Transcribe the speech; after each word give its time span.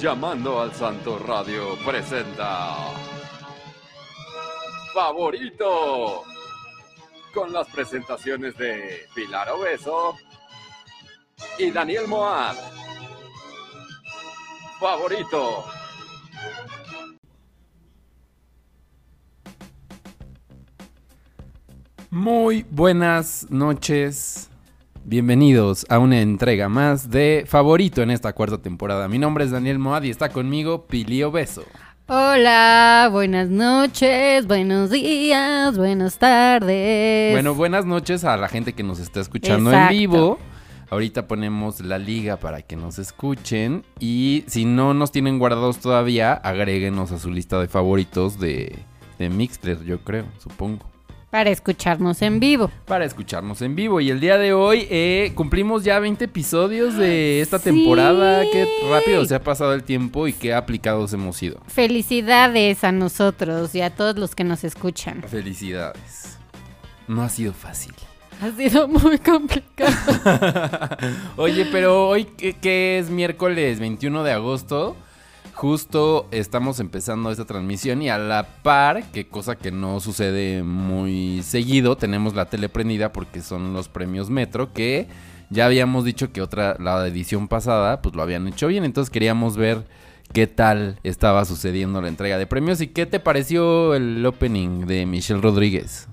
Llamando 0.00 0.60
al 0.60 0.72
Santo 0.72 1.18
Radio 1.18 1.76
presenta 1.84 2.76
Favorito 4.94 6.22
con 7.34 7.52
las 7.52 7.66
presentaciones 7.66 8.56
de 8.56 9.08
Pilar 9.12 9.50
Obeso 9.50 10.14
y 11.58 11.72
Daniel 11.72 12.06
Moab. 12.06 12.54
Favorito. 14.78 15.64
Muy 22.10 22.64
buenas 22.70 23.50
noches. 23.50 24.47
Bienvenidos 25.10 25.86
a 25.88 25.98
una 26.00 26.20
entrega 26.20 26.68
más 26.68 27.08
de 27.08 27.44
Favorito 27.46 28.02
en 28.02 28.10
esta 28.10 28.34
cuarta 28.34 28.58
temporada. 28.58 29.08
Mi 29.08 29.18
nombre 29.18 29.42
es 29.42 29.50
Daniel 29.50 29.78
Moad 29.78 30.02
y 30.02 30.10
está 30.10 30.28
conmigo 30.28 30.86
Pili 30.86 31.22
Obeso. 31.22 31.64
Hola, 32.08 33.08
buenas 33.10 33.48
noches, 33.48 34.46
buenos 34.46 34.90
días, 34.90 35.78
buenas 35.78 36.18
tardes. 36.18 37.32
Bueno, 37.32 37.54
buenas 37.54 37.86
noches 37.86 38.22
a 38.24 38.36
la 38.36 38.48
gente 38.48 38.74
que 38.74 38.82
nos 38.82 38.98
está 38.98 39.20
escuchando 39.20 39.72
en 39.72 39.88
vivo. 39.88 40.38
Ahorita 40.90 41.26
ponemos 41.26 41.80
la 41.80 41.96
liga 41.96 42.36
para 42.36 42.60
que 42.60 42.76
nos 42.76 42.98
escuchen. 42.98 43.86
Y 43.98 44.44
si 44.46 44.66
no 44.66 44.92
nos 44.92 45.10
tienen 45.10 45.38
guardados 45.38 45.78
todavía, 45.78 46.34
agréguenos 46.34 47.12
a 47.12 47.18
su 47.18 47.30
lista 47.30 47.58
de 47.58 47.68
favoritos 47.68 48.38
de, 48.38 48.78
de 49.18 49.30
Mixler, 49.30 49.82
yo 49.86 50.00
creo, 50.04 50.26
supongo. 50.36 50.97
Para 51.30 51.50
escucharnos 51.50 52.22
en 52.22 52.40
vivo. 52.40 52.70
para 52.86 53.04
escucharnos 53.04 53.60
en 53.60 53.74
vivo. 53.76 54.00
Y 54.00 54.10
el 54.10 54.18
día 54.18 54.38
de 54.38 54.54
hoy 54.54 54.86
eh, 54.90 55.32
cumplimos 55.34 55.84
ya 55.84 55.98
20 55.98 56.24
episodios 56.24 56.96
de 56.96 57.42
esta 57.42 57.58
Sí. 57.58 57.64
temporada. 57.64 58.42
Qué 58.50 58.66
rápido 58.90 59.24
se 59.26 59.34
ha 59.34 59.42
pasado 59.42 59.74
el 59.74 59.82
tiempo 59.82 60.26
y 60.26 60.32
qué 60.32 60.54
aplicados 60.54 61.12
hemos 61.12 61.36
sido. 61.36 61.60
Felicidades 61.66 62.82
a 62.82 62.92
nosotros 62.92 63.74
y 63.74 63.82
a 63.82 63.90
todos 63.94 64.16
los 64.16 64.34
que 64.34 64.44
nos 64.44 64.64
escuchan. 64.64 65.22
Felicidades. 65.28 66.38
No 67.08 67.22
ha 67.22 67.28
sido 67.28 67.52
fácil. 67.52 67.92
Ha 68.40 68.50
sido 68.56 68.88
muy 68.88 69.18
complicado. 69.18 69.92
Oye, 71.36 71.66
pero 71.70 72.08
hoy 72.08 72.24
que, 72.24 72.54
que 72.54 72.98
es 72.98 73.10
miércoles 73.10 73.80
21 73.80 74.22
de 74.22 74.32
agosto, 74.32 74.96
justo 75.58 76.28
estamos 76.30 76.78
empezando 76.78 77.32
esta 77.32 77.44
transmisión 77.44 78.00
y 78.00 78.08
a 78.08 78.16
la 78.16 78.46
par, 78.62 79.10
que 79.10 79.26
cosa 79.26 79.56
que 79.56 79.72
no 79.72 79.98
sucede 79.98 80.62
muy 80.62 81.42
seguido, 81.42 81.96
tenemos 81.96 82.36
la 82.36 82.44
tele 82.44 82.68
prendida 82.68 83.12
porque 83.12 83.42
son 83.42 83.72
los 83.72 83.88
premios 83.88 84.30
Metro 84.30 84.72
que 84.72 85.08
ya 85.50 85.66
habíamos 85.66 86.04
dicho 86.04 86.30
que 86.32 86.42
otra 86.42 86.76
la 86.78 87.04
edición 87.04 87.48
pasada 87.48 88.00
pues 88.02 88.14
lo 88.14 88.22
habían 88.22 88.46
hecho 88.46 88.68
bien, 88.68 88.84
entonces 88.84 89.10
queríamos 89.10 89.56
ver 89.56 89.84
qué 90.32 90.46
tal 90.46 91.00
estaba 91.02 91.44
sucediendo 91.44 92.00
la 92.00 92.06
entrega 92.06 92.38
de 92.38 92.46
premios 92.46 92.80
y 92.80 92.86
qué 92.86 93.06
te 93.06 93.18
pareció 93.18 93.96
el 93.96 94.24
opening 94.24 94.86
de 94.86 95.06
Michelle 95.06 95.40
Rodríguez. 95.40 96.06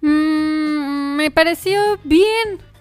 Mm, 0.00 1.16
me 1.16 1.32
pareció 1.32 1.98
bien. 2.04 2.71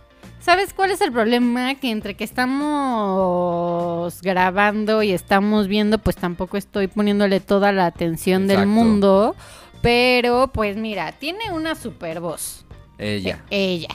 ¿Sabes 0.41 0.73
cuál 0.73 0.89
es 0.89 1.01
el 1.01 1.11
problema? 1.11 1.75
Que 1.75 1.91
entre 1.91 2.15
que 2.15 2.23
estamos 2.23 4.21
grabando 4.23 5.03
y 5.03 5.11
estamos 5.11 5.67
viendo, 5.67 5.99
pues 5.99 6.15
tampoco 6.15 6.57
estoy 6.57 6.87
poniéndole 6.87 7.39
toda 7.39 7.71
la 7.71 7.85
atención 7.85 8.47
del 8.47 8.65
mundo. 8.65 9.35
Pero, 9.83 10.49
pues 10.51 10.77
mira, 10.77 11.11
tiene 11.11 11.51
una 11.53 11.75
super 11.75 12.19
voz. 12.19 12.65
Ella, 12.97 13.43
Ella. 13.51 13.89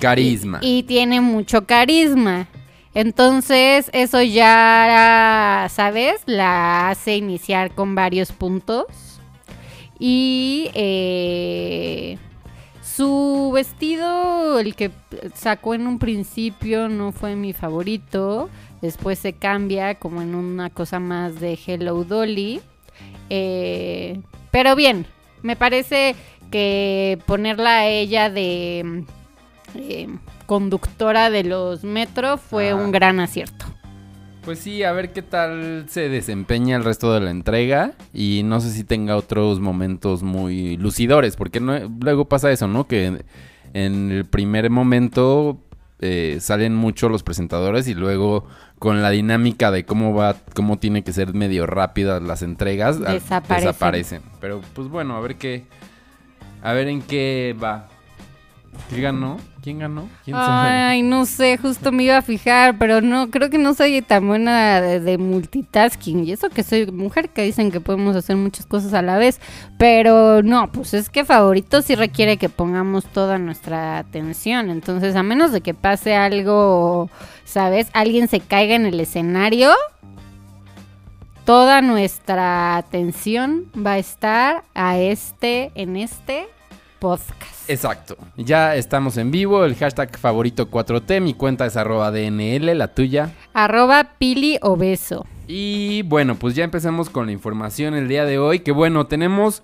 carisma. 0.00 0.58
Y 0.62 0.84
tiene 0.84 1.20
mucho 1.20 1.66
carisma. 1.66 2.46
Entonces, 2.94 3.90
eso 3.92 4.22
ya, 4.22 5.66
¿sabes? 5.70 6.22
La 6.26 6.90
hace 6.90 7.16
iniciar 7.16 7.74
con 7.74 7.96
varios 7.96 8.30
puntos. 8.32 8.86
Y 9.98 10.70
eh, 10.74 12.16
su 12.96 13.50
vestido, 13.54 14.58
el 14.58 14.74
que 14.74 14.90
sacó 15.34 15.74
en 15.74 15.86
un 15.86 15.98
principio, 15.98 16.88
no 16.88 17.12
fue 17.12 17.36
mi 17.36 17.52
favorito. 17.52 18.48
Después 18.82 19.18
se 19.18 19.32
cambia 19.34 19.94
como 19.96 20.22
en 20.22 20.34
una 20.34 20.70
cosa 20.70 20.98
más 21.00 21.38
de 21.40 21.58
Hello 21.66 22.04
Dolly. 22.04 22.60
Eh, 23.28 24.20
pero 24.50 24.74
bien, 24.76 25.06
me 25.42 25.56
parece 25.56 26.14
que 26.50 27.18
ponerla 27.26 27.78
a 27.80 27.86
ella 27.86 28.28
de 28.30 29.04
eh, 29.74 30.08
conductora 30.46 31.30
de 31.30 31.44
los 31.44 31.84
metro 31.84 32.38
fue 32.38 32.70
Ah. 32.70 32.74
un 32.76 32.90
gran 32.90 33.20
acierto. 33.20 33.66
Pues 34.50 34.58
sí, 34.58 34.82
a 34.82 34.90
ver 34.90 35.12
qué 35.12 35.22
tal 35.22 35.84
se 35.88 36.08
desempeña 36.08 36.74
el 36.74 36.82
resto 36.82 37.14
de 37.14 37.20
la 37.20 37.30
entrega 37.30 37.92
y 38.12 38.42
no 38.44 38.60
sé 38.60 38.72
si 38.72 38.82
tenga 38.82 39.14
otros 39.14 39.60
momentos 39.60 40.24
muy 40.24 40.76
lucidores, 40.76 41.36
porque 41.36 41.60
no- 41.60 41.78
luego 42.02 42.24
pasa 42.24 42.50
eso, 42.50 42.66
¿no? 42.66 42.88
Que 42.88 43.22
en 43.74 44.10
el 44.10 44.24
primer 44.24 44.68
momento 44.68 45.60
eh, 46.00 46.38
salen 46.40 46.74
mucho 46.74 47.08
los 47.08 47.22
presentadores 47.22 47.86
y 47.86 47.94
luego 47.94 48.44
con 48.80 49.02
la 49.02 49.10
dinámica 49.10 49.70
de 49.70 49.84
cómo 49.84 50.14
va, 50.14 50.34
cómo 50.52 50.80
tiene 50.80 51.04
que 51.04 51.12
ser 51.12 51.32
medio 51.32 51.66
rápidas 51.66 52.20
las 52.20 52.42
entregas, 52.42 52.96
al- 52.96 53.20
Desaparecen. 53.20 53.66
desaparecen. 53.68 54.22
Pero 54.40 54.62
pues 54.74 54.88
bueno, 54.88 55.14
a 55.16 55.20
ver 55.20 55.36
qué, 55.36 55.62
a 56.60 56.72
ver 56.72 56.88
en 56.88 57.02
qué 57.02 57.54
va. 57.62 57.86
¿Quién 58.88 59.02
ganó? 59.02 59.36
¿Quién 59.62 59.78
ganó? 59.78 60.08
¿Quién? 60.24 60.36
Ay, 60.38 61.02
no 61.02 61.26
sé, 61.26 61.58
justo 61.58 61.92
me 61.92 62.04
iba 62.04 62.16
a 62.16 62.22
fijar, 62.22 62.78
pero 62.78 63.02
no, 63.02 63.30
creo 63.30 63.50
que 63.50 63.58
no 63.58 63.74
soy 63.74 64.00
tan 64.00 64.26
buena 64.26 64.80
de, 64.80 65.00
de 65.00 65.18
multitasking. 65.18 66.24
Y 66.24 66.32
eso 66.32 66.48
que 66.48 66.62
soy 66.62 66.86
mujer, 66.90 67.28
que 67.28 67.42
dicen 67.42 67.70
que 67.70 67.80
podemos 67.80 68.16
hacer 68.16 68.36
muchas 68.36 68.64
cosas 68.64 68.94
a 68.94 69.02
la 69.02 69.18
vez. 69.18 69.38
Pero 69.78 70.42
no, 70.42 70.72
pues 70.72 70.94
es 70.94 71.10
que 71.10 71.26
favorito 71.26 71.82
sí 71.82 71.94
requiere 71.94 72.38
que 72.38 72.48
pongamos 72.48 73.04
toda 73.04 73.38
nuestra 73.38 73.98
atención. 73.98 74.70
Entonces, 74.70 75.14
a 75.14 75.22
menos 75.22 75.52
de 75.52 75.60
que 75.60 75.74
pase 75.74 76.14
algo, 76.14 77.10
¿sabes? 77.44 77.88
Alguien 77.92 78.28
se 78.28 78.40
caiga 78.40 78.74
en 78.74 78.86
el 78.86 78.98
escenario. 78.98 79.72
Toda 81.44 81.82
nuestra 81.82 82.76
atención 82.76 83.66
va 83.76 83.92
a 83.92 83.98
estar 83.98 84.64
a 84.74 84.98
este, 84.98 85.70
en 85.74 85.96
este 85.96 86.46
podcast. 86.98 87.59
Exacto. 87.70 88.16
Ya 88.36 88.74
estamos 88.74 89.16
en 89.16 89.30
vivo. 89.30 89.64
El 89.64 89.76
hashtag 89.76 90.18
favorito 90.18 90.68
4T. 90.68 91.20
Mi 91.20 91.34
cuenta 91.34 91.66
es 91.66 91.76
arroba 91.76 92.10
DNL, 92.10 92.76
la 92.76 92.88
tuya. 92.88 93.30
Arroba 93.54 94.14
Pili 94.18 94.58
Obeso. 94.60 95.24
Y 95.46 96.02
bueno, 96.02 96.34
pues 96.34 96.56
ya 96.56 96.64
empezamos 96.64 97.10
con 97.10 97.26
la 97.26 97.32
información 97.32 97.94
el 97.94 98.08
día 98.08 98.24
de 98.24 98.40
hoy. 98.40 98.58
Que 98.58 98.72
bueno, 98.72 99.06
tenemos 99.06 99.62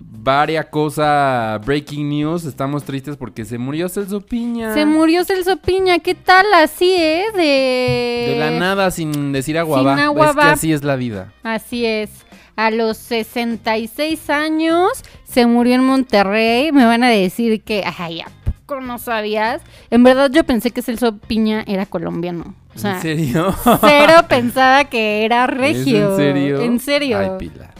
varias 0.00 0.66
cosas 0.66 1.64
breaking 1.64 2.08
news. 2.08 2.44
Estamos 2.44 2.84
tristes 2.84 3.16
porque 3.16 3.44
se 3.44 3.58
murió 3.58 3.88
Celso 3.88 4.20
Piña. 4.20 4.74
Se 4.74 4.84
murió 4.86 5.24
Celso 5.24 5.56
Piña, 5.58 5.98
¿qué 5.98 6.14
tal 6.14 6.46
así, 6.54 6.94
eh? 6.96 7.26
De... 7.34 8.32
De 8.32 8.36
la 8.38 8.50
nada, 8.58 8.90
sin 8.90 9.32
decir 9.32 9.58
aguabá. 9.58 9.92
Sin 9.94 9.98
Es 10.00 10.04
aguabá. 10.06 10.42
que 10.46 10.50
así 10.50 10.72
es 10.72 10.82
la 10.82 10.96
vida. 10.96 11.32
Así 11.42 11.84
es. 11.86 12.10
A 12.56 12.70
los 12.70 12.96
66 12.98 14.28
años 14.30 14.88
se 15.24 15.46
murió 15.46 15.74
en 15.76 15.84
Monterrey. 15.84 16.72
Me 16.72 16.84
van 16.84 17.02
a 17.04 17.08
decir 17.08 17.62
que, 17.62 17.84
ay, 17.98 18.20
¿a 18.20 18.26
poco 18.44 18.80
no 18.80 18.98
sabías? 18.98 19.62
En 19.90 20.02
verdad 20.02 20.30
yo 20.32 20.44
pensé 20.44 20.70
que 20.70 20.82
Celso 20.82 21.16
Piña 21.18 21.64
era 21.66 21.86
colombiano. 21.86 22.54
O 22.74 22.78
sea, 22.78 22.96
¿En 22.96 23.02
serio? 23.02 23.54
cero 23.80 24.12
pensaba 24.28 24.84
que 24.84 25.24
era 25.24 25.46
regio. 25.46 26.12
¿Es 26.14 26.20
en 26.20 26.34
serio? 26.34 26.60
En 26.60 26.80
serio. 26.80 27.18
Ay, 27.18 27.30
Pilar. 27.38 27.74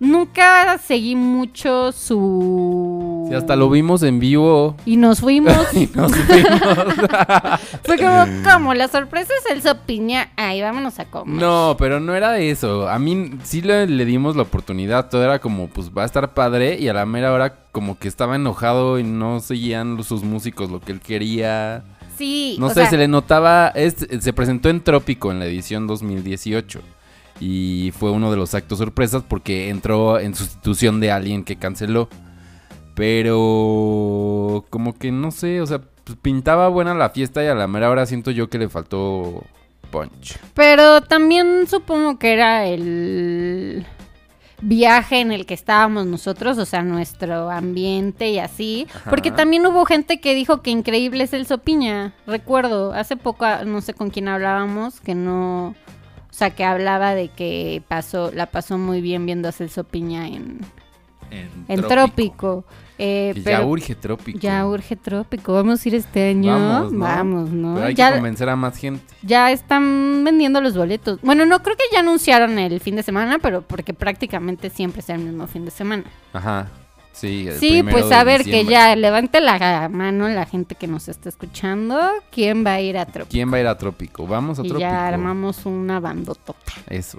Nunca 0.00 0.78
seguí 0.78 1.16
mucho 1.16 1.90
su... 1.92 3.26
Sí, 3.28 3.34
hasta 3.34 3.56
lo 3.56 3.68
vimos 3.68 4.02
en 4.04 4.20
vivo. 4.20 4.76
Y 4.86 4.96
nos 4.96 5.20
fuimos. 5.20 5.56
y 5.74 5.88
nos 5.94 6.14
fuimos. 6.14 6.60
Fue 7.84 7.98
como, 7.98 8.24
como 8.44 8.74
la 8.74 8.88
sorpresa 8.88 9.32
es 9.38 9.44
Celso 9.62 9.76
Piña. 9.86 10.30
Ay, 10.36 10.62
vámonos 10.62 10.98
a 11.00 11.04
comer. 11.06 11.40
No, 11.42 11.76
pero 11.78 11.98
no 12.00 12.14
era 12.14 12.30
de 12.32 12.50
eso. 12.50 12.88
A 12.88 12.98
mí 12.98 13.32
sí 13.42 13.60
le, 13.60 13.86
le 13.86 14.04
dimos 14.04 14.36
la 14.36 14.42
oportunidad. 14.42 15.08
Todo 15.10 15.24
era 15.24 15.40
como, 15.40 15.66
pues 15.68 15.90
va 15.90 16.02
a 16.02 16.06
estar 16.06 16.32
padre. 16.32 16.78
Y 16.78 16.88
a 16.88 16.94
la 16.94 17.04
mera 17.04 17.32
hora, 17.32 17.56
como 17.72 17.98
que 17.98 18.08
estaba 18.08 18.36
enojado 18.36 18.98
y 18.98 19.02
no 19.04 19.40
seguían 19.40 20.02
sus 20.04 20.22
músicos 20.22 20.70
lo 20.70 20.80
que 20.80 20.92
él 20.92 21.00
quería. 21.00 21.82
Sí, 22.16 22.56
No 22.58 22.68
sé, 22.68 22.74
sea, 22.76 22.90
se 22.90 22.96
le 22.98 23.08
notaba. 23.08 23.68
es- 23.68 24.06
se 24.20 24.32
presentó 24.32 24.68
en 24.70 24.80
Trópico 24.80 25.30
en 25.32 25.38
la 25.40 25.46
edición 25.46 25.86
2018. 25.86 26.80
Y 27.40 27.92
fue 27.96 28.10
uno 28.10 28.30
de 28.30 28.36
los 28.36 28.54
actos 28.54 28.78
sorpresas 28.78 29.22
porque 29.26 29.68
entró 29.68 30.18
en 30.18 30.34
sustitución 30.34 31.00
de 31.00 31.12
alguien 31.12 31.44
que 31.44 31.56
canceló. 31.56 32.08
Pero 32.94 34.64
como 34.70 34.98
que 34.98 35.12
no 35.12 35.30
sé, 35.30 35.60
o 35.60 35.66
sea, 35.66 35.80
pues, 36.04 36.18
pintaba 36.20 36.68
buena 36.68 36.94
la 36.94 37.10
fiesta 37.10 37.44
y 37.44 37.46
a 37.46 37.54
la 37.54 37.68
mera 37.68 37.90
hora 37.90 38.06
siento 38.06 38.30
yo 38.30 38.48
que 38.48 38.58
le 38.58 38.68
faltó 38.68 39.44
punch. 39.90 40.38
Pero 40.54 41.00
también 41.02 41.66
supongo 41.68 42.18
que 42.18 42.32
era 42.32 42.66
el 42.66 43.86
viaje 44.60 45.20
en 45.20 45.32
el 45.32 45.46
que 45.46 45.54
estábamos 45.54 46.06
nosotros, 46.06 46.58
o 46.58 46.64
sea, 46.64 46.82
nuestro 46.82 47.50
ambiente 47.50 48.30
y 48.30 48.38
así. 48.38 48.86
Ajá. 48.92 49.10
Porque 49.10 49.30
también 49.30 49.66
hubo 49.66 49.84
gente 49.84 50.20
que 50.20 50.34
dijo 50.34 50.62
que 50.62 50.70
increíble 50.70 51.24
es 51.24 51.32
el 51.32 51.46
Sopiña. 51.46 52.14
Recuerdo, 52.26 52.92
hace 52.92 53.16
poco, 53.16 53.44
ah, 53.44 53.64
no 53.64 53.80
sé 53.80 53.94
con 53.94 54.10
quién 54.10 54.28
hablábamos, 54.28 55.00
que 55.00 55.14
no, 55.14 55.74
sea, 56.38 56.50
que 56.50 56.64
hablaba 56.64 57.14
de 57.14 57.28
que 57.28 57.82
pasó, 57.88 58.30
la 58.32 58.46
pasó 58.46 58.78
muy 58.78 59.00
bien 59.00 59.26
viendo 59.26 59.48
a 59.48 59.52
Celso 59.52 59.84
Piña 59.84 60.26
en, 60.28 60.60
en 61.30 61.82
Trópico. 61.82 62.64
Eh, 63.00 63.32
pero 63.44 63.58
ya 63.60 63.64
urge 63.64 63.94
trópico. 63.94 64.38
ya 64.40 64.66
urge 64.66 64.96
Trópico. 64.96 65.52
Vamos 65.52 65.84
a 65.84 65.88
ir 65.88 65.94
este 65.94 66.30
año. 66.30 66.52
Vamos, 66.52 66.92
¿no? 66.92 66.98
Vamos, 66.98 67.50
¿no? 67.50 67.74
Pero 67.76 67.86
hay 67.86 67.94
Ya, 67.94 68.08
que 68.08 68.14
convencer 68.16 68.48
a 68.48 68.56
más 68.56 68.76
gente. 68.76 69.04
ya 69.22 69.52
están 69.52 70.24
vendiendo 70.24 70.60
los 70.60 70.76
boletos. 70.76 71.20
Bueno, 71.22 71.46
no 71.46 71.62
creo 71.62 71.76
que 71.76 71.84
ya 71.92 72.00
anunciaron 72.00 72.58
el 72.58 72.80
fin 72.80 72.96
de 72.96 73.04
semana, 73.04 73.38
pero 73.40 73.62
porque 73.62 73.94
prácticamente 73.94 74.68
siempre 74.68 75.00
es 75.00 75.08
el 75.10 75.20
mismo 75.20 75.46
fin 75.46 75.64
de 75.64 75.70
semana. 75.70 76.02
Ajá. 76.32 76.66
Sí, 77.18 77.82
pues 77.90 78.10
a 78.12 78.24
ver 78.24 78.44
que 78.44 78.64
ya 78.64 78.94
levante 78.96 79.40
la 79.40 79.88
mano 79.90 80.28
la 80.28 80.46
gente 80.46 80.74
que 80.74 80.86
nos 80.86 81.08
está 81.08 81.28
escuchando. 81.28 81.98
¿Quién 82.30 82.64
va 82.64 82.74
a 82.74 82.80
ir 82.80 82.96
a 82.98 83.06
Trópico? 83.06 83.30
¿Quién 83.30 83.52
va 83.52 83.56
a 83.56 83.60
ir 83.60 83.66
a 83.66 83.76
Trópico? 83.78 84.26
Vamos 84.26 84.58
a 84.58 84.62
Y 84.62 84.68
Trópico. 84.68 84.80
ya 84.88 85.06
armamos 85.08 85.66
una 85.66 86.00
bandotota. 86.00 86.72
Eso. 86.88 87.18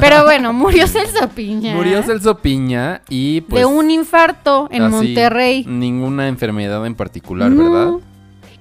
Pero 0.00 0.22
bueno, 0.24 0.52
murió 0.52 0.86
Celso 0.86 1.28
Piña. 1.30 1.74
Murió 1.74 2.02
Celso 2.02 2.38
Piña 2.38 3.02
y 3.08 3.40
pues... 3.42 3.60
de 3.60 3.66
un 3.66 3.90
infarto 3.90 4.68
en 4.70 4.82
así, 4.82 4.94
Monterrey. 4.94 5.64
Ninguna 5.66 6.28
enfermedad 6.28 6.84
en 6.86 6.94
particular, 6.94 7.50
No. 7.50 7.70
¿verdad? 7.70 7.92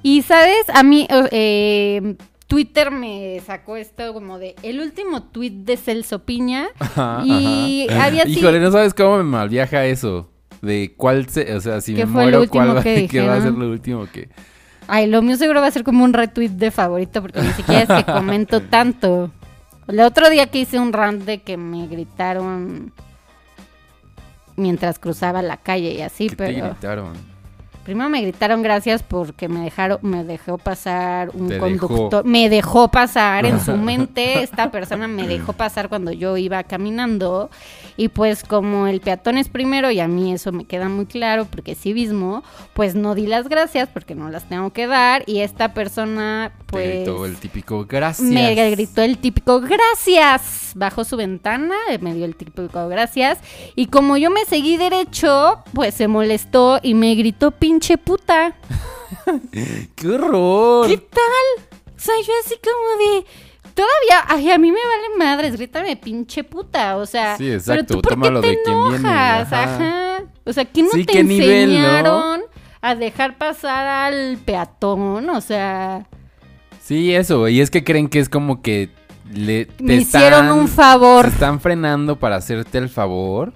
Y 0.01 0.21
sabes, 0.23 0.65
a 0.73 0.83
mí 0.83 1.07
eh, 1.09 2.15
Twitter 2.47 2.91
me 2.91 3.39
sacó 3.45 3.77
esto 3.77 4.13
como 4.13 4.37
de 4.37 4.55
el 4.61 4.81
último 4.81 5.23
tweet 5.23 5.51
de 5.63 5.77
Celso 5.77 6.19
Piña. 6.19 6.67
Ajá, 6.79 7.21
Y 7.25 7.87
ajá. 7.89 8.05
había 8.05 8.23
así- 8.23 8.39
Híjole, 8.39 8.59
no 8.59 8.71
sabes 8.71 8.93
cómo 8.93 9.17
me 9.17 9.23
malviaja 9.23 9.85
eso. 9.85 10.29
De 10.63 10.93
cuál 10.95 11.27
se... 11.27 11.53
O 11.55 11.59
sea, 11.59 11.81
si 11.81 11.93
¿Qué 11.93 12.05
me 12.05 12.11
muero, 12.13 12.47
cuál 12.47 12.77
va, 12.77 12.81
que 12.81 13.07
qué 13.11 13.21
va 13.21 13.35
a 13.35 13.41
ser 13.41 13.51
lo 13.51 13.69
último 13.69 14.07
que... 14.11 14.29
Ay, 14.87 15.07
lo 15.07 15.21
mío 15.21 15.35
seguro 15.35 15.59
va 15.61 15.67
a 15.67 15.71
ser 15.71 15.83
como 15.83 16.03
un 16.03 16.13
retweet 16.13 16.49
de 16.49 16.71
favorito 16.71 17.21
porque 17.21 17.41
ni 17.41 17.51
siquiera 17.51 17.81
es 17.81 18.05
que 18.05 18.11
comento 18.11 18.61
tanto. 18.69 19.29
El 19.87 19.99
otro 19.99 20.29
día 20.29 20.47
que 20.47 20.59
hice 20.59 20.79
un 20.79 20.93
rant 20.93 21.23
de 21.23 21.41
que 21.41 21.57
me 21.57 21.87
gritaron 21.87 22.93
mientras 24.55 24.99
cruzaba 24.99 25.41
la 25.41 25.57
calle 25.57 25.91
y 25.93 26.01
así, 26.01 26.29
que 26.29 26.35
te 26.35 26.45
pero 26.45 26.67
gritaron. 26.69 27.32
Primero 27.83 28.09
me 28.09 28.21
gritaron 28.21 28.61
gracias 28.61 29.03
porque 29.03 29.47
me 29.47 29.61
dejaron 29.61 29.99
me 30.01 30.23
dejó 30.23 30.57
pasar 30.57 31.31
un 31.33 31.49
Te 31.49 31.57
conductor, 31.57 32.25
me 32.25 32.49
dejó 32.49 32.89
pasar 32.89 33.45
en 33.45 33.59
su 33.59 33.75
mente 33.77 34.41
esta 34.41 34.71
persona 34.71 35.07
me 35.07 35.27
dejó 35.27 35.53
pasar 35.53 35.89
cuando 35.89 36.11
yo 36.11 36.37
iba 36.37 36.63
caminando 36.63 37.49
y 37.97 38.07
pues 38.07 38.43
como 38.43 38.87
el 38.87 39.01
peatón 39.01 39.37
es 39.37 39.49
primero 39.49 39.91
y 39.91 39.99
a 39.99 40.07
mí 40.07 40.33
eso 40.33 40.51
me 40.51 40.65
queda 40.65 40.89
muy 40.89 41.05
claro 41.05 41.45
porque 41.45 41.75
civismo, 41.75 42.43
pues 42.73 42.95
no 42.95 43.15
di 43.15 43.27
las 43.27 43.49
gracias 43.49 43.89
porque 43.89 44.15
no 44.15 44.29
las 44.29 44.47
tengo 44.49 44.71
que 44.71 44.87
dar 44.87 45.23
y 45.27 45.39
esta 45.39 45.73
persona 45.73 46.51
Te 46.57 46.63
pues 46.67 46.95
gritó 46.95 47.25
el 47.25 47.35
típico 47.37 47.85
gracias. 47.85 48.27
me 48.27 48.71
gritó 48.71 49.01
el 49.01 49.17
típico 49.17 49.61
gracias. 49.61 50.71
Bajó 50.75 51.03
su 51.03 51.17
ventana, 51.17 51.75
eh, 51.89 51.99
me 51.99 52.13
dio 52.13 52.25
el 52.25 52.35
típico 52.35 52.87
gracias. 52.87 53.37
Y 53.75 53.87
como 53.87 54.17
yo 54.17 54.31
me 54.31 54.45
seguí 54.45 54.77
derecho, 54.77 55.63
pues 55.73 55.93
se 55.93 56.07
molestó 56.07 56.79
y 56.81 56.93
me 56.93 57.13
gritó 57.15 57.51
pinche 57.73 57.97
puta. 57.97 58.53
¡Qué 59.95 60.09
horror! 60.09 60.87
¿Qué 60.87 60.97
tal? 60.97 61.65
O 61.87 61.99
sea, 61.99 62.13
yo 62.25 62.33
así 62.45 62.55
como 62.63 63.19
de. 63.21 63.25
Todavía, 63.73 64.23
ay, 64.27 64.51
a 64.51 64.57
mí 64.59 64.71
me 64.71 64.77
vale 64.77 65.17
madres, 65.17 65.55
grítame 65.57 65.95
pinche 65.95 66.43
puta, 66.43 66.97
o 66.97 67.07
sea, 67.07 67.35
Sí, 67.37 67.45
pero 67.45 67.57
exacto, 67.57 67.95
tú 67.95 68.01
por 68.03 68.11
tómalo 68.13 68.39
qué 68.41 68.49
te 68.49 68.55
de 68.57 68.61
quien 68.63 68.83
viene, 68.83 68.97
enojas, 68.97 69.51
ajá. 69.53 69.63
ajá. 69.63 70.23
O 70.45 70.53
sea, 70.53 70.65
¿qué 70.65 70.83
no 70.83 70.89
Sí, 70.91 71.05
te 71.05 71.13
qué 71.13 71.23
nivel, 71.23 71.69
¿no? 71.69 71.75
enseñaron 71.79 72.41
a 72.81 72.93
dejar 72.95 73.37
pasar 73.39 73.87
al 73.87 74.37
peatón? 74.45 75.27
O 75.31 75.41
sea, 75.41 76.05
Sí, 76.83 77.15
eso, 77.15 77.47
y 77.47 77.61
es 77.61 77.71
que 77.71 77.83
creen 77.83 78.09
que 78.09 78.19
es 78.19 78.29
como 78.29 78.61
que 78.61 78.89
le 79.33 79.65
te 79.65 79.83
me 79.83 79.95
hicieron 79.95 80.51
un 80.51 80.67
favor. 80.67 81.25
Se 81.25 81.31
están 81.31 81.59
frenando 81.59 82.19
para 82.19 82.35
hacerte 82.35 82.77
el 82.77 82.89
favor. 82.89 83.53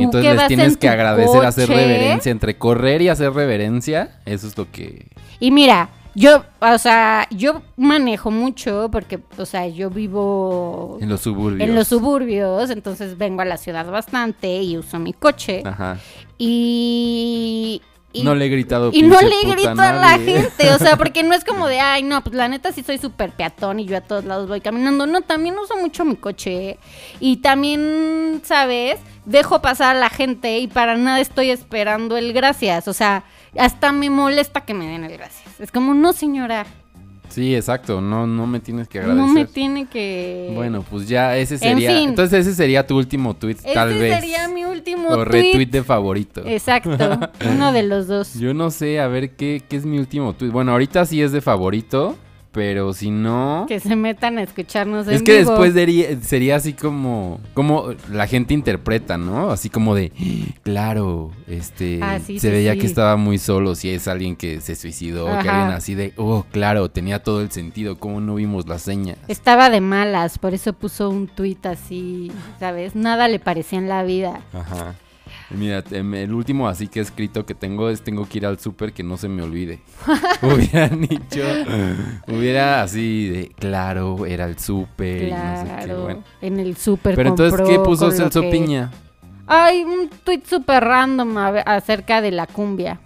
Y 0.00 0.04
entonces 0.04 0.36
les 0.36 0.46
tienes 0.48 0.72
en 0.72 0.76
que 0.76 0.88
agradecer, 0.88 1.44
hacer 1.44 1.68
coche. 1.68 1.78
reverencia. 1.78 2.32
Entre 2.32 2.58
correr 2.58 3.02
y 3.02 3.08
hacer 3.08 3.32
reverencia, 3.32 4.20
eso 4.24 4.46
es 4.46 4.56
lo 4.56 4.70
que. 4.70 5.06
Y 5.38 5.50
mira, 5.50 5.90
yo, 6.14 6.44
o 6.60 6.78
sea, 6.78 7.26
yo 7.30 7.62
manejo 7.76 8.30
mucho 8.30 8.88
porque, 8.90 9.20
o 9.38 9.46
sea, 9.46 9.68
yo 9.68 9.90
vivo 9.90 10.98
En 11.00 11.08
los 11.08 11.20
suburbios. 11.20 11.68
en 11.68 11.74
los 11.74 11.88
suburbios, 11.88 12.70
entonces 12.70 13.16
vengo 13.16 13.42
a 13.42 13.44
la 13.44 13.56
ciudad 13.56 13.86
bastante 13.90 14.62
y 14.62 14.76
uso 14.76 14.98
mi 14.98 15.12
coche. 15.12 15.62
Ajá. 15.64 15.98
Y... 16.36 17.80
y- 18.12 18.22
no 18.22 18.34
le 18.34 18.46
he 18.46 18.48
gritado. 18.48 18.90
y 18.92 19.02
no 19.02 19.20
le 19.20 19.50
grito 19.52 19.70
a 19.70 19.74
la 19.74 19.92
nadie. 19.92 20.42
gente, 20.42 20.70
o 20.72 20.78
sea, 20.78 20.96
porque 20.96 21.22
no 21.22 21.34
es 21.34 21.44
como 21.44 21.66
de, 21.68 21.80
ay, 21.80 22.02
no, 22.02 22.22
pues 22.22 22.34
la 22.34 22.48
neta 22.48 22.72
sí 22.72 22.82
soy 22.82 22.98
súper 22.98 23.30
peatón 23.30 23.80
y 23.80 23.86
yo 23.86 23.96
a 23.96 24.00
todos 24.00 24.24
lados 24.24 24.48
voy 24.48 24.60
caminando. 24.60 25.06
No, 25.06 25.20
también 25.22 25.56
uso 25.58 25.76
mucho 25.76 26.04
mi 26.04 26.16
coche. 26.16 26.78
Y 27.20 27.36
también, 27.38 28.40
¿sabes? 28.44 28.98
Dejo 29.24 29.60
pasar 29.62 29.96
a 29.96 29.98
la 30.00 30.10
gente 30.10 30.58
y 30.58 30.66
para 30.66 30.96
nada 30.96 31.20
estoy 31.20 31.50
esperando 31.50 32.16
el 32.16 32.32
gracias. 32.32 32.88
O 32.88 32.92
sea, 32.92 33.24
hasta 33.58 33.92
me 33.92 34.10
molesta 34.10 34.62
que 34.62 34.74
me 34.74 34.86
den 34.86 35.04
el 35.04 35.12
gracias. 35.12 35.60
Es 35.60 35.70
como, 35.70 35.94
no, 35.94 36.12
señora, 36.12 36.66
Sí, 37.30 37.54
exacto. 37.54 38.00
No, 38.00 38.26
no 38.26 38.46
me 38.46 38.60
tienes 38.60 38.88
que 38.88 38.98
agradecer. 38.98 39.26
no 39.26 39.32
me 39.32 39.44
tiene 39.46 39.86
que... 39.86 40.50
Bueno, 40.54 40.84
pues 40.88 41.08
ya 41.08 41.36
ese 41.36 41.58
sería. 41.58 41.92
fin. 41.92 42.10
Entonces 42.10 42.46
ese 42.46 42.54
sería 42.54 42.86
tu 42.86 42.96
último 42.96 43.34
tweet, 43.34 43.56
Ese 43.56 43.72
tal 43.72 43.94
vez. 43.94 44.14
sería 44.20 44.48
mi 44.48 44.64
último 44.64 45.08
o 45.08 45.14
tweet. 45.24 45.24
retweet 45.24 45.66
de 45.70 45.82
favorito. 45.82 46.42
Exacto, 46.44 46.90
uno 47.50 47.72
de 47.72 47.82
los 47.84 48.06
dos. 48.08 48.34
Yo 48.34 48.52
no 48.52 48.70
sé, 48.70 49.00
a 49.00 49.08
ver 49.08 49.30
qué, 49.36 49.62
qué 49.68 49.76
es 49.76 49.86
mi 49.86 49.98
último 49.98 50.32
tweet. 50.34 50.50
Bueno, 50.50 50.72
ahorita 50.72 51.06
sí 51.06 51.22
es 51.22 51.32
de 51.32 51.40
favorito, 51.40 52.16
pero 52.52 52.92
si 52.92 53.10
no. 53.10 53.64
Que 53.68 53.78
se 53.80 53.94
metan 53.96 54.38
a 54.38 54.42
escucharnos 54.42 55.06
Es 55.06 55.18
en 55.20 55.24
que 55.24 55.38
vivo. 55.38 55.50
después 55.62 56.24
sería 56.26 56.56
así 56.56 56.72
como, 56.72 57.40
como 57.54 57.90
la 58.10 58.26
gente 58.26 58.54
interpreta, 58.54 59.16
¿no? 59.18 59.50
Así 59.50 59.70
como 59.70 59.94
de, 59.94 60.12
"Ah, 60.18 60.58
claro, 60.62 61.30
este, 61.46 62.00
Ah, 62.02 62.18
sí, 62.18 62.38
se 62.38 62.48
sí, 62.48 62.52
veía 62.52 62.72
sí. 62.74 62.78
que 62.80 62.86
estaba 62.86 63.16
muy 63.16 63.38
solo, 63.38 63.74
si 63.74 63.90
es 63.90 64.08
alguien 64.08 64.36
que 64.36 64.60
se 64.60 64.74
suicidó, 64.74 65.26
que 65.26 65.48
alguien 65.48 65.70
así 65.76 65.94
de, 65.94 66.12
oh, 66.16 66.44
claro, 66.50 66.90
tenía 66.90 67.22
todo 67.22 67.40
el 67.40 67.50
sentido, 67.50 67.98
¿cómo 67.98 68.20
no 68.20 68.34
vimos 68.36 68.66
las 68.66 68.82
señas? 68.82 69.18
Estaba 69.28 69.70
de 69.70 69.80
malas, 69.80 70.38
por 70.38 70.54
eso 70.54 70.72
puso 70.72 71.08
un 71.10 71.28
tuit 71.28 71.64
así, 71.66 72.32
¿sabes? 72.58 72.94
Nada 72.94 73.28
le 73.28 73.38
parecía 73.38 73.78
en 73.78 73.88
la 73.88 74.02
vida. 74.02 74.40
Ajá. 74.52 74.94
Mira, 75.50 75.82
em, 75.90 76.14
el 76.14 76.32
último 76.32 76.68
así 76.68 76.86
que 76.86 77.00
he 77.00 77.02
escrito 77.02 77.44
que 77.44 77.54
tengo 77.54 77.88
es 77.90 78.02
tengo 78.02 78.28
que 78.28 78.38
ir 78.38 78.46
al 78.46 78.58
súper 78.60 78.92
que 78.92 79.02
no 79.02 79.16
se 79.16 79.28
me 79.28 79.42
olvide. 79.42 79.80
Hubieran 80.42 81.00
dicho, 81.00 81.42
hubiera 82.28 82.82
así 82.82 83.28
de, 83.28 83.48
claro, 83.58 84.26
era 84.26 84.44
el 84.46 84.58
súper 84.58 85.24
y 85.28 85.30
no 85.32 85.56
sé 85.56 85.64
qué, 85.80 85.84
Claro, 85.86 86.02
bueno. 86.02 86.24
en 86.40 86.60
el 86.60 86.76
súper 86.76 87.16
Pero 87.16 87.30
entonces, 87.30 87.60
¿qué 87.66 87.78
puso 87.80 88.10
Celso 88.10 88.40
que- 88.42 88.50
Piña? 88.50 88.90
Ay, 89.46 89.82
un 89.82 90.08
tuit 90.22 90.46
súper 90.46 90.84
random 90.84 91.36
acerca 91.66 92.20
de 92.20 92.30
la 92.30 92.46
cumbia. 92.46 93.00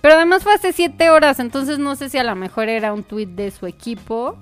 Pero 0.00 0.14
además 0.14 0.42
fue 0.42 0.54
hace 0.54 0.72
siete 0.72 1.10
horas, 1.10 1.38
entonces 1.40 1.78
no 1.78 1.94
sé 1.96 2.08
si 2.08 2.16
a 2.16 2.24
lo 2.24 2.34
mejor 2.34 2.70
era 2.70 2.92
un 2.94 3.02
tuit 3.02 3.28
de 3.28 3.50
su 3.50 3.66
equipo. 3.66 4.36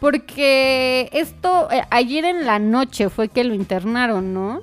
Porque 0.00 1.08
esto, 1.12 1.68
eh, 1.70 1.82
ayer 1.90 2.24
en 2.24 2.44
la 2.44 2.58
noche 2.58 3.08
fue 3.08 3.28
que 3.28 3.44
lo 3.44 3.54
internaron, 3.54 4.34
¿no? 4.34 4.60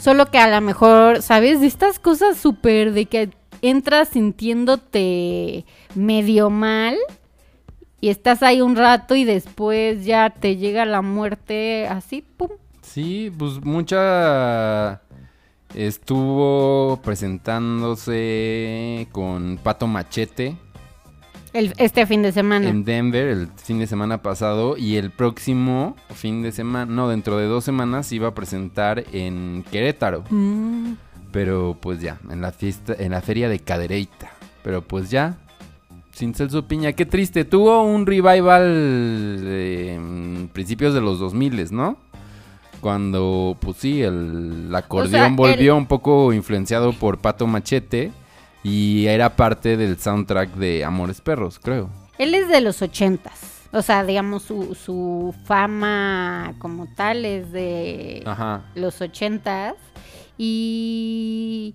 Solo 0.00 0.30
que 0.30 0.38
a 0.38 0.48
lo 0.48 0.64
mejor, 0.64 1.20
¿sabes? 1.20 1.60
De 1.60 1.66
estas 1.66 1.98
cosas 1.98 2.38
súper 2.38 2.94
de 2.94 3.04
que 3.04 3.28
entras 3.60 4.08
sintiéndote 4.08 5.66
medio 5.94 6.48
mal 6.48 6.96
y 8.00 8.08
estás 8.08 8.42
ahí 8.42 8.62
un 8.62 8.76
rato 8.76 9.14
y 9.14 9.24
después 9.24 10.06
ya 10.06 10.30
te 10.30 10.56
llega 10.56 10.86
la 10.86 11.02
muerte 11.02 11.86
así, 11.86 12.22
pum. 12.22 12.48
Sí, 12.80 13.30
pues 13.38 13.62
mucha 13.62 15.02
estuvo 15.74 16.98
presentándose 17.02 19.06
con 19.12 19.58
Pato 19.62 19.86
Machete 19.86 20.56
El- 21.52 21.74
este 21.78 22.06
fin 22.06 22.22
de 22.22 22.32
semana. 22.32 22.68
en 22.68 22.84
Denver 22.84 23.26
el 23.28 23.48
fin 23.56 23.78
de 23.80 23.86
semana 23.86 24.22
pasado 24.22 24.76
y 24.76 24.96
el 24.96 25.10
próximo 25.10 25.96
fin 26.14 26.42
de 26.42 26.52
semana, 26.52 26.86
no, 26.92 27.08
dentro 27.08 27.36
de 27.38 27.46
dos 27.46 27.64
semanas 27.64 28.06
se 28.06 28.16
iba 28.16 28.28
a 28.28 28.34
presentar 28.34 29.04
en 29.12 29.64
Querétaro, 29.70 30.24
Mm. 30.30 30.92
pero 31.32 31.76
pues 31.80 32.00
ya, 32.00 32.18
en 32.30 32.40
la 32.40 32.52
fiesta, 32.52 32.94
en 32.98 33.12
la 33.12 33.20
feria 33.20 33.48
de 33.48 33.58
Cadereyta, 33.58 34.30
pero 34.62 34.82
pues 34.82 35.10
ya, 35.10 35.38
sin 36.12 36.34
Celso 36.34 36.66
Piña, 36.68 36.92
qué 36.92 37.06
triste, 37.06 37.44
tuvo 37.44 37.82
un 37.82 38.06
revival 38.06 38.64
en 39.48 40.50
principios 40.52 40.94
de 40.94 41.00
los 41.00 41.18
2000, 41.18 41.72
¿no? 41.72 41.96
Cuando, 42.80 43.56
pues 43.60 43.76
sí, 43.76 44.02
el 44.02 44.70
acordeón 44.74 45.36
volvió 45.36 45.76
un 45.76 45.86
poco 45.86 46.32
influenciado 46.32 46.92
por 46.92 47.18
Pato 47.18 47.46
Machete 47.46 48.10
y 48.62 49.06
era 49.06 49.36
parte 49.36 49.76
del 49.76 49.98
soundtrack 49.98 50.50
de 50.54 50.84
Amores 50.84 51.20
Perros, 51.20 51.58
creo. 51.58 51.90
Él 52.18 52.34
es 52.34 52.48
de 52.48 52.60
los 52.60 52.82
ochentas. 52.82 53.68
O 53.72 53.82
sea, 53.82 54.04
digamos, 54.04 54.42
su, 54.42 54.74
su 54.74 55.34
fama 55.44 56.54
como 56.58 56.86
tal 56.94 57.24
es 57.24 57.52
de 57.52 58.22
Ajá. 58.26 58.62
los 58.74 59.00
ochentas. 59.00 59.74
Y, 60.36 61.74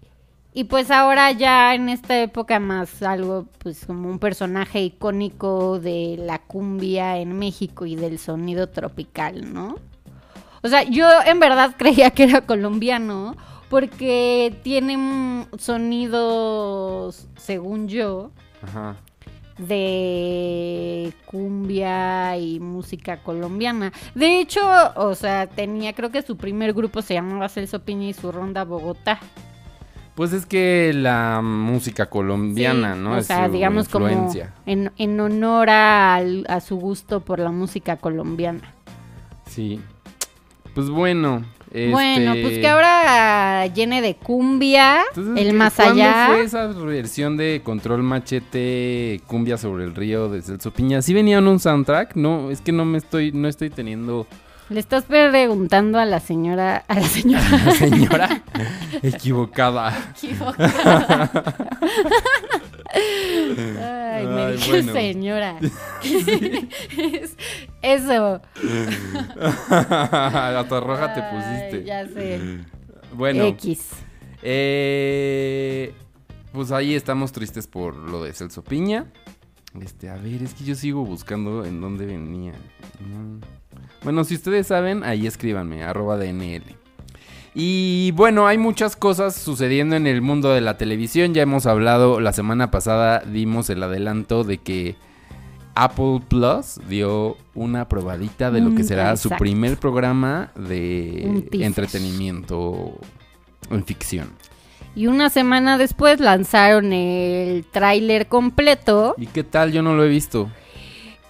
Y 0.53 0.63
pues 0.65 0.89
ahora 0.91 1.31
ya 1.31 1.73
en 1.75 1.89
esta 1.89 2.19
época 2.21 2.59
más 2.59 3.01
algo, 3.03 3.45
pues 3.59 3.85
como 3.85 4.09
un 4.09 4.19
personaje 4.19 4.81
icónico 4.81 5.79
de 5.79 6.15
la 6.19 6.39
cumbia 6.39 7.17
en 7.17 7.37
México 7.37 7.85
y 7.85 7.95
del 7.95 8.19
sonido 8.19 8.67
tropical, 8.69 9.53
¿no? 9.53 9.75
O 10.63 10.67
sea, 10.67 10.83
yo 10.83 11.07
en 11.25 11.39
verdad 11.39 11.75
creía 11.77 12.09
que 12.11 12.23
era 12.23 12.41
colombiano 12.41 13.35
porque 13.69 14.55
tiene 14.63 14.97
mm, 14.97 15.45
sonidos, 15.57 17.27
según 17.37 17.87
yo, 17.87 18.31
Ajá. 18.61 18.95
de 19.57 21.13
cumbia 21.25 22.37
y 22.37 22.59
música 22.59 23.17
colombiana. 23.23 23.91
De 24.13 24.39
hecho, 24.39 24.61
o 24.95 25.15
sea, 25.15 25.47
tenía, 25.47 25.93
creo 25.93 26.11
que 26.11 26.21
su 26.21 26.37
primer 26.37 26.73
grupo 26.73 27.01
se 27.01 27.13
llamaba 27.15 27.49
Celso 27.49 27.79
Piña 27.83 28.07
y 28.07 28.13
su 28.13 28.31
ronda 28.31 28.63
Bogotá. 28.63 29.19
Pues 30.15 30.31
es 30.31 30.45
que 30.45 30.93
la 30.95 31.41
música 31.43 32.05
colombiana, 32.09 32.93
Sí, 32.95 32.99
¿no? 33.01 33.11
O 33.13 33.17
Es 33.17 33.25
sea, 33.27 33.47
su 33.47 33.51
digamos 33.51 33.89
como 33.89 34.07
en, 34.65 34.91
en 34.97 35.19
honor 35.19 35.69
al- 35.69 36.45
a 36.47 36.61
su 36.61 36.77
gusto 36.77 37.19
por 37.19 37.39
la 37.39 37.51
música 37.51 37.97
colombiana. 37.97 38.61
Sí. 39.45 39.81
Pues 40.73 40.89
bueno. 40.89 41.43
Bueno, 41.71 42.31
este, 42.33 42.41
pues 42.41 42.59
que 42.59 42.67
ahora 42.67 43.65
llene 43.67 44.01
de 44.01 44.15
cumbia, 44.15 44.99
entonces, 45.09 45.43
el 45.43 45.51
¿qué- 45.51 45.53
más 45.57 45.73
¿cuándo 45.73 45.93
allá. 46.03 46.27
fue 46.27 46.43
esa 46.43 46.67
versión 46.67 47.35
de 47.37 47.61
Control 47.63 48.01
Machete 48.03 49.21
Cumbia 49.27 49.57
sobre 49.57 49.83
el 49.83 49.93
río 49.95 50.29
de 50.29 50.41
Celso 50.41 50.71
Piña? 50.71 51.01
¿Sí 51.01 51.13
venía 51.13 51.39
en 51.39 51.47
un 51.47 51.59
soundtrack? 51.59 52.15
No, 52.15 52.49
es 52.51 52.61
que 52.61 52.71
no 52.71 52.85
me 52.85 52.97
estoy, 52.97 53.31
no 53.33 53.47
estoy 53.47 53.69
teniendo 53.69 54.25
Le 54.69 54.79
estás 54.79 55.03
preguntando 55.03 55.99
a 55.99 56.05
la 56.05 56.19
señora, 56.19 56.85
a 56.87 56.95
la 56.95 57.07
señora 57.07 57.43
la 57.65 57.71
señora 57.71 58.41
equivocada. 59.03 59.93
equivocada. 60.15 61.29
Ay, 62.95 64.25
me 64.27 64.51
dije 64.53 64.71
bueno. 64.71 64.93
señora. 64.93 65.59
Es- 66.01 67.35
Eso. 67.81 68.41
Hasta 69.69 70.79
roja 70.79 71.13
te 71.13 71.21
Ay, 71.21 71.35
pusiste. 71.35 71.83
Ya 71.85 72.07
sé. 72.07 72.39
Bueno, 73.13 73.43
X. 73.45 73.89
eh, 74.41 75.93
pues 76.51 76.71
ahí 76.71 76.95
estamos 76.95 77.31
tristes 77.31 77.67
por 77.67 77.95
lo 77.95 78.23
de 78.23 78.33
Celso 78.33 78.63
Piña. 78.63 79.05
Este, 79.81 80.09
a 80.09 80.15
ver, 80.15 80.41
es 80.43 80.53
que 80.53 80.63
yo 80.63 80.75
sigo 80.75 81.03
buscando 81.05 81.65
en 81.65 81.81
dónde 81.81 82.05
venía. 82.05 82.53
No. 83.01 83.39
Bueno, 84.03 84.23
si 84.23 84.35
ustedes 84.35 84.67
saben, 84.67 85.03
ahí 85.03 85.27
escríbanme, 85.27 85.83
arroba 85.83 86.17
DNL. 86.17 86.63
Y 87.57 88.11
bueno, 88.11 88.47
hay 88.47 88.57
muchas 88.57 88.97
cosas 88.97 89.33
sucediendo 89.33 89.95
en 89.95 90.07
el 90.07 90.21
mundo 90.21 90.51
de 90.51 90.59
la 90.59 90.77
televisión. 90.77 91.33
Ya 91.33 91.41
hemos 91.41 91.65
hablado, 91.65 92.19
la 92.19 92.33
semana 92.33 92.69
pasada 92.69 93.21
dimos 93.21 93.69
el 93.69 93.81
adelanto 93.81 94.43
de 94.43 94.57
que 94.57 94.97
Apple 95.73 96.19
Plus 96.27 96.79
dio 96.89 97.37
una 97.53 97.87
probadita 97.87 98.51
de 98.51 98.59
lo 98.59 98.75
que 98.75 98.83
Mm, 98.83 98.87
será 98.87 99.15
su 99.15 99.29
primer 99.29 99.77
programa 99.77 100.51
de 100.55 101.47
entretenimiento 101.53 102.99
en 103.69 103.85
ficción. 103.85 104.29
Y 104.93 105.07
una 105.07 105.29
semana 105.29 105.77
después 105.77 106.19
lanzaron 106.19 106.91
el 106.91 107.65
tráiler 107.71 108.27
completo. 108.27 109.15
¿Y 109.17 109.27
qué 109.27 109.45
tal? 109.45 109.71
Yo 109.71 109.81
no 109.81 109.95
lo 109.95 110.03
he 110.03 110.09
visto. 110.09 110.49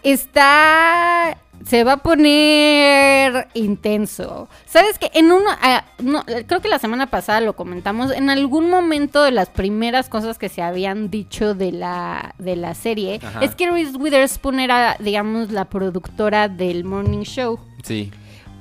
Está. 0.04 1.38
Se 1.66 1.84
va 1.84 1.94
a 1.94 1.98
poner 1.98 3.48
intenso. 3.54 4.48
¿Sabes 4.66 5.00
que 5.00 5.10
En 5.14 5.32
una. 5.32 5.58
ah, 5.62 5.86
no, 6.00 6.24
creo 6.24 6.62
que 6.62 6.70
la 6.70 6.80
semana 6.80 7.08
pasada 7.08 7.42
lo 7.42 7.56
comentamos. 7.56 8.12
En 8.12 8.30
algún 8.30 8.70
momento 8.70 9.24
de 9.24 9.32
las 9.32 9.50
primeras 9.50 10.10
cosas 10.10 10.38
que 10.38 10.50
se 10.50 10.62
habían 10.62 11.10
dicho 11.10 11.54
de 11.56 11.72
la, 11.72 12.36
de 12.38 12.56
la 12.56 12.74
serie. 12.76 13.20
Ajá. 13.24 13.42
Es 13.44 13.56
que 13.56 13.70
Reese 13.70 13.98
Witherspoon 13.98 14.60
era, 14.60 14.98
digamos, 15.00 15.52
la 15.52 15.66
productora 15.66 16.50
del 16.50 16.84
Morning 16.84 17.24
Show. 17.24 17.60
Sí. 17.84 18.12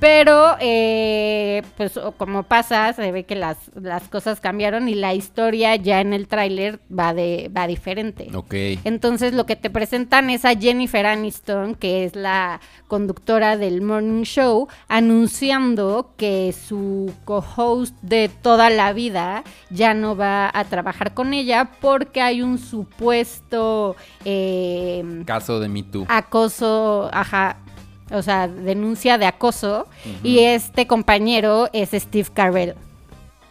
Pero, 0.04 0.56
eh, 0.60 1.62
pues 1.78 1.98
como 2.18 2.42
pasa, 2.42 2.92
se 2.92 3.10
ve 3.10 3.24
que 3.24 3.36
las, 3.36 3.56
las 3.74 4.02
cosas 4.08 4.38
cambiaron 4.38 4.86
y 4.86 4.94
la 4.94 5.14
historia 5.14 5.76
ya 5.76 6.02
en 6.02 6.12
el 6.12 6.28
tráiler 6.28 6.78
va, 6.90 7.14
de, 7.14 7.50
va 7.56 7.66
diferente. 7.66 8.28
Ok. 8.34 8.52
Entonces 8.84 9.32
lo 9.32 9.46
que 9.46 9.56
te 9.56 9.70
presentan 9.70 10.28
es 10.28 10.44
a 10.44 10.54
Jennifer 10.54 11.06
Aniston, 11.06 11.74
que 11.74 12.04
es 12.04 12.16
la 12.16 12.60
conductora 12.86 13.56
del 13.56 13.80
Morning 13.80 14.24
Show, 14.24 14.68
anunciando 14.88 16.10
que 16.18 16.52
su 16.52 17.10
co-host 17.24 17.94
de 18.02 18.28
toda 18.28 18.68
la 18.68 18.92
vida 18.92 19.42
ya 19.70 19.94
no 19.94 20.16
va 20.16 20.50
a 20.52 20.64
trabajar 20.64 21.14
con 21.14 21.32
ella 21.32 21.70
porque 21.80 22.20
hay 22.20 22.42
un 22.42 22.58
supuesto 22.58 23.96
eh, 24.26 25.22
Caso 25.24 25.60
de 25.60 25.68
Me 25.70 25.82
Too. 25.82 26.04
acoso, 26.10 27.08
ajá, 27.10 27.56
o 28.10 28.22
sea, 28.22 28.48
denuncia 28.48 29.18
de 29.18 29.26
acoso 29.26 29.86
y 30.22 30.40
este 30.40 30.86
compañero 30.86 31.68
es 31.72 31.90
Steve 31.92 32.28
Carell. 32.32 32.74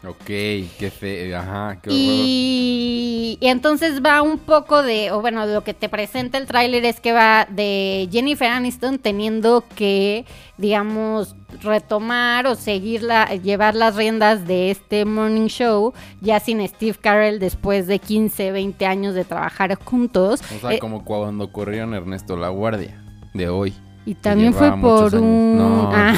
Ok, 0.05 0.25
qué 0.25 0.91
fe. 0.91 1.33
Ajá, 1.33 1.79
qué. 1.81 1.89
Y, 1.93 3.37
y 3.39 3.47
entonces 3.47 4.03
va 4.05 4.21
un 4.21 4.37
poco 4.37 4.83
de, 4.83 5.11
o 5.11 5.21
bueno, 5.21 5.45
lo 5.45 5.63
que 5.63 5.73
te 5.73 5.87
presenta 5.87 6.37
el 6.37 6.45
tráiler 6.45 6.83
es 6.83 6.99
que 6.99 7.13
va 7.13 7.47
de 7.49 8.09
Jennifer 8.11 8.49
Aniston 8.49 8.99
teniendo 8.99 9.63
que, 9.75 10.25
digamos, 10.57 11.37
retomar 11.61 12.47
o 12.47 12.55
seguir 12.55 13.01
la, 13.01 13.33
llevar 13.35 13.75
las 13.75 13.95
riendas 13.95 14.45
de 14.45 14.71
este 14.71 15.05
morning 15.05 15.47
show 15.47 15.93
ya 16.19 16.41
sin 16.41 16.67
Steve 16.67 16.97
Carell 16.99 17.39
después 17.39 17.87
de 17.87 17.99
15, 17.99 18.51
20 18.51 18.85
años 18.85 19.15
de 19.15 19.23
trabajar 19.23 19.73
juntos. 19.75 20.41
O 20.41 20.59
sea, 20.59 20.73
Eh, 20.73 20.79
como 20.79 21.05
cuando 21.05 21.49
corrieron 21.53 21.93
Ernesto 21.93 22.35
La 22.35 22.49
Guardia 22.49 23.01
de 23.33 23.47
hoy. 23.47 23.73
Y 24.05 24.15
también 24.15 24.53
fue 24.53 24.71
por 24.79 25.15
un... 25.15 25.57
No. 25.57 25.89
Ah. 25.93 26.13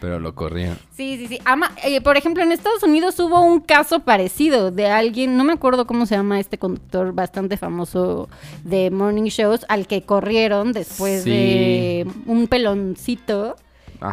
Pero 0.00 0.18
lo 0.20 0.34
corrieron. 0.34 0.78
Sí, 0.96 1.16
sí, 1.18 1.26
sí. 1.26 1.38
Ama- 1.44 1.72
eh, 1.84 2.00
por 2.00 2.16
ejemplo, 2.16 2.42
en 2.42 2.52
Estados 2.52 2.82
Unidos 2.82 3.18
hubo 3.20 3.40
un 3.42 3.60
caso 3.60 4.00
parecido 4.00 4.70
de 4.70 4.86
alguien, 4.88 5.36
no 5.36 5.44
me 5.44 5.52
acuerdo 5.52 5.86
cómo 5.86 6.06
se 6.06 6.14
llama 6.16 6.40
este 6.40 6.58
conductor 6.58 7.12
bastante 7.12 7.56
famoso 7.56 8.28
de 8.62 8.90
morning 8.90 9.24
shows, 9.24 9.66
al 9.68 9.86
que 9.86 10.02
corrieron 10.02 10.72
después 10.72 11.24
Sí. 11.24 11.30
de 11.30 12.06
un 12.26 12.46
peloncito, 12.48 13.56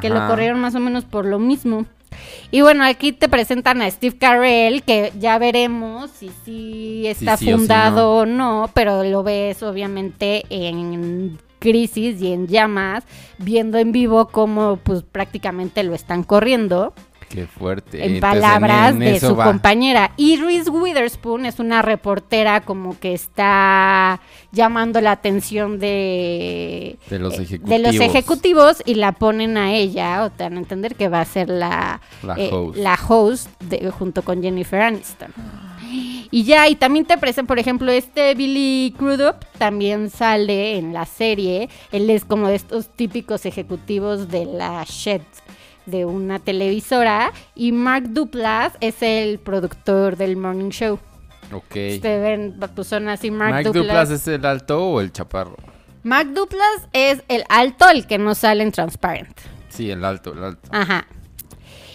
que 0.01 0.09
lo 0.09 0.25
corrieron 0.27 0.59
más 0.59 0.75
o 0.75 0.79
menos 0.79 1.03
por 1.05 1.25
lo 1.25 1.37
mismo. 1.39 1.85
Y 2.51 2.59
bueno, 2.61 2.83
aquí 2.83 3.13
te 3.13 3.29
presentan 3.29 3.81
a 3.81 3.89
Steve 3.89 4.17
Carell, 4.17 4.83
que 4.83 5.13
ya 5.17 5.37
veremos 5.37 6.11
si 6.11 6.29
sí 6.43 7.03
está 7.07 7.37
sí 7.37 7.45
o 7.45 7.55
si 7.55 7.57
fundado 7.59 8.11
o 8.17 8.25
no, 8.25 8.69
pero 8.73 9.03
lo 9.05 9.23
ves 9.23 9.63
obviamente 9.63 10.43
en 10.49 11.37
crisis 11.61 12.19
y 12.21 12.33
en 12.33 12.47
llamas, 12.47 13.05
viendo 13.37 13.77
en 13.77 13.93
vivo 13.93 14.27
cómo 14.27 14.77
pues 14.83 15.03
prácticamente 15.03 15.83
lo 15.83 15.93
están 15.95 16.23
corriendo, 16.23 16.93
Qué 17.29 17.47
fuerte. 17.47 18.03
en 18.05 18.15
Entonces, 18.15 18.41
palabras 18.41 18.91
en 18.91 18.99
de 18.99 19.19
su 19.21 19.37
va. 19.37 19.45
compañera. 19.45 20.11
Y 20.17 20.35
Reese 20.35 20.69
Witherspoon 20.69 21.45
es 21.45 21.59
una 21.59 21.81
reportera 21.81 22.59
como 22.59 22.99
que 22.99 23.13
está 23.13 24.19
llamando 24.51 24.99
la 24.99 25.11
atención 25.11 25.79
de, 25.79 26.97
De 27.09 27.19
los 27.19 27.39
eh, 27.39 27.43
ejecutivos. 27.43 27.69
de 27.69 27.79
los 27.79 27.95
ejecutivos 28.01 28.83
y 28.85 28.95
la 28.95 29.13
ponen 29.13 29.55
a 29.57 29.71
ella, 29.73 30.25
o 30.25 30.29
te 30.29 30.43
dan 30.43 30.55
a 30.55 30.59
entender 30.59 30.95
que 30.95 31.07
va 31.07 31.21
a 31.21 31.25
ser 31.25 31.47
la, 31.47 32.01
La 32.21 32.35
eh, 32.37 32.49
host. 32.51 32.77
la 32.77 32.99
host 33.07 33.61
de- 33.61 33.89
junto 33.91 34.23
con 34.23 34.41
Jennifer 34.41 34.81
Aniston. 34.81 35.31
Y 36.31 36.45
ya, 36.45 36.69
y 36.69 36.75
también 36.75 37.05
te 37.05 37.17
presentan, 37.17 37.47
por 37.47 37.59
ejemplo, 37.59 37.91
este 37.91 38.33
Billy 38.35 38.95
Crudup 38.97 39.35
también 39.57 40.09
sale 40.09 40.77
en 40.77 40.93
la 40.93 41.05
serie. 41.05 41.69
Él 41.91 42.09
es 42.09 42.23
como 42.23 42.47
de 42.47 42.55
estos 42.55 42.87
típicos 42.87 43.45
ejecutivos 43.45 44.29
de 44.29 44.45
la 44.45 44.83
Shed 44.87 45.21
de 45.85 46.05
una 46.05 46.39
televisora. 46.39 47.33
Y 47.53 47.73
Mark 47.73 48.05
Duplass 48.09 48.73
es 48.79 49.01
el 49.01 49.39
productor 49.39 50.15
del 50.15 50.37
Morning 50.37 50.69
Show. 50.69 50.99
Ok. 51.51 51.75
Ustedes 51.95 52.21
ven, 52.21 52.59
pues 52.73 52.87
son 52.87 53.09
así 53.09 53.29
Mark, 53.29 53.51
¿Mark 53.65 54.11
es 54.11 54.27
el 54.27 54.45
alto 54.45 54.85
o 54.85 55.01
el 55.01 55.11
chaparro? 55.11 55.57
Mark 56.03 56.33
Duplass 56.33 56.87
es 56.93 57.23
el 57.27 57.43
alto, 57.49 57.89
el 57.89 58.07
que 58.07 58.17
no 58.17 58.35
sale 58.35 58.63
en 58.63 58.71
Transparent. 58.71 59.37
Sí, 59.69 59.91
el 59.91 60.03
alto, 60.03 60.33
el 60.33 60.43
alto. 60.43 60.69
Ajá. 60.71 61.05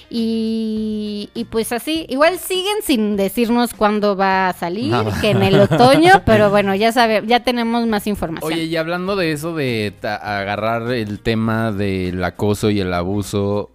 Y, 0.09 1.31
y 1.35 1.45
pues 1.45 1.73
así, 1.73 2.07
igual 2.09 2.39
siguen 2.39 2.77
sin 2.83 3.17
decirnos 3.17 3.75
cuándo 3.75 4.17
va 4.17 4.49
a 4.49 4.53
salir, 4.53 4.95
que 5.21 5.31
en 5.31 5.43
el 5.43 5.59
otoño, 5.59 6.23
pero 6.27 6.51
bueno, 6.51 6.75
ya 6.75 6.93
sabe, 6.93 7.23
ya 7.27 7.41
tenemos 7.41 7.87
más 7.87 8.07
información. 8.07 8.53
Oye, 8.53 8.65
y 8.65 8.77
hablando 8.77 9.17
de 9.17 9.33
eso, 9.33 9.55
de 9.55 9.93
agarrar 10.03 10.93
el 10.93 11.21
tema 11.21 11.73
del 11.73 12.23
acoso 12.23 12.71
y 12.71 12.81
el 12.81 12.95
abuso 12.95 13.71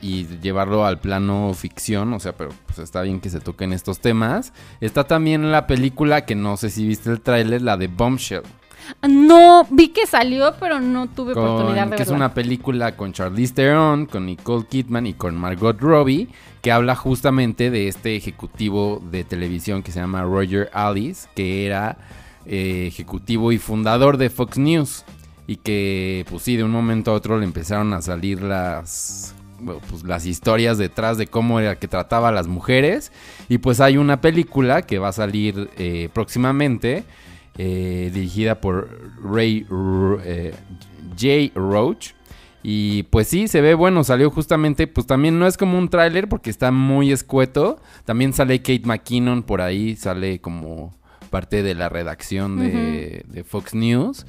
y 0.00 0.26
llevarlo 0.40 0.86
al 0.86 0.98
plano 0.98 1.52
ficción, 1.54 2.12
o 2.12 2.20
sea, 2.20 2.32
pero 2.32 2.50
pues 2.66 2.78
está 2.78 3.02
bien 3.02 3.20
que 3.20 3.30
se 3.30 3.40
toquen 3.40 3.72
estos 3.72 4.00
temas. 4.00 4.52
Está 4.80 5.04
también 5.04 5.50
la 5.50 5.66
película 5.66 6.24
que 6.24 6.34
no 6.34 6.56
sé 6.56 6.70
si 6.70 6.86
viste 6.86 7.10
el 7.10 7.20
tráiler, 7.20 7.62
la 7.62 7.76
de 7.76 7.88
Bombshell. 7.88 8.42
No, 9.08 9.66
vi 9.70 9.88
que 9.88 10.06
salió, 10.06 10.54
pero 10.58 10.80
no 10.80 11.08
tuve 11.08 11.32
oportunidad 11.32 11.86
de 11.88 11.96
que 11.96 12.02
es 12.02 12.08
verla. 12.08 12.26
una 12.26 12.34
película 12.34 12.96
con 12.96 13.12
Charlize 13.12 13.54
Theron, 13.54 14.06
con 14.06 14.26
Nicole 14.26 14.66
Kidman 14.66 15.06
y 15.06 15.14
con 15.14 15.34
Margot 15.36 15.80
Robbie, 15.80 16.28
que 16.62 16.72
habla 16.72 16.96
justamente 16.96 17.70
de 17.70 17.88
este 17.88 18.16
ejecutivo 18.16 19.02
de 19.10 19.24
televisión 19.24 19.82
que 19.82 19.92
se 19.92 20.00
llama 20.00 20.22
Roger 20.22 20.70
Alice, 20.72 21.28
que 21.34 21.66
era 21.66 21.98
eh, 22.44 22.86
ejecutivo 22.86 23.52
y 23.52 23.58
fundador 23.58 24.16
de 24.16 24.30
Fox 24.30 24.58
News. 24.58 25.04
Y 25.48 25.56
que, 25.56 26.24
pues 26.28 26.42
sí, 26.42 26.56
de 26.56 26.64
un 26.64 26.72
momento 26.72 27.12
a 27.12 27.14
otro 27.14 27.38
le 27.38 27.44
empezaron 27.44 27.92
a 27.92 28.02
salir 28.02 28.42
las, 28.42 29.32
pues, 29.88 30.02
las 30.04 30.26
historias 30.26 30.78
detrás 30.78 31.18
de 31.18 31.26
cómo 31.26 31.60
era 31.60 31.76
que 31.76 31.88
trataba 31.88 32.28
a 32.28 32.32
las 32.32 32.46
mujeres. 32.46 33.12
Y 33.48 33.58
pues 33.58 33.80
hay 33.80 33.96
una 33.96 34.20
película 34.20 34.82
que 34.82 34.98
va 34.98 35.08
a 35.08 35.12
salir 35.12 35.70
eh, 35.76 36.08
próximamente, 36.12 37.04
eh, 37.58 38.10
dirigida 38.12 38.60
por 38.60 38.88
Ray 39.22 39.66
eh, 40.24 40.54
J. 41.18 41.58
Roach. 41.58 42.12
Y 42.62 43.04
pues 43.04 43.28
sí, 43.28 43.46
se 43.46 43.60
ve 43.60 43.74
bueno, 43.74 44.02
salió 44.02 44.30
justamente, 44.30 44.88
pues 44.88 45.06
también 45.06 45.38
no 45.38 45.46
es 45.46 45.56
como 45.56 45.78
un 45.78 45.88
tráiler 45.88 46.28
porque 46.28 46.50
está 46.50 46.72
muy 46.72 47.12
escueto. 47.12 47.80
También 48.04 48.32
sale 48.32 48.58
Kate 48.58 48.82
McKinnon 48.84 49.44
por 49.44 49.60
ahí, 49.60 49.94
sale 49.94 50.40
como 50.40 50.92
parte 51.30 51.62
de 51.62 51.74
la 51.74 51.88
redacción 51.88 52.58
de, 52.58 53.24
de 53.28 53.44
Fox 53.44 53.74
News. 53.74 54.26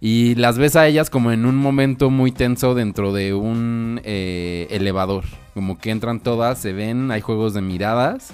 Y 0.00 0.34
las 0.34 0.58
ves 0.58 0.76
a 0.76 0.86
ellas 0.86 1.10
como 1.10 1.32
en 1.32 1.46
un 1.46 1.56
momento 1.56 2.10
muy 2.10 2.30
tenso 2.30 2.74
dentro 2.74 3.12
de 3.12 3.34
un 3.34 4.00
eh, 4.04 4.66
elevador. 4.70 5.24
Como 5.54 5.78
que 5.78 5.90
entran 5.90 6.20
todas, 6.20 6.58
se 6.58 6.72
ven, 6.72 7.10
hay 7.10 7.20
juegos 7.20 7.54
de 7.54 7.62
miradas. 7.62 8.32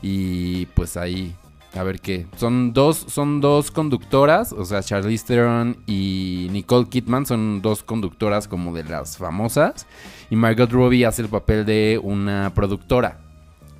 Y 0.00 0.66
pues 0.66 0.96
ahí, 0.96 1.34
a 1.74 1.82
ver 1.82 2.00
qué. 2.00 2.26
Son 2.36 2.72
dos, 2.72 2.96
son 3.08 3.40
dos 3.40 3.70
conductoras, 3.70 4.52
o 4.52 4.64
sea, 4.64 4.82
Charlize 4.82 5.24
Theron 5.26 5.76
y 5.86 6.48
Nicole 6.50 6.86
Kidman 6.88 7.24
son 7.26 7.62
dos 7.62 7.82
conductoras 7.82 8.46
como 8.48 8.72
de 8.74 8.84
las 8.84 9.16
famosas. 9.16 9.86
Y 10.30 10.36
Margot 10.36 10.70
Robbie 10.70 11.06
hace 11.06 11.22
el 11.22 11.28
papel 11.28 11.64
de 11.64 11.98
una 12.02 12.52
productora. 12.54 13.18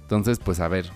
Entonces, 0.03 0.39
pues 0.45 0.61
a 0.61 0.69
ver, 0.69 0.91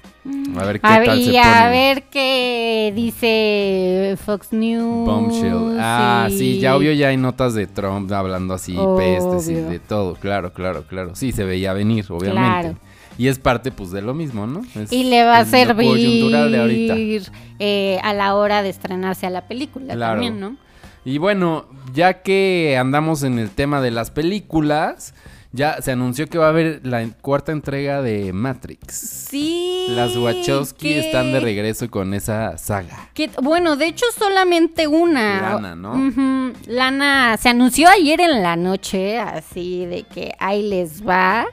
a 0.59 0.65
ver 0.67 0.79
qué 0.81 0.87
A 0.87 0.99
ver, 0.99 1.09
tal 1.09 1.23
se 1.25 1.31
y 1.33 1.37
a 1.38 1.43
pone. 1.43 1.71
ver 1.71 2.03
qué 2.11 2.93
dice 2.95 4.17
Fox 4.23 4.53
News. 4.53 5.07
Bombshell. 5.07 5.79
Ah, 5.81 6.29
y- 6.31 6.37
sí, 6.38 6.61
ya 6.61 6.76
obvio 6.76 6.93
ya 6.93 7.09
hay 7.09 7.17
notas 7.17 7.55
de 7.55 7.67
Trump 7.67 8.12
hablando 8.12 8.53
así, 8.55 8.76
pestes 8.99 9.49
y 9.49 9.55
de 9.55 9.79
todo, 9.79 10.15
claro, 10.17 10.53
claro, 10.53 10.85
claro. 10.87 11.15
Sí, 11.15 11.33
se 11.33 11.45
veía 11.45 11.73
venir, 11.73 12.05
obviamente. 12.11 12.61
Claro. 12.61 12.76
Y 13.18 13.28
es 13.28 13.38
parte, 13.38 13.70
pues, 13.70 13.90
de 13.90 14.02
lo 14.02 14.12
mismo, 14.14 14.46
¿no? 14.46 14.62
Es- 14.75 14.92
Y 14.92 15.04
le 15.04 15.25
va 15.25 15.38
a 15.38 15.44
de 15.44 15.50
servir 15.50 17.23
eh, 17.58 17.99
a 18.02 18.12
la 18.12 18.35
hora 18.35 18.62
de 18.62 18.68
estrenarse 18.68 19.26
a 19.26 19.30
la 19.30 19.49
película 19.49 19.94
Claro. 19.94 20.14
también, 20.20 20.38
¿no? 20.40 20.56
Y 21.04 21.18
bueno, 21.18 21.66
ya 21.94 22.23
que 22.23 22.76
andamos 22.78 23.23
en 23.23 23.38
el 23.38 23.50
tema 23.50 23.80
de 23.80 23.90
las 23.92 24.11
películas, 24.11 25.14
ya 25.52 25.80
se 25.80 25.92
anunció 25.92 26.26
que 26.28 26.37
va 26.37 26.46
a 26.46 26.49
haber 26.50 26.80
la 26.85 27.06
cuarta 27.23 27.52
entrega 27.52 28.02
de 28.02 28.32
Matrix. 28.32 29.26
Sí. 29.30 29.87
Las 29.90 30.16
Wachowski 30.16 30.88
que- 30.88 30.99
están 31.06 31.32
de 31.32 31.38
regreso 31.40 31.88
con 31.88 32.12
esa 32.12 32.58
saga. 32.58 33.08
que- 33.14 33.30
bueno, 33.40 33.76
de 33.76 33.87
hecho 33.87 34.04
solamente 34.18 34.87
una. 34.88 35.52
Lana, 35.54 35.76
¿no? 35.76 35.92
Ujú, 35.92 36.52
Lana 36.66 37.37
se 37.40 37.49
anunció 37.49 37.88
ayer 37.88 38.20
en 38.20 38.42
la 38.42 38.56
noche, 38.56 39.18
así 39.18 39.87
de 39.87 40.02
que 40.02 40.35
ahí 40.40 40.68
les 40.68 41.06
va. 41.06 41.46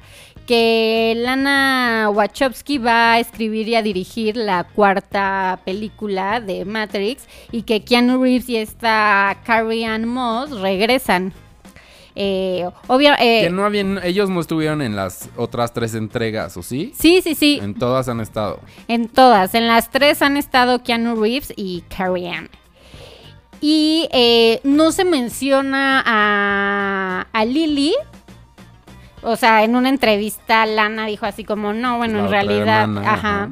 Que 0.48 1.14
Lana 1.18 2.10
Wachowski 2.14 2.78
va 2.78 3.14
a 3.14 3.20
escribir 3.20 3.70
y 3.70 3.76
a 3.76 3.82
dirigir 3.82 4.36
la 4.36 4.66
cuarta 4.66 5.60
película 5.64 6.42
de 6.42 6.66
Matrix 6.66 7.28
y 7.52 7.62
que 7.62 7.84
Keanu 7.86 8.22
Reeves 8.22 8.50
y 8.50 8.58
esta 8.58 9.38
Carrie 9.46 9.86
Ann 9.86 10.06
Moss 10.06 10.52
regresan. 10.60 11.32
Eh, 12.16 12.70
obvio, 12.88 13.14
eh, 13.20 13.42
Que 13.46 13.50
no 13.50 13.66
habían, 13.66 14.00
ellos 14.04 14.30
no 14.30 14.40
estuvieron 14.42 14.82
en 14.82 14.96
las 14.96 15.30
otras 15.36 15.74
tres 15.74 15.96
entregas, 15.96 16.56
¿o 16.58 16.62
sí? 16.62 16.92
sí, 16.96 17.22
sí, 17.24 17.34
sí. 17.36 17.60
En 17.62 17.74
todas 17.74 18.08
han 18.10 18.20
estado. 18.20 18.60
En 18.88 19.08
todas, 19.08 19.56
en 19.56 19.66
las 19.68 19.90
tres 19.90 20.22
han 20.22 20.38
estado 20.38 20.84
Keanu 20.84 21.16
Reeves 21.16 21.54
y 21.56 21.82
Carrie 21.96 22.30
Ann. 22.30 22.50
Y 23.62 24.10
eh, 24.12 24.60
no 24.64 24.92
se 24.92 25.06
menciona 25.06 26.04
a, 26.06 27.28
a 27.32 27.46
Lily. 27.46 27.94
O 29.24 29.36
sea, 29.36 29.63
en 29.63 29.75
una 29.75 29.89
entrevista 29.89 30.65
Lana 30.65 31.05
dijo 31.07 31.25
así 31.25 31.44
como, 31.44 31.74
no, 31.74 31.98
bueno, 31.98 32.20
La 32.20 32.24
en 32.25 32.29
realidad, 32.29 32.81
hermana, 32.83 33.14
ajá. 33.14 33.50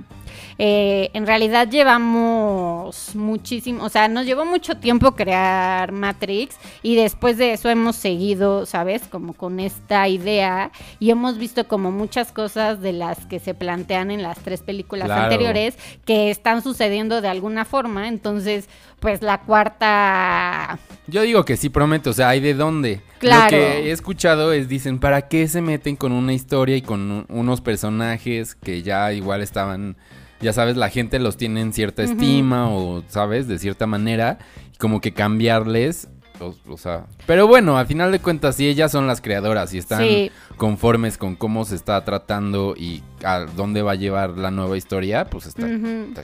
Eh, 0.64 1.10
en 1.14 1.26
realidad 1.26 1.68
llevamos 1.70 3.16
muchísimo, 3.16 3.84
o 3.84 3.90
sea, 3.90 4.08
nos 4.08 4.26
llevó 4.26 4.46
mucho 4.46 4.78
tiempo 4.78 5.14
crear 5.16 5.92
Matrix 5.92 6.56
y 6.84 6.96
después 6.96 7.38
de 7.38 7.54
eso 7.54 7.70
hemos 7.70 7.96
seguido, 7.96 8.66
¿sabes? 8.68 9.02
Como 9.10 9.34
con 9.34 9.60
esta 9.60 10.08
idea 10.08 10.72
y 11.00 11.10
hemos 11.10 11.38
visto 11.40 11.68
como 11.68 11.92
muchas 11.92 12.32
cosas 12.32 12.80
de 12.82 12.94
las 12.94 13.26
que 13.26 13.40
se 13.40 13.54
plantean 13.56 14.12
en 14.12 14.22
las 14.22 14.38
tres 14.40 14.62
películas 14.62 15.08
Claro. 15.08 15.24
anteriores 15.24 15.78
que 16.06 16.30
están 16.30 16.62
sucediendo 16.62 17.22
de 17.22 17.30
alguna 17.30 17.66
forma, 17.66 18.08
entonces, 18.08 18.70
pues 19.02 19.22
la 19.22 19.40
cuarta... 19.42 20.80
Yo 21.08 21.24
digo 21.24 21.44
que 21.44 21.58
sí 21.58 21.68
promete, 21.70 22.10
o 22.10 22.14
sea, 22.14 22.30
hay 22.30 22.40
de 22.40 22.54
dónde. 22.54 23.02
Claro. 23.20 23.44
Lo 23.44 23.50
que 23.50 23.90
he 23.90 23.92
escuchado 23.92 24.54
es, 24.54 24.70
dicen, 24.70 25.00
¿para 25.00 25.28
qué 25.28 25.48
se 25.50 25.62
meten 25.62 25.96
con 25.98 26.14
una 26.14 26.32
historia 26.34 26.78
y 26.78 26.82
con 26.82 27.12
un- 27.12 27.26
unos 27.28 27.60
personajes 27.62 28.56
que 28.56 28.82
ya 28.84 29.12
igual 29.12 29.42
estaban, 29.42 29.98
ya 30.40 30.54
sabes, 30.54 30.78
la 30.78 30.90
gente 30.90 31.20
los 31.20 31.36
tiene 31.36 31.60
en 31.62 31.74
cierta 31.74 32.04
estima 32.04 32.70
o, 32.70 33.04
¿sabes? 33.08 33.48
De 33.48 33.60
cierta 33.60 33.88
manera, 33.88 34.38
y 34.74 34.78
como 34.78 35.02
que 35.02 35.12
cambiarles, 35.14 36.08
o, 36.42 36.56
o 36.70 36.78
sea... 36.78 37.06
Pero 37.26 37.48
bueno, 37.48 37.78
al 37.78 37.86
final 37.88 38.12
de 38.12 38.20
cuentas, 38.20 38.56
si 38.56 38.68
ellas 38.68 38.92
son 38.92 39.08
las 39.08 39.22
creadoras 39.22 39.74
y 39.74 39.78
están 39.78 40.00
Sí. 40.02 40.32
conformes 40.58 41.18
con 41.18 41.36
cómo 41.36 41.64
se 41.66 41.76
está 41.76 42.04
tratando 42.04 42.74
y 42.78 43.04
a 43.24 43.40
dónde 43.42 43.82
va 43.84 43.92
a 43.92 43.96
llevar 43.96 44.32
la 44.32 44.50
nueva 44.52 44.76
historia, 44.78 45.26
pues 45.26 45.46
está, 45.46 45.68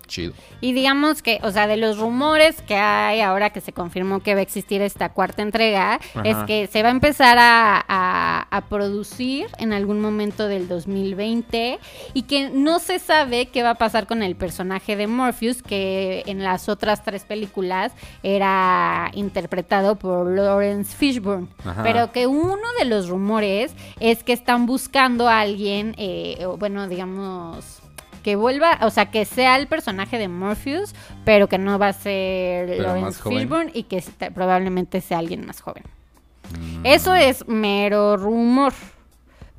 chido. 0.08 0.34
Y 0.62 0.73
digamos 0.73 1.21
que, 1.21 1.39
o 1.43 1.51
sea, 1.51 1.67
de 1.67 1.77
los 1.77 1.99
rumores 1.99 2.62
que 2.63 2.75
hay 2.75 3.21
ahora 3.21 3.51
que 3.51 3.62
se 3.62 3.71
confirmó 3.71 4.19
que 4.21 4.34
va 4.34 4.39
a 4.39 4.43
existir 4.43 4.82
esta 4.82 5.10
cuarta 5.10 5.43
entrega, 5.43 5.99
Ajá. 6.15 6.21
es 6.25 6.36
que 6.47 6.67
se 6.67 6.82
va 6.82 6.89
a 6.89 6.91
empezar 6.91 7.38
a, 7.38 7.86
a- 7.88 8.47
a 8.49 8.62
producir 8.62 9.47
en 9.60 9.73
algún 9.73 10.01
momento 10.01 10.47
del 10.47 10.67
2020 10.67 11.80
y 12.13 12.21
que 12.23 12.49
no 12.49 12.80
se 12.80 12.97
sabe 12.99 13.47
qué 13.47 13.62
va 13.62 13.71
a 13.71 13.75
pasar 13.75 14.08
con 14.08 14.23
el 14.23 14.36
personaje 14.36 14.95
de 14.95 15.06
Morpheus, 15.08 15.62
que 15.62 16.23
en 16.25 16.43
las 16.43 16.67
otras 16.69 17.03
tres 17.03 17.23
películas 17.25 17.91
era 18.23 19.12
interpretado 19.13 19.95
por 19.95 20.06
Lawrence 20.25 20.95
Fishburne. 20.95 21.47
Ajá. 21.65 21.83
Pero 21.83 22.11
que 22.11 22.27
uno 22.27 22.57
de 22.79 22.85
los 22.85 23.09
rumores 23.09 23.73
es 23.99 24.23
que 24.23 24.33
están 24.33 24.65
buscando 24.65 25.27
a 25.27 25.39
alguien, 25.41 25.93
eh, 25.97 26.45
bueno, 26.59 26.87
digamos 26.87 27.79
que 28.23 28.35
vuelva, 28.35 28.79
o 28.81 28.89
sea, 28.89 29.09
que 29.09 29.23
sea 29.25 29.55
el 29.57 29.67
personaje 29.67 30.17
de 30.17 30.27
Morpheus, 30.27 30.93
pero 31.23 31.47
que 31.47 31.57
no 31.57 31.79
va 31.79 31.89
a 31.89 31.93
ser 31.93 32.67
Pero 32.67 32.83
Lawrence. 32.83 33.21
Fishburne 33.23 33.71
y 33.73 33.83
que 33.83 33.97
esta- 33.97 34.31
probablemente 34.31 34.99
sea 35.01 35.19
alguien 35.19 35.45
más 35.45 35.61
joven. 35.61 35.83
Mm. 36.51 36.85
Eso 36.85 37.15
es 37.15 37.47
mero 37.47 38.17
rumor. 38.17 38.73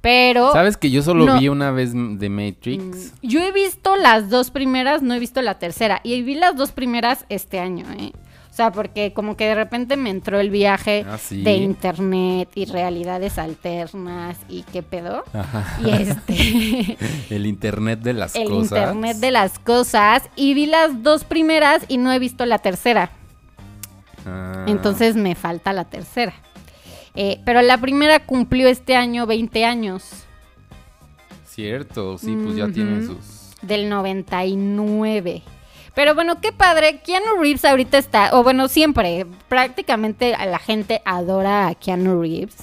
Pero 0.00 0.52
¿Sabes 0.52 0.76
que 0.76 0.90
yo 0.90 1.02
solo 1.02 1.24
no. 1.26 1.38
vi 1.40 1.48
una 1.48 1.70
vez 1.72 1.92
de 1.92 2.28
Matrix? 2.28 2.84
mm, 3.22 3.26
yo 3.26 3.40
he 3.42 3.50
visto 3.52 3.96
las 3.96 4.30
dos 4.30 4.50
primeras, 4.50 5.02
no 5.02 5.12
he 5.14 5.18
visto 5.18 5.42
la 5.42 5.58
tercera. 5.58 6.00
Y 6.04 6.22
vi 6.22 6.34
las 6.36 6.54
dos 6.56 6.70
primeras 6.70 7.24
este 7.28 7.58
año, 7.58 7.84
¿eh? 7.98 8.12
O 8.58 8.60
sea, 8.60 8.72
porque 8.72 9.12
como 9.12 9.36
que 9.36 9.44
de 9.46 9.54
repente 9.54 9.96
me 9.96 10.10
entró 10.10 10.40
el 10.40 10.50
viaje 10.50 11.06
Ah, 11.08 11.16
sí. 11.16 11.42
de 11.44 11.52
internet 11.58 12.48
y 12.56 12.64
realidades 12.64 13.38
alternas 13.38 14.36
y 14.48 14.64
qué 14.64 14.82
pedo. 14.82 15.22
Ajá. 15.32 15.78
Y 15.80 15.90
este... 15.92 16.96
El 17.30 17.46
internet 17.46 18.00
de 18.00 18.14
las 18.14 18.34
el 18.34 18.48
cosas. 18.48 18.72
internet 18.72 19.16
de 19.18 19.30
las 19.30 19.60
cosas 19.60 20.24
y 20.34 20.54
vi 20.54 20.66
las 20.66 21.04
dos 21.04 21.22
primeras 21.22 21.84
y 21.86 21.98
no 21.98 22.10
he 22.10 22.18
visto 22.18 22.46
la 22.46 22.58
tercera. 22.58 23.12
Ah. 24.26 24.64
Entonces 24.66 25.14
me 25.14 25.36
falta 25.36 25.72
la 25.72 25.84
tercera. 25.84 26.34
Eh, 27.14 27.40
pero 27.44 27.62
la 27.62 27.78
primera 27.78 28.26
cumplió 28.26 28.66
este 28.66 28.96
año 28.96 29.24
20 29.26 29.64
años, 29.64 30.02
Cierto, 31.46 32.18
sí, 32.18 32.36
pues 32.44 32.56
ya 32.56 32.66
tiene 32.66 33.04
Ujú. 33.04 33.14
sus. 33.14 33.54
del 33.62 33.88
99. 33.88 35.42
Pero 35.94 36.14
bueno, 36.14 36.40
qué 36.40 36.52
padre. 36.52 37.00
Keanu 37.04 37.40
Reeves 37.40 37.64
ahorita 37.64 37.98
está, 37.98 38.30
o 38.38 38.42
bueno, 38.42 38.68
siempre, 38.68 39.26
prácticamente 39.48 40.30
la 40.32 40.58
gente 40.58 41.02
adora 41.04 41.68
a 41.68 41.74
Keanu 41.74 42.20
Reeves. 42.20 42.56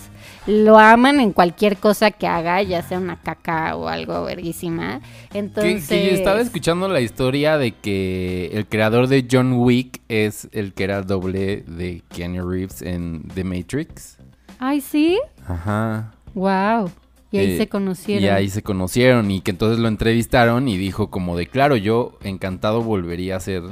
Lo 0.48 0.78
aman 0.78 1.20
en 1.20 1.32
cualquier 1.32 1.78
cosa 1.78 2.12
que 2.12 2.28
haga, 2.28 2.62
ya 2.62 2.84
sea 2.84 3.00
una 3.00 3.20
caca 3.20 3.76
o 3.76 3.88
algo 3.88 4.26
verguísima. 4.26 5.02
Que, 5.32 5.40
Entonces... 5.40 5.88
que 5.88 6.06
yo 6.06 6.12
estaba 6.12 6.40
escuchando 6.40 6.88
la 6.88 7.02
historia 7.02 7.58
de 7.58 7.72
que 7.72 8.52
el 8.54 8.68
creador 8.68 9.08
de 9.08 9.28
John 9.30 9.54
Wick 9.54 10.02
es 10.08 10.48
el 10.52 10.74
que 10.74 10.84
era 10.84 11.02
doble 11.02 11.64
de 11.66 12.04
Keanu 12.10 12.48
Reeves 12.48 12.84
en 12.84 13.28
The 13.34 13.44
Matrix. 13.44 14.18
Ay, 14.60 14.82
sí. 14.82 15.20
Ajá. 15.48 16.14
Wow. 16.36 16.92
Y 17.32 17.38
ahí 17.40 17.52
Eh, 17.54 17.58
se 17.58 17.68
conocieron. 17.68 18.24
Y 18.24 18.28
ahí 18.30 18.50
se 18.50 18.62
conocieron 18.64 19.30
y 19.32 19.42
que 19.42 19.52
entonces 19.52 19.80
lo 19.80 19.88
entrevistaron 19.88 20.68
y 20.68 20.78
dijo 20.78 21.10
como 21.10 21.36
de, 21.38 21.48
claro, 21.48 21.76
yo 21.76 22.18
encantado 22.24 22.82
volvería 22.82 23.36
a 23.36 23.40
ser 23.40 23.64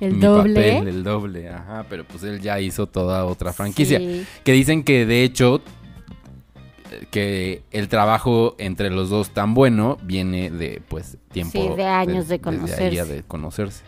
El 0.00 0.14
mi 0.14 0.20
doble. 0.20 0.54
papel, 0.54 0.88
el 0.88 1.02
doble, 1.04 1.48
ajá, 1.48 1.86
pero 1.88 2.04
pues 2.04 2.22
él 2.24 2.40
ya 2.40 2.60
hizo 2.60 2.86
toda 2.86 3.24
otra 3.24 3.52
franquicia. 3.52 3.98
Sí. 3.98 4.24
Que 4.44 4.52
dicen 4.52 4.82
que 4.82 5.06
de 5.06 5.22
hecho 5.24 5.60
que 7.10 7.62
el 7.70 7.88
trabajo 7.88 8.54
entre 8.58 8.90
los 8.90 9.10
dos 9.10 9.30
tan 9.30 9.54
bueno 9.54 9.98
viene 10.02 10.50
de 10.50 10.80
pues 10.88 11.18
tiempo 11.32 11.52
Sí, 11.52 11.68
de 11.76 11.84
años 11.84 12.28
de 12.28 12.34
ahí 12.34 12.40
conocerse. 12.40 13.04
de 13.14 13.22
conocerse. 13.22 13.84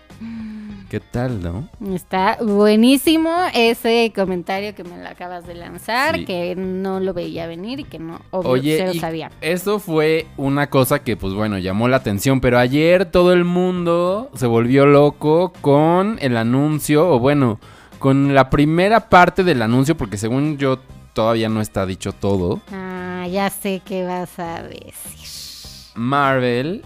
¿Qué 0.91 0.99
tal, 1.01 1.41
no? 1.41 1.69
Está 1.95 2.37
buenísimo 2.43 3.33
ese 3.55 4.13
comentario 4.15 4.75
que 4.75 4.83
me 4.83 4.99
lo 5.01 5.09
acabas 5.09 5.47
de 5.47 5.55
lanzar, 5.55 6.17
Sí. 6.17 6.25
que 6.25 6.57
no 6.57 6.99
lo 6.99 7.15
veía 7.15 7.47
venir 7.47 7.81
y 7.81 7.85
que 7.85 7.99
no, 8.01 8.21
obvio, 8.31 8.51
Oye, 8.51 8.77
se 8.79 8.87
lo 8.87 8.93
y 8.95 8.99
sabía. 8.99 9.31
eso 9.41 9.79
fue 9.79 10.27
una 10.37 10.69
cosa 10.69 10.99
que, 11.05 11.17
pues 11.17 11.33
bueno, 11.33 11.59
llamó 11.59 11.87
la 11.89 11.99
atención. 11.99 12.41
Pero 12.41 12.59
ayer 12.59 13.05
todo 13.07 13.33
el 13.33 13.45
mundo 13.45 14.31
se 14.35 14.47
volvió 14.47 14.85
loco 14.85 15.53
con 15.61 16.19
el 16.21 16.37
anuncio, 16.37 17.09
o 17.09 17.19
bueno, 17.21 17.61
con 18.01 18.35
la 18.35 18.51
primera 18.51 19.09
parte 19.09 19.45
del 19.45 19.63
anuncio, 19.63 19.97
porque 19.97 20.17
según 20.17 20.59
yo 20.59 20.81
todavía 21.13 21.49
no 21.49 21.61
está 21.61 21.87
dicho 21.87 22.13
todo. 22.13 22.61
Ah, 22.73 23.27
ya 23.31 23.49
sé 23.49 23.81
qué 23.85 24.05
vas 24.05 24.37
a 24.41 24.63
decir. 24.65 25.93
Marvel, 25.95 26.83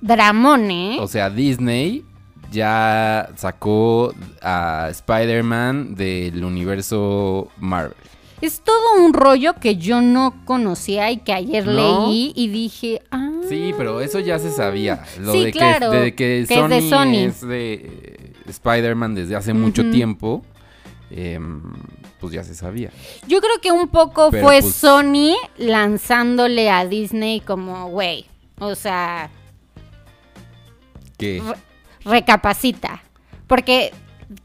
Dramón, 0.00 0.70
¿eh? 0.70 0.98
o 1.00 1.08
sea, 1.08 1.30
Disney, 1.30 2.04
ya 2.54 3.28
sacó 3.36 4.14
a 4.40 4.88
Spider-Man 4.90 5.94
del 5.94 6.42
universo 6.44 7.48
Marvel. 7.58 7.92
Es 8.40 8.60
todo 8.60 9.04
un 9.04 9.12
rollo 9.14 9.54
que 9.54 9.76
yo 9.76 10.00
no 10.02 10.34
conocía 10.44 11.10
y 11.10 11.18
que 11.18 11.32
ayer 11.32 11.66
¿No? 11.66 12.06
leí 12.08 12.32
y 12.34 12.48
dije, 12.48 13.00
ah. 13.10 13.30
Sí, 13.48 13.72
pero 13.76 14.00
eso 14.00 14.20
ya 14.20 14.38
se 14.38 14.50
sabía. 14.50 15.04
Lo 15.20 15.32
Sí, 15.32 15.44
de, 15.44 15.52
claro, 15.52 15.90
que, 15.90 15.96
de 15.98 16.10
que 16.14 16.16
que 16.16 16.54
es 16.54 16.60
Sony, 16.60 16.68
de 16.68 16.88
Sony. 16.90 17.14
es 17.28 17.40
de 17.40 18.32
Spider-Man 18.48 19.14
desde 19.14 19.36
hace 19.36 19.52
mucho 19.54 19.82
tiempo. 19.90 20.42
em, 21.10 21.62
pues 22.20 22.32
ya 22.32 22.42
se 22.42 22.54
sabía. 22.54 22.90
Yo 23.28 23.40
creo 23.40 23.60
que 23.62 23.70
un 23.70 23.88
poco 23.88 24.30
Pero, 24.30 24.46
fue 24.46 24.60
pues- 24.62 24.74
Sony 24.74 25.34
lanzándole 25.58 26.70
a 26.70 26.86
Disney 26.86 27.40
como, 27.40 27.88
güey, 27.90 28.24
o 28.58 28.74
sea, 28.74 29.30
recapacita. 32.04 33.02
Porque 33.46 33.92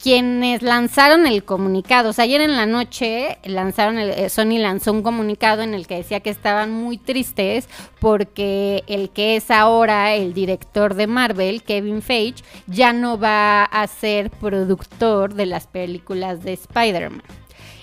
quienes 0.01 0.61
lanzaron 0.61 1.25
el 1.25 1.43
comunicado, 1.43 2.09
o 2.09 2.13
sea, 2.13 2.25
ayer 2.25 2.41
en 2.41 2.55
la 2.55 2.65
noche 2.65 3.37
lanzaron 3.43 3.97
el, 3.97 4.09
eh, 4.11 4.29
Sony 4.29 4.57
lanzó 4.59 4.91
un 4.91 5.01
comunicado 5.01 5.61
en 5.61 5.73
el 5.73 5.87
que 5.87 5.95
decía 5.95 6.19
que 6.19 6.29
estaban 6.29 6.71
muy 6.71 6.97
tristes 6.97 7.69
porque 7.99 8.83
el 8.87 9.09
que 9.09 9.35
es 9.35 9.51
ahora 9.51 10.13
el 10.13 10.33
director 10.33 10.95
de 10.95 11.07
Marvel, 11.07 11.63
Kevin 11.63 12.01
Feige, 12.01 12.43
ya 12.67 12.93
no 12.93 13.17
va 13.17 13.63
a 13.63 13.87
ser 13.87 14.29
productor 14.29 15.33
de 15.33 15.45
las 15.45 15.67
películas 15.67 16.43
de 16.43 16.53
Spider-Man. 16.53 17.23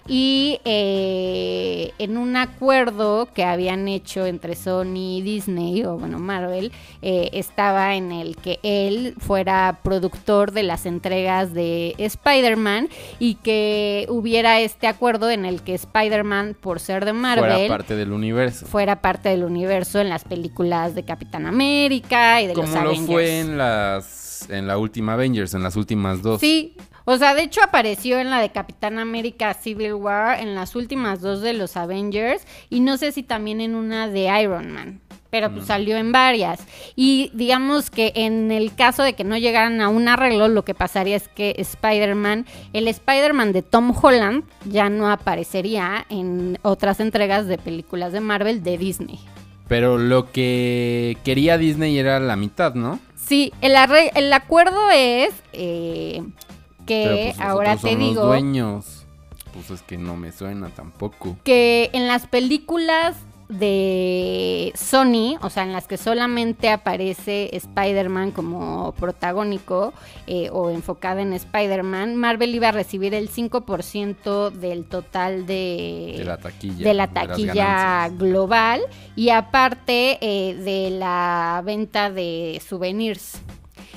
Y 0.08 0.60
eh, 0.64 1.92
en 1.98 2.16
un 2.16 2.36
acuerdo 2.36 3.28
que 3.34 3.44
habían 3.44 3.88
hecho 3.88 4.26
entre 4.26 4.54
Sony 4.54 5.18
y 5.18 5.22
Disney, 5.22 5.84
o 5.84 5.98
bueno, 5.98 6.18
Marvel, 6.18 6.72
eh, 7.02 7.30
estaba 7.32 7.96
en 7.96 8.12
el 8.12 8.36
que 8.36 8.60
él 8.62 9.14
fuera 9.18 9.80
productor 9.82 10.52
de 10.52 10.62
las 10.62 10.86
entregas 10.86 11.52
de 11.52 11.94
Spider-Man 11.98 12.88
y 13.18 13.34
que 13.36 14.06
hubiera 14.08 14.60
este 14.60 14.86
acuerdo 14.86 15.30
en 15.30 15.44
el 15.44 15.62
que 15.62 15.74
Spider-Man, 15.74 16.56
por 16.60 16.80
ser 16.80 17.04
de 17.04 17.12
fuera 17.12 17.36
Marvel, 17.36 17.68
parte 17.68 17.96
del 17.96 18.12
universo. 18.12 18.66
fuera 18.66 19.00
parte 19.00 19.28
del 19.30 19.44
universo 19.44 20.00
en 20.00 20.08
las 20.08 20.24
películas 20.24 20.94
de 20.94 21.04
Capitán 21.04 21.46
América 21.46 22.40
y 22.42 22.46
de 22.46 22.54
los 22.54 22.64
Como 22.70 22.82
lo 22.82 22.90
Avengers. 22.90 23.06
fue 23.06 23.40
en 23.40 23.58
las 23.58 24.26
en 24.50 24.66
la 24.66 24.78
última 24.78 25.14
Avengers, 25.14 25.54
en 25.54 25.62
las 25.62 25.76
últimas 25.76 26.22
dos. 26.22 26.40
Sí, 26.40 26.76
o 27.06 27.16
sea, 27.16 27.34
de 27.34 27.42
hecho 27.44 27.62
apareció 27.62 28.18
en 28.18 28.28
la 28.28 28.40
de 28.40 28.50
Capitán 28.50 28.98
América 28.98 29.54
Civil 29.54 29.94
War, 29.94 30.38
en 30.40 30.54
las 30.54 30.76
últimas 30.76 31.22
dos 31.22 31.40
de 31.40 31.54
los 31.54 31.76
Avengers 31.78 32.42
y 32.68 32.80
no 32.80 32.98
sé 32.98 33.12
si 33.12 33.22
también 33.22 33.60
en 33.62 33.74
una 33.74 34.08
de 34.08 34.28
Iron 34.42 34.70
Man. 34.72 35.00
Pero 35.30 35.50
Mm. 35.50 35.54
pues 35.54 35.66
salió 35.66 35.96
en 35.96 36.12
varias. 36.12 36.60
Y 36.94 37.30
digamos 37.34 37.90
que 37.90 38.12
en 38.14 38.52
el 38.52 38.74
caso 38.74 39.02
de 39.02 39.14
que 39.14 39.24
no 39.24 39.36
llegaran 39.36 39.80
a 39.80 39.88
un 39.88 40.06
arreglo, 40.08 40.46
lo 40.48 40.64
que 40.64 40.72
pasaría 40.72 41.16
es 41.16 41.28
que 41.28 41.54
Spider-Man, 41.58 42.46
el 42.72 42.86
Spider-Man 42.88 43.52
de 43.52 43.62
Tom 43.62 43.92
Holland, 44.00 44.44
ya 44.64 44.88
no 44.88 45.10
aparecería 45.10 46.06
en 46.10 46.58
otras 46.62 47.00
entregas 47.00 47.46
de 47.48 47.58
películas 47.58 48.12
de 48.12 48.20
Marvel 48.20 48.62
de 48.62 48.78
Disney. 48.78 49.18
Pero 49.68 49.98
lo 49.98 50.30
que 50.30 51.18
quería 51.24 51.58
Disney 51.58 51.98
era 51.98 52.20
la 52.20 52.36
mitad, 52.36 52.74
¿no? 52.74 53.00
Sí, 53.16 53.52
el 53.60 53.74
acuerdo 54.32 54.90
es 54.94 55.34
eh, 55.52 56.22
que 56.86 57.32
pues 57.36 57.40
ahora 57.46 57.76
te 57.76 57.82
son 57.90 57.98
los 58.00 58.08
digo 58.08 58.26
dueños. 58.26 59.02
Pues 59.52 59.70
es 59.70 59.82
que 59.82 59.96
no 59.96 60.16
me 60.16 60.32
suena 60.32 60.68
tampoco. 60.68 61.36
que 61.44 61.90
en 61.92 62.06
las 62.06 62.26
películas 62.26 63.16
de 63.48 64.72
Sony, 64.74 65.38
o 65.40 65.50
sea, 65.50 65.62
en 65.62 65.72
las 65.72 65.86
que 65.86 65.96
solamente 65.96 66.68
aparece 66.68 67.54
Spider-Man 67.56 68.32
como 68.32 68.92
protagónico 68.98 69.94
eh, 70.26 70.50
o 70.52 70.68
enfocada 70.70 71.22
en 71.22 71.32
Spider-Man, 71.32 72.16
Marvel 72.16 72.54
iba 72.54 72.68
a 72.68 72.72
recibir 72.72 73.14
el 73.14 73.30
5% 73.30 74.50
del 74.50 74.84
total 74.84 75.46
de, 75.46 76.16
De 76.18 76.24
la 76.24 76.36
taquilla. 76.38 76.88
de 76.88 76.94
la 76.94 77.06
taquilla 77.06 78.08
global 78.08 78.80
y 79.14 79.30
aparte 79.30 80.18
eh, 80.20 80.54
de 80.54 80.90
la 80.90 81.62
venta 81.64 82.10
de 82.10 82.60
souvenirs. 82.66 83.40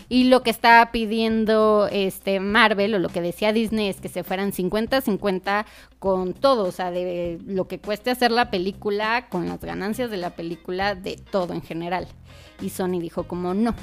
Y 0.10 0.24
lo 0.26 0.42
que 0.42 0.50
estaba 0.50 0.92
pidiendo 0.92 1.88
este 1.92 2.40
Marvel 2.40 2.96
o 2.96 3.00
lo 3.00 3.10
que 3.10 3.22
decía 3.22 3.54
Disney 3.54 3.90
es 3.90 4.02
que 4.02 4.10
se 4.10 4.24
fueran 4.24 4.52
50-50 4.52 5.66
con 6.00 6.34
todo, 6.34 6.66
o 6.66 6.72
sea, 6.72 6.90
de 6.90 7.40
lo 7.46 7.68
que 7.68 7.80
cueste 7.80 8.10
hacer 8.10 8.32
la 8.32 8.50
película, 8.50 9.28
con 9.30 9.48
las 9.48 9.62
ganancias 9.62 10.10
de 10.10 10.18
la 10.18 10.32
película, 10.32 10.96
de 10.96 11.16
todo 11.16 11.54
en 11.54 11.62
general. 11.62 12.08
Y 12.60 12.70
Sony 12.70 13.00
dijo 13.00 13.24
como 13.24 13.54
no. 13.54 13.76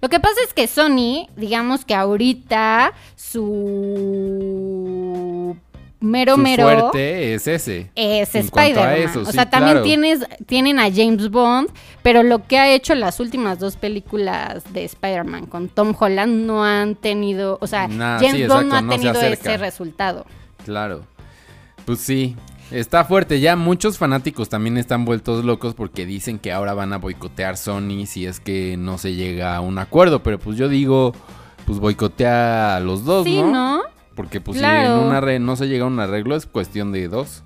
Lo 0.00 0.08
que 0.08 0.20
pasa 0.20 0.40
es 0.44 0.54
que 0.54 0.66
Sony, 0.66 1.28
digamos 1.36 1.84
que 1.84 1.94
ahorita 1.94 2.92
su 3.14 4.71
mero 6.02 6.34
Su 6.34 6.40
mero 6.42 6.64
fuerte 6.64 7.34
es 7.34 7.46
ese. 7.46 7.90
es 7.94 8.34
Spider-Man. 8.34 9.16
o 9.22 9.24
sí, 9.24 9.32
sea, 9.32 9.48
también 9.48 9.74
claro. 9.78 9.84
tienes, 9.84 10.20
tienen 10.46 10.78
a 10.78 10.90
James 10.92 11.30
Bond, 11.30 11.70
pero 12.02 12.22
lo 12.22 12.46
que 12.46 12.58
ha 12.58 12.68
hecho 12.72 12.94
las 12.94 13.20
últimas 13.20 13.58
dos 13.58 13.76
películas 13.76 14.64
de 14.72 14.84
Spider-Man 14.84 15.46
con 15.46 15.68
Tom 15.68 15.94
Holland 15.98 16.46
no 16.46 16.64
han 16.64 16.94
tenido, 16.96 17.58
o 17.60 17.66
sea, 17.66 17.88
Nah, 17.88 18.18
James 18.18 18.36
sí, 18.36 18.46
Bond 18.46 18.68
no 18.68 18.76
exacto, 18.76 18.76
ha 18.76 18.82
no 18.82 18.90
tenido 18.90 19.20
ese 19.20 19.56
resultado. 19.56 20.26
Claro. 20.64 21.04
Pues 21.84 21.98
sí. 22.00 22.36
Está 22.70 23.04
fuerte. 23.04 23.38
Ya 23.40 23.54
muchos 23.54 23.98
fanáticos 23.98 24.48
también 24.48 24.78
están 24.78 25.04
vueltos 25.04 25.44
locos 25.44 25.74
porque 25.74 26.06
dicen 26.06 26.38
que 26.38 26.52
ahora 26.52 26.72
van 26.72 26.94
a 26.94 26.98
boicotear 26.98 27.58
Sony 27.58 28.06
si 28.06 28.24
es 28.24 28.40
que 28.40 28.76
no 28.78 28.96
se 28.96 29.14
llega 29.14 29.54
a 29.56 29.60
un 29.60 29.76
acuerdo. 29.78 30.22
Pero 30.22 30.38
pues 30.38 30.56
yo 30.56 30.70
digo, 30.70 31.12
pues 31.66 31.78
boicotea 31.80 32.76
a 32.76 32.80
los 32.80 33.04
dos, 33.04 33.24
Sí, 33.24 33.42
¿no? 33.42 33.52
¿no? 33.52 33.82
Porque 34.14 34.40
pues 34.40 34.58
Claro. 34.58 34.96
si 34.96 35.00
en 35.02 35.06
un 35.08 35.12
arre- 35.14 35.40
no 35.40 35.56
se 35.56 35.68
llega 35.68 35.84
a 35.84 35.88
un 35.88 35.98
arreglo 36.00 36.36
es 36.36 36.46
cuestión 36.46 36.92
de 36.92 37.08
dos. 37.08 37.42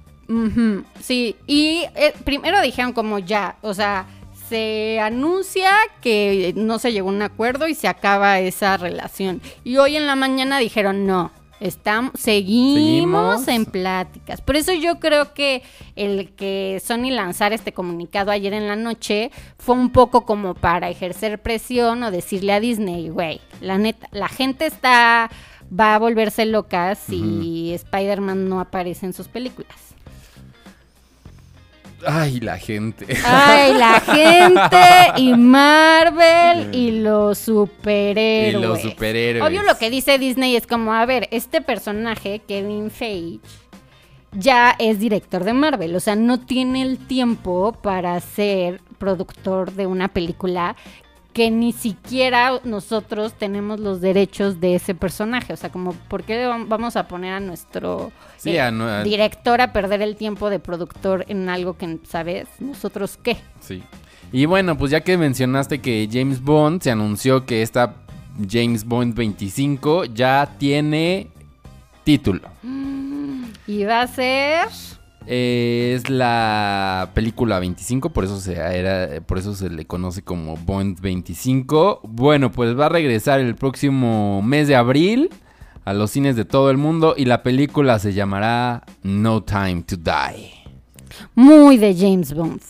Sí, 1.00 1.36
y 1.46 1.84
eh, 1.94 2.12
primero 2.24 2.60
dijeron 2.60 2.92
como 2.92 3.18
ya, 3.20 3.56
o 3.62 3.74
sea, 3.74 4.06
se 4.48 4.98
anuncia 5.00 5.70
que 6.00 6.52
no 6.56 6.78
se 6.78 6.92
llegó 6.92 7.08
a 7.10 7.12
un 7.12 7.22
acuerdo 7.22 7.68
y 7.68 7.74
se 7.74 7.88
acaba 7.88 8.38
esa 8.40 8.76
relación. 8.76 9.40
Y 9.64 9.76
hoy 9.76 9.96
en 9.96 10.06
la 10.06 10.16
mañana 10.16 10.58
dijeron 10.58 11.06
no. 11.06 11.30
Estamos, 11.58 12.12
seguimos, 12.18 13.40
Seguimos. 13.44 13.48
en 13.48 13.64
pláticas. 13.64 14.42
Por 14.42 14.56
eso 14.56 14.74
yo 14.74 15.00
creo 15.00 15.32
que 15.32 15.62
el 15.96 16.34
que 16.34 16.82
Sony 16.84 17.10
lanzara 17.10 17.54
este 17.54 17.72
comunicado 17.72 18.30
ayer 18.30 18.52
en 18.52 18.68
la 18.68 18.76
noche 18.76 19.30
fue 19.58 19.74
un 19.74 19.88
poco 19.90 20.26
como 20.26 20.52
para 20.54 20.90
ejercer 20.90 21.40
presión 21.40 22.02
o 22.02 22.10
decirle 22.10 22.52
a 22.52 22.60
Disney, 22.60 23.08
güey, 23.08 23.40
la 23.62 23.78
neta, 23.78 24.06
la 24.12 24.28
gente 24.28 24.66
está, 24.66 25.30
va 25.72 25.94
a 25.94 25.98
volverse 25.98 26.46
loca 26.46 26.94
si 26.94 27.72
Spider-Man 27.74 28.48
no 28.48 28.60
aparece 28.60 29.06
en 29.06 29.12
sus 29.12 29.28
películas. 29.28 29.76
Ay, 32.06 32.40
la 32.40 32.58
gente. 32.58 33.06
Ay, 33.24 33.72
la 33.74 34.00
gente 34.00 35.20
y 35.20 35.34
Marvel 35.34 36.74
y 36.74 37.00
los 37.00 37.38
superhéroes. 37.38 38.64
Y 38.64 38.66
los 38.66 38.80
superhéroes. 38.82 39.44
Obvio 39.44 39.62
lo 39.62 39.76
que 39.78 39.90
dice 39.90 40.18
Disney 40.18 40.56
es 40.56 40.66
como, 40.66 40.92
a 40.92 41.06
ver, 41.06 41.28
este 41.30 41.62
personaje, 41.62 42.42
Kevin 42.46 42.90
Feige, 42.90 43.40
ya 44.32 44.76
es 44.78 44.98
director 44.98 45.44
de 45.44 45.54
Marvel, 45.54 45.96
o 45.96 46.00
sea, 46.00 46.14
no 46.14 46.40
tiene 46.40 46.82
el 46.82 46.98
tiempo 46.98 47.72
para 47.82 48.20
ser 48.20 48.80
productor 48.98 49.72
de 49.72 49.86
una 49.86 50.08
película 50.08 50.76
que 51.36 51.50
ni 51.50 51.72
siquiera 51.74 52.60
nosotros 52.64 53.34
tenemos 53.34 53.78
los 53.78 54.00
derechos 54.00 54.58
de 54.58 54.74
ese 54.74 54.94
personaje, 54.94 55.52
o 55.52 55.56
sea, 55.58 55.70
como, 55.70 55.92
¿por 55.92 56.22
qué 56.24 56.46
vamos 56.46 56.96
a 56.96 57.06
poner 57.08 57.34
a 57.34 57.40
nuestro 57.40 58.10
Sí, 58.38 58.52
eh, 58.52 58.60
a 58.62 58.70
no- 58.70 58.88
a- 58.88 59.02
director 59.02 59.60
a 59.60 59.70
perder 59.70 60.00
el 60.00 60.16
tiempo 60.16 60.48
de 60.48 60.60
productor 60.60 61.26
en 61.28 61.50
algo 61.50 61.76
que, 61.76 61.98
¿sabes? 62.08 62.48
¿Nosotros 62.58 63.18
qué? 63.22 63.36
Sí. 63.60 63.82
Y 64.32 64.46
bueno, 64.46 64.78
pues 64.78 64.90
ya 64.92 65.02
que 65.02 65.18
mencionaste 65.18 65.82
que 65.82 66.08
James 66.10 66.40
Bond 66.40 66.80
se 66.80 66.90
anunció 66.90 67.44
que 67.44 67.60
esta 67.60 67.96
James 68.50 68.84
Bond 68.86 69.14
25 69.14 70.06
ya 70.06 70.48
tiene 70.58 71.28
título. 72.04 72.48
Y 73.66 73.84
va 73.84 74.00
a 74.00 74.06
ser. 74.06 74.68
Eh, 75.26 75.94
es 75.96 76.08
la 76.08 77.10
película 77.14 77.58
25, 77.58 78.10
por 78.10 78.24
eso 78.24 78.38
se 78.38 78.54
era, 78.54 79.20
por 79.22 79.38
eso 79.38 79.54
se 79.54 79.68
le 79.70 79.84
conoce 79.84 80.22
como 80.22 80.56
Bond 80.56 81.00
25. 81.00 82.00
Bueno, 82.04 82.52
pues 82.52 82.78
va 82.78 82.86
a 82.86 82.90
regresar 82.90 83.40
el 83.40 83.56
próximo 83.56 84.40
mes 84.42 84.68
de 84.68 84.76
abril 84.76 85.30
a 85.84 85.94
los 85.94 86.10
cines 86.10 86.36
de 86.36 86.44
todo 86.44 86.70
el 86.70 86.76
mundo 86.76 87.14
y 87.16 87.24
la 87.24 87.42
película 87.42 87.98
se 87.98 88.12
llamará 88.12 88.84
No 89.02 89.42
Time 89.42 89.82
to 89.82 89.96
Die. 89.96 90.52
Muy 91.34 91.76
de 91.76 91.94
James 91.94 92.32
Bond. 92.32 92.60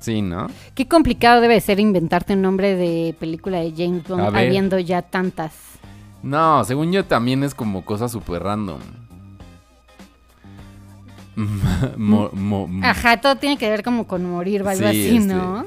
Sí, 0.00 0.20
¿no? 0.20 0.48
Qué 0.74 0.88
complicado 0.88 1.40
debe 1.40 1.60
ser 1.60 1.78
inventarte 1.80 2.34
un 2.34 2.42
nombre 2.42 2.74
de 2.74 3.14
película 3.18 3.60
de 3.60 3.72
James 3.76 4.02
Bond 4.08 4.36
habiendo 4.36 4.78
ya 4.78 5.00
tantas. 5.02 5.52
No, 6.22 6.64
según 6.64 6.92
yo 6.92 7.04
también 7.04 7.42
es 7.42 7.54
como 7.54 7.84
cosa 7.84 8.08
súper 8.08 8.42
random. 8.42 8.80
Mo- 11.96 12.30
mo- 12.32 12.68
Ajá, 12.82 13.16
todo 13.20 13.36
tiene 13.36 13.56
que 13.56 13.68
ver 13.70 13.82
como 13.82 14.06
con 14.06 14.24
morir 14.28 14.62
o 14.62 14.68
algo 14.68 14.82
Sí, 14.82 14.86
así, 14.88 15.16
este- 15.16 15.34
¿no? 15.34 15.64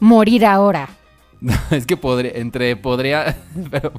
Morir 0.00 0.46
ahora. 0.46 0.88
Es 1.70 1.86
que 1.86 1.96
podría, 1.96 2.32
entre 2.34 2.74
podría, 2.76 3.36
pero 3.70 3.92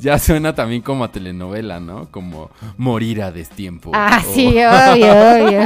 ya 0.00 0.18
suena 0.18 0.54
también 0.54 0.80
como 0.82 1.04
a 1.04 1.12
telenovela, 1.12 1.80
¿no? 1.80 2.08
Como 2.10 2.50
morir 2.76 3.22
a 3.22 3.30
destiempo. 3.30 3.90
Ah, 3.94 4.22
o- 4.26 4.34
sí, 4.34 4.46
obvio, 4.58 5.12
obvio. 5.12 5.60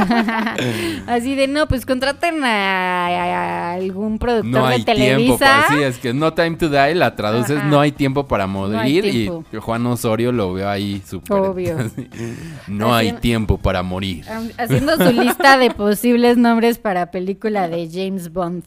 Así 1.07 1.35
de, 1.35 1.47
no, 1.47 1.67
pues 1.67 1.85
contraten 1.85 2.43
a, 2.43 3.07
a 3.07 3.73
algún 3.73 4.19
productor 4.19 4.51
No 4.51 4.67
de 4.67 4.73
hay 4.73 4.83
tiempo 4.83 4.93
Televisa. 4.93 5.37
para, 5.37 5.67
sí, 5.69 5.83
es 5.83 5.97
que 5.97 6.13
No 6.13 6.33
Time 6.33 6.57
to 6.57 6.69
Die 6.69 6.95
la 6.95 7.15
traduces, 7.15 7.57
Ajá. 7.57 7.67
no 7.67 7.79
hay 7.79 7.91
tiempo 7.91 8.27
para 8.27 8.45
morir 8.47 9.03
tiempo. 9.09 9.45
y 9.51 9.57
Juan 9.57 9.85
Osorio 9.85 10.31
lo 10.31 10.53
veo 10.53 10.69
ahí 10.69 11.01
súper. 11.07 11.37
Obvio. 11.37 11.77
así, 11.79 12.09
No 12.67 12.93
hay 12.93 13.13
tiempo 13.13 13.57
para 13.57 13.81
morir. 13.83 14.25
Haciendo 14.57 14.97
su 14.97 15.11
lista 15.11 15.57
de 15.57 15.71
posibles 15.71 16.37
nombres 16.37 16.77
para 16.79 17.11
película 17.11 17.67
de 17.69 17.89
James 17.91 18.31
Bond. 18.31 18.63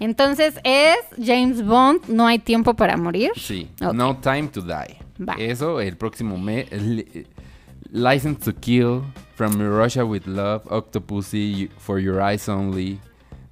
Entonces 0.00 0.54
es 0.68 0.98
James 1.24 1.64
Bond, 1.64 2.08
no 2.08 2.26
hay 2.26 2.38
tiempo 2.38 2.74
para 2.74 2.96
morir. 2.96 3.30
Sí. 3.36 3.68
No 3.80 4.16
Time 4.16 4.48
to 4.48 4.60
Die. 4.62 4.98
Va. 5.20 5.34
Eso 5.38 5.80
el 5.80 5.96
próximo 5.96 6.36
mes. 6.38 6.66
License 7.90 8.40
to 8.44 8.52
Kill, 8.60 9.02
From 9.34 9.58
Russia 9.58 10.04
with 10.04 10.26
Love, 10.26 10.62
Octopussy, 10.70 11.70
For 11.78 11.98
Your 11.98 12.20
Eyes 12.20 12.48
Only, 12.48 12.98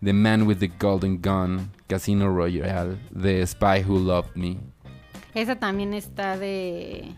The 0.03 0.13
Man 0.13 0.47
with 0.47 0.59
the 0.59 0.69
Golden 0.69 1.21
Gun, 1.21 1.71
Casino 1.89 2.29
Royale, 2.29 2.97
The 3.15 3.47
Spy 3.47 3.83
Who 3.83 3.99
Loved 3.99 4.37
Me, 4.37 4.59
Esa 5.35 5.57
también 5.57 5.95
está 5.95 6.37
de 6.37 7.15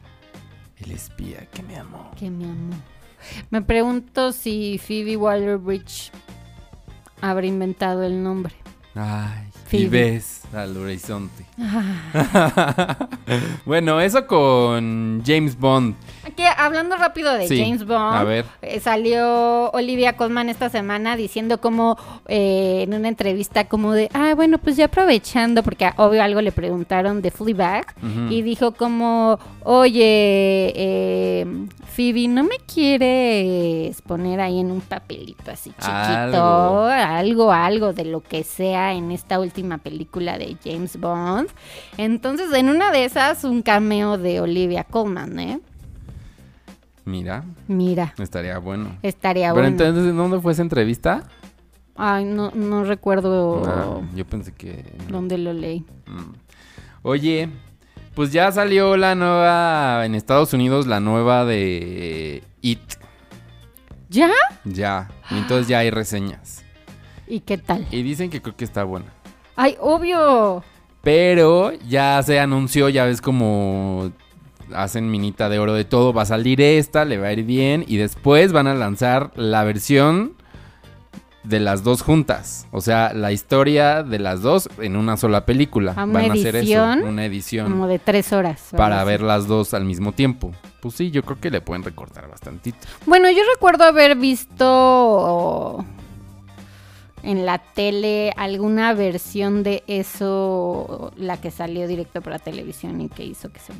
El 0.77 0.91
espía 0.93 1.47
que 1.53 1.63
me 1.63 1.77
amó. 1.77 2.11
que 2.17 2.31
me 2.31 2.45
amó. 2.45 2.77
Me 3.51 3.63
pregunto 3.63 4.31
si 4.33 4.79
Phoebe 4.79 5.17
Waller-Bridge 5.17 6.13
habrá 7.21 7.47
inventado 7.47 8.05
el 8.05 8.23
nombre. 8.23 8.55
Ay, 8.95 9.48
y 9.73 9.87
Phoebe. 9.87 10.21
Al 10.55 10.77
horizonte. 10.77 11.45
bueno, 13.67 14.01
eso 14.01 14.27
con 14.27 15.23
James 15.25 15.59
Bond. 15.59 15.95
Aquí, 16.25 16.43
hablando 16.57 16.97
rápido 16.97 17.33
de 17.35 17.49
Sí, 17.49 17.59
James 17.59 17.87
Bond, 17.87 18.17
a 18.17 18.25
ver. 18.25 18.45
eh, 18.63 18.81
salió 18.81 19.71
Olivia 19.71 20.17
Colman 20.17 20.49
esta 20.49 20.69
semana 20.69 21.17
diciendo 21.17 21.61
como 21.61 21.97
eh, 22.27 22.85
en 22.87 22.95
una 22.95 23.09
entrevista 23.09 23.65
como 23.65 23.93
de, 23.93 24.09
ah, 24.13 24.35
bueno, 24.35 24.59
pues 24.59 24.77
ya 24.77 24.87
aprovechando, 24.87 25.63
porque 25.63 25.91
obvio 25.97 26.23
algo 26.23 26.41
le 26.41 26.53
preguntaron 26.53 27.23
de 27.23 27.31
Fleabag, 27.31 27.95
y 28.31 28.43
dijo 28.43 28.73
como, 28.73 29.39
oye, 29.65 30.73
eh, 30.75 31.47
Phoebe, 31.87 32.29
¿no 32.29 32.45
me 32.45 32.59
quieres 32.73 34.01
poner 34.03 34.41
ahí 34.41 34.61
en 34.61 34.71
un 34.71 34.81
papelito 34.81 35.51
así 35.51 35.71
chiquito? 35.71 35.93
Algo. 35.97 36.85
algo, 36.87 37.53
algo 37.53 37.93
de 37.93 38.05
lo 38.05 38.21
que 38.23 38.45
sea 38.45 38.95
en 38.95 39.11
esta 39.11 39.41
última 39.41 39.79
película 39.79 40.38
de 40.39 40.57
James 40.65 40.99
Bond. 40.99 41.49
Entonces, 41.97 42.53
en 42.55 42.69
una 42.71 42.91
de 42.93 43.05
esas, 43.05 43.45
un 43.45 43.63
cameo 43.63 44.17
de 44.19 44.41
Olivia 44.41 44.85
Colman, 44.85 45.39
¿eh? 45.39 45.61
Mira, 47.05 47.45
Mira, 47.69 48.13
estaría 48.19 48.59
bueno. 48.59 48.97
estaría 49.03 49.49
Pero 49.55 49.55
bueno. 49.55 49.69
entonces, 49.69 50.11
¿en 50.11 50.17
¿dónde 50.17 50.41
fue 50.41 50.53
esa 50.53 50.63
entrevista? 50.63 51.23
Ay, 51.97 52.25
no, 52.27 52.51
no 52.53 52.85
recuerdo 52.85 53.63
Ah, 53.67 54.01
yo 54.15 54.25
pensé 54.27 54.53
que... 54.53 54.85
dónde 55.11 55.37
lo 55.39 55.53
leí. 55.53 55.81
Mm. 56.07 56.33
Oye, 57.03 57.49
pues 58.15 58.31
ya 58.33 58.53
salió 58.53 58.97
la 58.97 59.15
nueva 59.15 60.05
en 60.05 60.15
Estados 60.15 60.53
Unidos, 60.53 60.87
la 60.87 61.01
nueva 61.01 61.45
de 61.45 62.43
It. 62.61 62.81
¿Ya? 64.11 64.31
Ya. 64.65 65.09
Entonces 65.31 65.67
ya 65.67 65.79
hay 65.79 65.91
reseñas. 65.91 66.63
¿Y 67.27 67.41
qué 67.41 67.59
tal? 67.59 67.87
Y 67.91 68.03
dicen 68.03 68.31
que 68.31 68.41
creo 68.43 68.57
que 68.57 68.65
está 68.65 68.85
buena. 68.85 69.07
Ay, 69.61 69.77
obvio. 69.81 70.63
Pero 71.03 71.73
ya 71.89 72.23
se 72.23 72.39
anunció, 72.39 72.89
ya 72.89 73.05
ves 73.07 73.21
como 73.21 74.13
hacen 74.73 75.11
minita 75.11 75.49
de 75.49 75.59
oro 75.59 75.75
de 75.75 75.85
todo. 75.85 76.13
Va 76.13 76.23
a 76.23 76.27
salir 76.27 76.61
esta, 76.61 77.05
le 77.05 77.19
va 77.19 77.27
a 77.27 77.33
ir 77.33 77.43
bien. 77.43 77.85
Y 77.89 77.97
después 77.97 78.53
van 78.53 78.69
a 78.69 78.75
lanzar 78.75 79.33
la 79.35 79.65
versión 79.65 80.35
de 81.43 81.59
las 81.59 81.83
dos 81.83 82.03
juntas. 82.03 82.69
O 82.71 82.81
sea, 82.81 83.13
la 83.15 83.33
historia 83.33 84.05
de 84.05 84.21
las 84.21 84.43
dos 84.43 84.69
en 84.79 84.95
una 84.95 85.17
sola 85.17 85.45
película. 85.45 85.93
Ah, 85.97 86.05
¿una 86.05 86.21
Van 86.21 86.31
a 86.31 86.35
hacer 86.35 86.55
eso. 86.55 86.59
edición? 86.59 87.03
Una 87.03 87.25
edición. 87.25 87.69
Como 87.73 87.89
de 87.89 87.99
tres 87.99 88.33
horas. 88.33 88.69
para 88.77 89.03
ver 89.03 89.23
las 89.23 89.49
dos 89.49 89.75
al 89.75 89.85
mismo 89.85 90.13
tiempo. 90.13 90.53
Pues 90.81 90.95
sí, 90.95 91.11
yo 91.11 91.25
creo 91.25 91.41
que 91.41 91.51
le 91.51 91.61
pueden 91.61 91.83
recortar 91.83 92.29
bastantito. 92.31 92.79
Bueno, 93.07 93.29
yo 93.29 93.41
recuerdo 93.55 93.83
haber 93.83 94.15
visto 94.15 95.85
en 97.29 97.45
la 97.45 97.59
tele 97.59 98.33
alguna 98.39 98.95
versión 98.95 99.63
de 99.63 99.85
eso, 99.87 101.13
la 101.19 101.39
que 101.39 101.51
salió 101.51 101.87
directo 101.87 102.23
para 102.23 102.39
televisión 102.39 103.03
y 103.03 103.11
que 103.11 103.23
hizo 103.23 103.53
que 103.53 103.61
se 103.61 103.75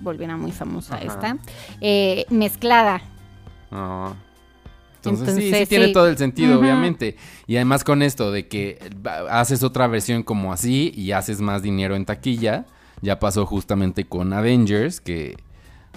volviera 0.00 0.38
muy 0.38 0.52
famosa 0.52 0.94
Ajá. 0.94 1.04
esta, 1.04 1.38
eh, 1.82 2.24
mezclada. 2.30 3.02
Ah. 3.70 4.14
Entonces, 4.96 5.34
sí, 5.34 5.52
sí 5.52 5.66
tiene 5.66 5.88
todo 5.88 6.08
el 6.08 6.16
sentido, 6.16 6.58
obviamente. 6.58 7.16
Y 7.46 7.56
además 7.56 7.84
con 7.84 8.00
esto 8.00 8.32
de 8.32 8.48
que 8.48 8.78
haces 9.28 9.62
otra 9.62 9.86
versión 9.86 10.22
como 10.22 10.50
así 10.50 10.90
y 10.96 11.12
haces 11.12 11.42
más 11.42 11.62
dinero 11.62 11.94
en 11.94 12.06
taquilla. 12.06 12.64
Ya 13.02 13.18
pasó 13.18 13.44
justamente 13.44 14.04
con 14.06 14.32
Avengers, 14.32 15.02
que 15.02 15.36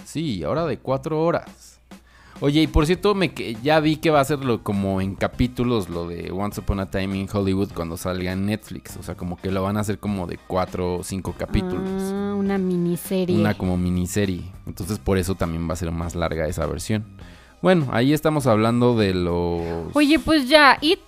sí, 0.04 0.44
ahora 0.44 0.66
de 0.66 0.78
cuatro 0.78 1.22
horas. 1.22 1.71
Oye, 2.42 2.62
y 2.62 2.66
por 2.66 2.86
cierto, 2.86 3.14
me 3.14 3.32
que- 3.32 3.56
ya 3.62 3.78
vi 3.78 3.96
que 3.96 4.10
va 4.10 4.18
a 4.20 4.24
serlo 4.24 4.64
como 4.64 5.00
en 5.00 5.14
capítulos 5.14 5.88
lo 5.88 6.08
de 6.08 6.32
Once 6.32 6.60
Upon 6.60 6.80
a 6.80 6.90
Time 6.90 7.16
in 7.16 7.28
Hollywood 7.32 7.70
cuando 7.72 7.96
salga 7.96 8.32
en 8.32 8.46
Netflix. 8.46 8.96
O 8.96 9.02
sea, 9.04 9.14
como 9.14 9.36
que 9.36 9.52
lo 9.52 9.62
van 9.62 9.76
a 9.76 9.80
hacer 9.80 10.00
como 10.00 10.26
de 10.26 10.38
cuatro 10.48 10.96
o 10.98 11.04
cinco 11.04 11.34
capítulos. 11.38 12.02
Ah, 12.12 12.34
una 12.36 12.58
miniserie. 12.58 13.36
Una 13.38 13.54
como 13.56 13.76
miniserie. 13.78 14.42
Entonces 14.66 14.98
por 14.98 15.18
eso 15.18 15.36
también 15.36 15.68
va 15.68 15.74
a 15.74 15.76
ser 15.76 15.92
más 15.92 16.16
larga 16.16 16.48
esa 16.48 16.66
versión. 16.66 17.04
Bueno, 17.62 17.86
ahí 17.92 18.12
estamos 18.12 18.48
hablando 18.48 18.96
de 18.96 19.14
los... 19.14 19.94
Oye, 19.94 20.18
pues 20.18 20.48
ya, 20.48 20.78
It 20.80 20.98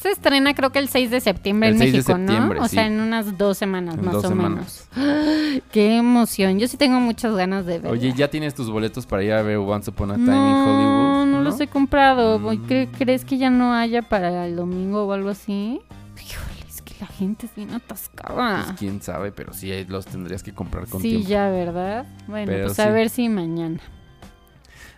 se 0.00 0.10
estrena 0.10 0.54
creo 0.54 0.70
que 0.70 0.78
el 0.78 0.88
6 0.88 1.10
de 1.10 1.20
septiembre 1.20 1.68
El 1.68 1.74
en 1.74 1.78
6 1.80 1.92
de 1.92 1.98
México, 1.98 2.16
septiembre, 2.16 2.58
¿no? 2.58 2.64
O 2.64 2.68
sí. 2.68 2.74
sea, 2.76 2.86
en 2.86 3.00
unas 3.00 3.36
dos 3.38 3.58
semanas 3.58 3.96
en 3.98 4.04
más 4.04 4.14
dos 4.14 4.24
o 4.24 4.28
semanas. 4.28 4.88
menos. 4.96 5.62
Qué 5.72 5.96
emoción. 5.96 6.58
Yo 6.58 6.68
sí 6.68 6.76
tengo 6.76 7.00
muchas 7.00 7.34
ganas 7.34 7.66
de 7.66 7.74
verla. 7.78 7.90
Oye, 7.90 8.12
¿ya 8.16 8.28
tienes 8.28 8.54
tus 8.54 8.70
boletos 8.70 9.06
para 9.06 9.22
ir 9.22 9.32
a 9.32 9.42
ver 9.42 9.56
Once 9.58 9.90
Upon 9.90 10.10
a 10.10 10.14
Time 10.14 10.26
no, 10.26 10.48
in 10.50 10.68
Hollywood? 10.68 11.26
no 11.32 11.40
los 11.42 11.60
he 11.60 11.66
comprado. 11.66 12.38
Mm. 12.38 12.46
¿Cre- 12.66 12.88
¿Crees 12.96 13.24
que 13.24 13.38
ya 13.38 13.50
no 13.50 13.74
haya 13.74 14.02
para 14.02 14.46
el 14.46 14.56
domingo 14.56 15.04
o 15.06 15.12
algo 15.12 15.28
así? 15.30 15.80
Híjole, 16.16 16.66
es 16.68 16.82
que 16.82 16.94
la 17.00 17.06
gente 17.06 17.46
es 17.46 17.54
bien 17.54 17.70
atascada. 17.72 18.64
Pues 18.66 18.78
quién 18.78 19.02
sabe, 19.02 19.32
pero 19.32 19.52
sí 19.52 19.70
los 19.88 20.06
tendrías 20.06 20.42
que 20.42 20.52
comprar 20.54 20.86
con 20.88 21.02
sí, 21.02 21.10
tiempo. 21.10 21.28
ya, 21.28 21.48
¿verdad? 21.50 22.06
Bueno, 22.26 22.46
Pero 22.46 22.64
pues 22.66 22.76
sí. 22.76 22.82
a 22.82 22.90
ver 22.90 23.08
si 23.10 23.28
mañana. 23.28 23.80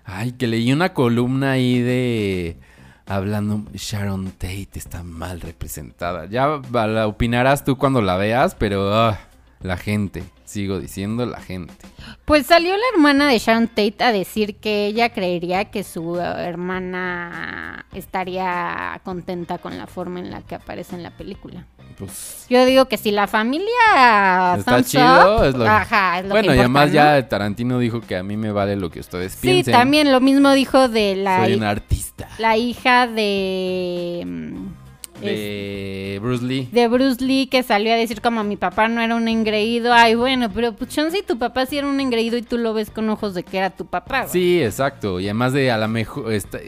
Ay, 0.04 0.32
que 0.32 0.46
leí 0.46 0.70
una 0.72 0.92
columna 0.92 1.52
ahí 1.52 1.80
de... 1.80 2.58
Hablando, 3.06 3.62
Sharon 3.74 4.30
Tate 4.30 4.70
está 4.74 5.02
mal 5.02 5.40
representada. 5.40 6.26
Ya 6.26 6.60
la 6.72 7.06
opinarás 7.06 7.64
tú 7.64 7.76
cuando 7.76 8.00
la 8.00 8.16
veas, 8.16 8.54
pero 8.54 8.94
ah, 8.94 9.18
la 9.64 9.78
gente, 9.78 10.22
sigo 10.44 10.78
diciendo 10.78 11.24
la 11.24 11.40
gente. 11.40 11.72
Pues 12.26 12.46
salió 12.46 12.76
la 12.76 12.82
hermana 12.94 13.28
de 13.30 13.38
Sharon 13.38 13.66
Tate 13.68 13.96
a 14.04 14.12
decir 14.12 14.56
que 14.56 14.84
ella 14.86 15.08
creería 15.08 15.64
que 15.70 15.82
su 15.84 16.20
eh, 16.20 16.22
hermana 16.22 17.86
estaría 17.94 19.00
contenta 19.04 19.56
con 19.56 19.78
la 19.78 19.86
forma 19.86 20.20
en 20.20 20.30
la 20.30 20.42
que 20.42 20.54
aparece 20.56 20.96
en 20.96 21.02
la 21.02 21.10
película. 21.16 21.64
Pues 21.96 22.44
Yo 22.50 22.64
digo 22.66 22.86
que 22.86 22.98
si 22.98 23.10
la 23.10 23.26
familia 23.26 24.56
Está 24.58 24.82
chido, 24.82 25.38
up, 25.38 25.44
es 25.44 25.54
lo- 25.54 25.64
ajá, 25.66 26.18
es 26.18 26.24
lo 26.26 26.30
bueno, 26.32 26.48
que 26.50 26.56
y 26.56 26.58
además 26.58 26.92
ya 26.92 27.26
Tarantino 27.28 27.78
dijo 27.78 28.00
que 28.02 28.16
a 28.16 28.22
mí 28.22 28.36
me 28.36 28.52
vale 28.52 28.76
lo 28.76 28.90
que 28.90 29.00
ustedes 29.00 29.32
Sí, 29.32 29.38
piensen. 29.42 29.72
también 29.72 30.12
lo 30.12 30.20
mismo 30.20 30.52
dijo 30.52 30.88
de 30.88 31.16
la, 31.16 31.38
Soy 31.44 31.52
hi- 31.52 31.56
un 31.56 31.62
artista. 31.64 32.28
la 32.38 32.56
hija 32.58 33.06
de 33.06 34.26
De 35.30 36.18
Bruce 36.22 36.44
Lee. 36.44 36.68
de 36.72 36.88
Bruce 36.88 37.24
Lee 37.24 37.46
que 37.46 37.62
salió 37.62 37.92
a 37.92 37.96
decir 37.96 38.20
como 38.20 38.44
mi 38.44 38.56
papá 38.56 38.88
no 38.88 39.00
era 39.00 39.14
un 39.14 39.28
engreído. 39.28 39.92
Ay, 39.92 40.14
bueno, 40.14 40.50
pero 40.52 40.72
pues 40.74 40.96
y 40.96 41.22
tu 41.22 41.38
papá 41.38 41.66
sí 41.66 41.78
era 41.78 41.86
un 41.86 42.00
engreído 42.00 42.36
y 42.36 42.42
tú 42.42 42.58
lo 42.58 42.74
ves 42.74 42.90
con 42.90 43.08
ojos 43.10 43.34
de 43.34 43.42
que 43.42 43.58
era 43.58 43.70
tu 43.70 43.86
papá. 43.86 44.26
Sí, 44.28 44.62
exacto. 44.62 45.20
Y 45.20 45.24
además 45.26 45.52
de 45.52 45.70
a 45.70 45.78
lo 45.78 45.88
mejor 45.88 46.32
está- 46.32 46.60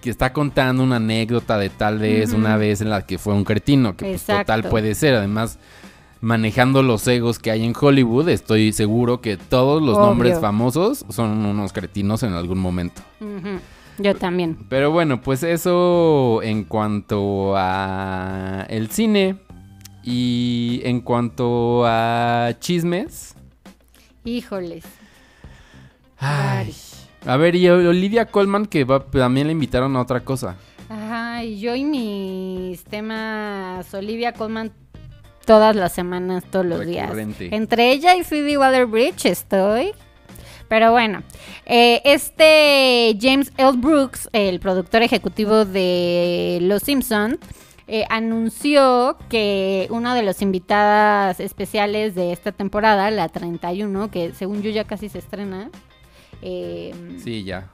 que 0.00 0.08
está 0.10 0.32
contando 0.32 0.82
una 0.82 0.96
anécdota 0.96 1.58
de 1.58 1.68
tal 1.68 1.98
vez 1.98 2.32
una 2.32 2.56
vez 2.56 2.80
en 2.80 2.88
la 2.90 3.04
que 3.04 3.18
fue 3.18 3.34
un 3.34 3.44
cretino, 3.44 3.96
que 3.96 4.06
pues 4.06 4.22
total 4.24 4.64
puede 4.64 4.94
ser. 4.94 5.14
Además, 5.14 5.58
manejando 6.22 6.82
los 6.82 7.06
egos 7.06 7.38
que 7.38 7.50
hay 7.50 7.64
en 7.64 7.74
Hollywood, 7.78 8.28
estoy 8.30 8.72
seguro 8.72 9.20
que 9.20 9.36
todos 9.36 9.82
los 9.82 9.96
Obvio. 9.98 10.06
nombres 10.06 10.38
famosos 10.40 11.04
son 11.10 11.44
unos 11.44 11.72
cretinos 11.74 12.22
en 12.22 12.32
algún 12.32 12.58
momento. 12.58 13.02
Yo 14.00 14.14
también. 14.14 14.56
Pero 14.68 14.90
bueno, 14.90 15.20
pues 15.20 15.42
eso 15.42 16.40
en 16.42 16.64
cuanto 16.64 17.54
a 17.56 18.66
el 18.68 18.90
cine 18.90 19.36
y 20.02 20.80
en 20.84 21.00
cuanto 21.00 21.84
a 21.84 22.54
chismes. 22.58 23.34
Híjoles. 24.24 24.84
Ay. 26.18 26.74
A 27.26 27.36
ver, 27.36 27.54
y 27.54 27.68
Olivia 27.68 28.26
Colman 28.26 28.64
que 28.66 28.84
va, 28.84 29.04
también 29.04 29.46
le 29.46 29.52
invitaron 29.52 29.94
a 29.96 30.00
otra 30.00 30.20
cosa. 30.20 30.56
Ajá, 30.88 31.44
y 31.44 31.60
yo 31.60 31.74
y 31.74 31.84
mis 31.84 32.82
temas 32.84 33.92
Olivia 33.92 34.32
Colman 34.32 34.72
todas 35.44 35.76
las 35.76 35.92
semanas, 35.92 36.44
todos 36.50 36.64
los 36.64 36.86
días. 36.86 37.10
Entre 37.38 37.92
ella 37.92 38.16
y 38.16 38.24
Phoebe 38.24 38.56
Waller-Bridge 38.56 39.26
estoy. 39.26 39.92
Pero 40.70 40.92
bueno, 40.92 41.24
eh, 41.66 42.00
este 42.04 43.18
James 43.20 43.52
L. 43.56 43.72
Brooks, 43.76 44.28
el 44.32 44.60
productor 44.60 45.02
ejecutivo 45.02 45.64
de 45.64 46.58
Los 46.62 46.84
Simpson, 46.84 47.40
eh, 47.88 48.04
anunció 48.08 49.16
que 49.28 49.88
una 49.90 50.14
de 50.14 50.22
las 50.22 50.42
invitadas 50.42 51.40
especiales 51.40 52.14
de 52.14 52.32
esta 52.32 52.52
temporada, 52.52 53.10
la 53.10 53.28
31, 53.28 54.12
que 54.12 54.32
según 54.32 54.62
yo 54.62 54.70
ya 54.70 54.84
casi 54.84 55.08
se 55.08 55.18
estrena, 55.18 55.70
eh, 56.40 56.94
Sí, 57.18 57.42
ya. 57.42 57.66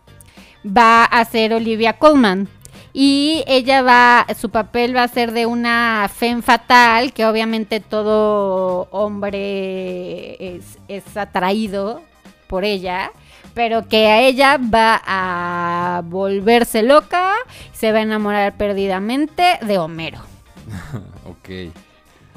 va 0.67 1.05
a 1.05 1.23
ser 1.27 1.53
Olivia 1.53 1.99
Colman. 1.99 2.49
Y 2.95 3.45
ella 3.47 3.83
va, 3.83 4.27
su 4.41 4.49
papel 4.49 4.97
va 4.97 5.03
a 5.03 5.09
ser 5.09 5.33
de 5.33 5.45
una 5.45 6.11
femme 6.11 6.41
fatal, 6.41 7.13
que 7.13 7.27
obviamente 7.27 7.81
todo 7.81 8.89
hombre 8.91 10.57
es, 10.57 10.79
es 10.89 11.15
atraído 11.15 12.01
por 12.47 12.65
ella, 12.65 13.11
pero 13.55 13.89
que 13.89 14.09
a 14.09 14.23
ella 14.23 14.59
va 14.59 15.03
a 15.07 16.03
volverse 16.05 16.83
loca, 16.83 17.33
se 17.73 17.93
va 17.93 17.99
a 17.99 18.03
enamorar 18.03 18.57
perdidamente 18.57 19.59
de 19.63 19.79
Homero. 19.79 20.21
Ok. 21.29 21.73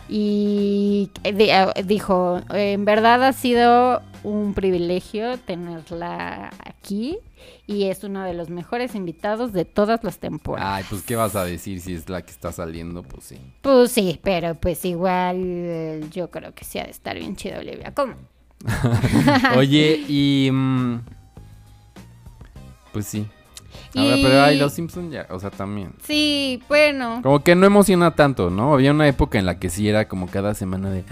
Y 0.09 1.11
eh, 1.23 1.83
dijo, 1.85 2.41
en 2.49 2.83
verdad 2.83 3.23
ha 3.23 3.33
sido 3.33 4.01
un 4.23 4.55
privilegio 4.55 5.37
tenerla 5.37 6.51
aquí 6.65 7.19
y 7.67 7.83
es 7.85 8.03
uno 8.03 8.23
de 8.23 8.33
los 8.33 8.49
mejores 8.49 8.95
invitados 8.95 9.53
de 9.53 9.65
todas 9.65 10.03
las 10.03 10.17
temporadas. 10.17 10.77
Ay, 10.77 10.85
pues 10.89 11.03
qué 11.03 11.15
vas 11.15 11.35
a 11.35 11.45
decir 11.45 11.79
si 11.79 11.93
es 11.93 12.09
la 12.09 12.23
que 12.23 12.31
está 12.31 12.51
saliendo, 12.51 13.03
pues 13.03 13.25
sí. 13.25 13.37
Pues 13.61 13.91
sí, 13.91 14.19
pero 14.23 14.55
pues 14.55 14.83
igual 14.85 15.37
eh, 15.45 16.05
yo 16.11 16.31
creo 16.31 16.55
que 16.55 16.65
sí 16.65 16.79
ha 16.79 16.85
de 16.85 16.91
estar 16.91 17.15
bien 17.15 17.35
chido 17.35 17.59
Olivia. 17.59 17.93
¿Cómo? 17.93 18.15
Oye, 19.57 20.03
y 20.07 20.49
mm, 20.51 20.99
pues 22.91 23.05
sí. 23.05 23.27
Ahora, 23.95 24.15
pero 24.21 24.41
hay 24.43 24.57
los 24.57 24.73
Simpsons 24.73 25.11
ya, 25.11 25.25
o 25.29 25.39
sea, 25.39 25.49
también. 25.49 25.93
Sí, 26.03 26.61
bueno. 26.67 27.21
Como 27.23 27.43
que 27.43 27.55
no 27.55 27.65
emociona 27.65 28.11
tanto, 28.11 28.49
¿no? 28.49 28.73
Había 28.73 28.91
una 28.91 29.07
época 29.07 29.39
en 29.39 29.45
la 29.45 29.57
que 29.57 29.69
sí 29.69 29.87
era 29.89 30.07
como 30.07 30.27
cada 30.27 30.53
semana 30.53 30.89
de, 30.91 31.03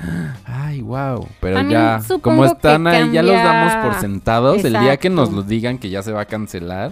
ay, 0.46 0.82
wow. 0.82 1.28
Pero 1.40 1.68
ya, 1.68 2.02
como 2.22 2.46
están 2.46 2.86
ahí, 2.86 3.12
ya 3.12 3.24
los 3.24 3.36
damos 3.36 3.74
por 3.84 4.00
sentados. 4.00 4.64
El 4.64 4.74
día 4.74 4.98
que 4.98 5.10
nos 5.10 5.32
lo 5.32 5.42
digan 5.42 5.80
que 5.80 5.90
ya 5.90 6.04
se 6.04 6.12
va 6.12 6.22
a 6.22 6.26
cancelar, 6.26 6.92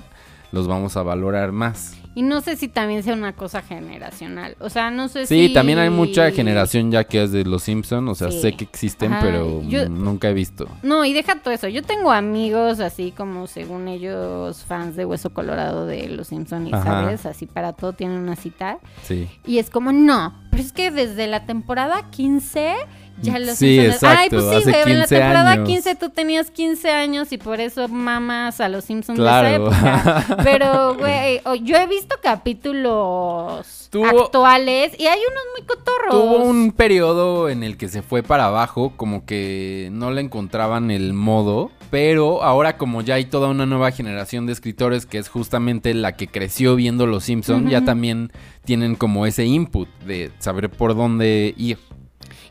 los 0.51 0.67
vamos 0.67 0.97
a 0.97 1.03
valorar 1.03 1.51
más. 1.51 1.95
Y 2.15 2.21
no 2.23 2.39
sé 2.41 2.55
si 2.55 2.69
también 2.69 3.03
sea 3.03 3.13
una 3.13 3.33
cosa 3.33 3.61
generacional. 3.61 4.55
O 4.59 4.69
sea, 4.69 4.89
no 4.89 5.09
sé 5.09 5.25
Sí, 5.27 5.47
si... 5.49 5.53
también 5.53 5.79
hay 5.79 5.89
mucha 5.89 6.31
generación 6.31 6.89
ya 6.89 7.03
que 7.03 7.23
es 7.23 7.31
de 7.33 7.43
los 7.43 7.63
Simpsons, 7.63 8.09
o 8.09 8.15
sea, 8.15 8.31
Sí. 8.31 8.39
sé 8.41 8.53
que 8.55 8.63
existen, 8.63 9.11
Ajá, 9.13 9.21
pero 9.21 9.61
yo- 9.63 9.89
nunca 9.89 10.29
he 10.29 10.33
visto. 10.33 10.67
No, 10.81 11.03
y 11.03 11.11
deja 11.13 11.35
todo 11.35 11.53
eso. 11.53 11.67
Yo 11.67 11.83
tengo 11.83 12.11
amigos 12.11 12.79
así 12.79 13.11
como 13.11 13.47
según 13.47 13.87
ellos 13.89 14.63
fans 14.63 14.95
de 14.95 15.05
Hueso 15.05 15.31
Colorado 15.31 15.85
de 15.85 16.07
Los 16.07 16.27
Simpson 16.27 16.67
y 16.67 16.73
Ajá. 16.73 16.83
sabes, 16.83 17.25
así 17.25 17.45
para 17.45 17.73
todo 17.73 17.93
tienen 17.93 18.17
una 18.19 18.35
cita. 18.37 18.79
Sí. 19.03 19.27
Y 19.45 19.57
es 19.59 19.69
como, 19.69 19.91
no, 19.91 20.33
pero 20.51 20.63
es 20.63 20.71
que 20.71 20.91
desde 20.91 21.27
la 21.27 21.45
temporada 21.45 22.09
15 22.11 22.75
ya 23.21 23.39
los 23.39 23.57
Sí, 23.57 23.79
Simpsons... 23.79 24.03
Ay, 24.03 24.27
exacto, 24.27 24.35
pues 24.37 24.49
sí, 24.63 24.69
hace 24.69 24.81
güey, 24.81 24.93
en 24.93 24.99
la 24.99 25.05
15 25.05 25.15
temporada 25.15 25.51
años. 25.51 25.67
15 25.69 25.95
tú 25.95 26.09
tenías 26.09 26.51
15 26.51 26.91
años 26.91 27.31
y 27.31 27.37
por 27.37 27.59
eso 27.61 27.87
mamas 27.87 28.59
a 28.61 28.69
los 28.69 28.85
Simpsons 28.85 29.17
Claro. 29.19 29.47
de 29.69 29.69
esa 29.75 29.97
época. 30.23 30.25
Pero, 30.43 30.95
güey, 30.95 31.41
yo 31.63 31.77
he 31.77 31.87
visto 31.87 32.15
capítulos 32.21 33.89
Tuvo- 33.91 34.07
actuales 34.25 34.93
y 34.99 35.07
hay 35.07 35.19
unos 35.19 35.43
muy 35.57 35.65
cotorros. 35.67 36.11
Tuvo 36.11 36.43
un 36.43 36.71
periodo 36.71 37.49
en 37.49 37.63
el 37.63 37.77
que 37.77 37.87
se 37.87 38.01
fue 38.01 38.23
para 38.23 38.45
abajo, 38.47 38.93
como 38.95 39.25
que 39.25 39.89
no 39.91 40.11
le 40.11 40.21
encontraban 40.21 40.91
el 40.91 41.13
modo, 41.13 41.71
pero 41.91 42.43
ahora 42.43 42.77
como 42.77 43.01
ya 43.01 43.15
hay 43.15 43.25
toda 43.25 43.47
una 43.47 43.65
nueva 43.65 43.91
generación 43.91 44.45
de 44.45 44.53
escritores 44.53 45.05
que 45.05 45.17
es 45.17 45.29
justamente 45.29 45.93
la 45.93 46.15
que 46.15 46.27
creció 46.27 46.75
viendo 46.75 47.07
Los 47.07 47.23
Simpson, 47.23 47.69
ya 47.69 47.83
también 47.85 48.31
tienen 48.65 48.95
como 48.95 49.25
ese 49.25 49.45
input 49.45 49.87
de 50.05 50.31
saber 50.39 50.69
por 50.69 50.95
dónde 50.95 51.53
ir. 51.57 51.77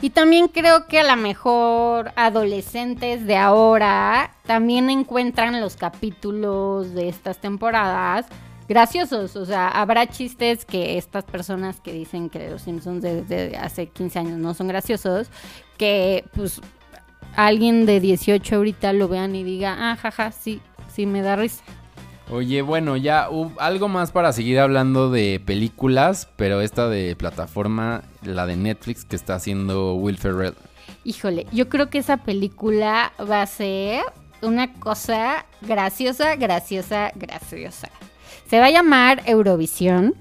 Y 0.01 0.11
también 0.11 0.49
creo 0.49 0.87
que 0.87 1.01
a 1.01 1.17
lo 1.17 1.21
mejor 1.21 2.13
adolescentes 2.17 3.27
de 3.27 3.37
ahora 3.37 4.33
también 4.47 4.91
encuentran 4.91 5.61
los 5.61 5.77
capítulos 5.77 6.95
de 6.95 7.09
estas 7.09 7.39
temporadas 7.39 8.27
graciosos. 8.69 9.37
O 9.37 9.47
sea, 9.47 9.69
habrá 9.69 10.07
chistes 10.07 10.65
que 10.65 10.99
estas 10.99 11.25
personas 11.25 11.81
que 11.81 11.93
dicen 11.93 12.31
que 12.31 12.51
los 12.51 12.63
Simpsons 12.63 13.03
desde 13.03 13.57
hace 13.57 13.87
15 13.89 14.19
años 14.19 14.39
no 14.39 14.55
son 14.55 14.69
graciosos, 14.69 15.29
que 15.77 16.25
pues 16.35 16.61
alguien 17.37 17.87
de 17.87 18.01
18 18.01 18.57
ahorita 18.57 18.93
lo 18.93 19.09
vean 19.09 19.35
y 19.37 19.43
diga, 19.43 19.77
ah, 19.79 19.97
jaja, 19.97 20.33
sí, 20.33 20.61
sí 20.93 21.07
me 21.07 21.23
da 21.23 21.37
risa. 21.37 21.63
Oye, 22.31 22.63
bueno, 22.63 22.97
ya 22.97 23.29
hub- 23.31 23.55
algo 23.59 23.89
más 23.89 24.11
para 24.11 24.33
seguir 24.33 24.59
hablando 24.59 25.11
de 25.11 25.41
películas, 25.45 26.29
pero 26.37 26.61
esta 26.63 26.89
de 26.89 27.15
plataforma, 27.17 28.03
la 28.23 28.47
de 28.47 28.57
Netflix 28.57 29.05
que 29.05 29.15
está 29.17 29.35
haciendo 29.35 29.95
Will 29.95 30.17
Ferrell. 30.19 30.55
Híjole, 31.05 31.47
yo 31.53 31.69
creo 31.69 31.91
que 31.91 31.99
esa 31.99 32.17
película 32.19 33.13
va 33.31 33.43
a 33.43 33.47
ser 33.47 34.03
una 34.41 34.73
cosa 34.75 35.45
graciosa, 35.61 36.35
graciosa, 36.37 37.13
graciosa. 37.15 37.91
Se 38.49 38.59
va 38.59 38.67
a 38.67 38.71
llamar 38.71 39.23
Eurovisión. 39.27 40.15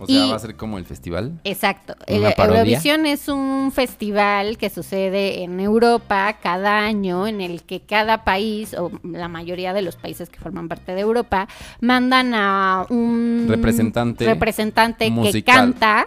O 0.00 0.06
sea, 0.06 0.26
Y- 0.26 0.30
va 0.30 0.36
a 0.36 0.38
ser 0.38 0.54
como 0.54 0.78
el 0.78 0.84
festival. 0.84 1.40
Exacto. 1.44 1.94
¿Una 2.06 2.28
El- 2.28 2.34
parodia? 2.34 2.60
Eurovisión 2.60 3.04
es 3.06 3.26
un 3.28 3.72
festival 3.72 4.56
que 4.56 4.70
sucede 4.70 5.42
en 5.42 5.58
Europa 5.58 6.36
cada 6.42 6.78
año 6.84 7.26
en 7.26 7.40
el 7.40 7.62
que 7.64 7.80
cada 7.80 8.22
país 8.24 8.74
o 8.74 8.92
la 9.02 9.26
mayoría 9.28 9.72
de 9.72 9.82
los 9.82 9.96
países 9.96 10.30
que 10.30 10.38
forman 10.38 10.68
parte 10.68 10.94
de 10.94 11.00
Europa 11.00 11.48
mandan 11.80 12.32
a 12.34 12.86
un 12.90 13.46
Representante 13.48 14.24
representante 14.24 15.12
que 15.32 15.42
canta 15.42 16.06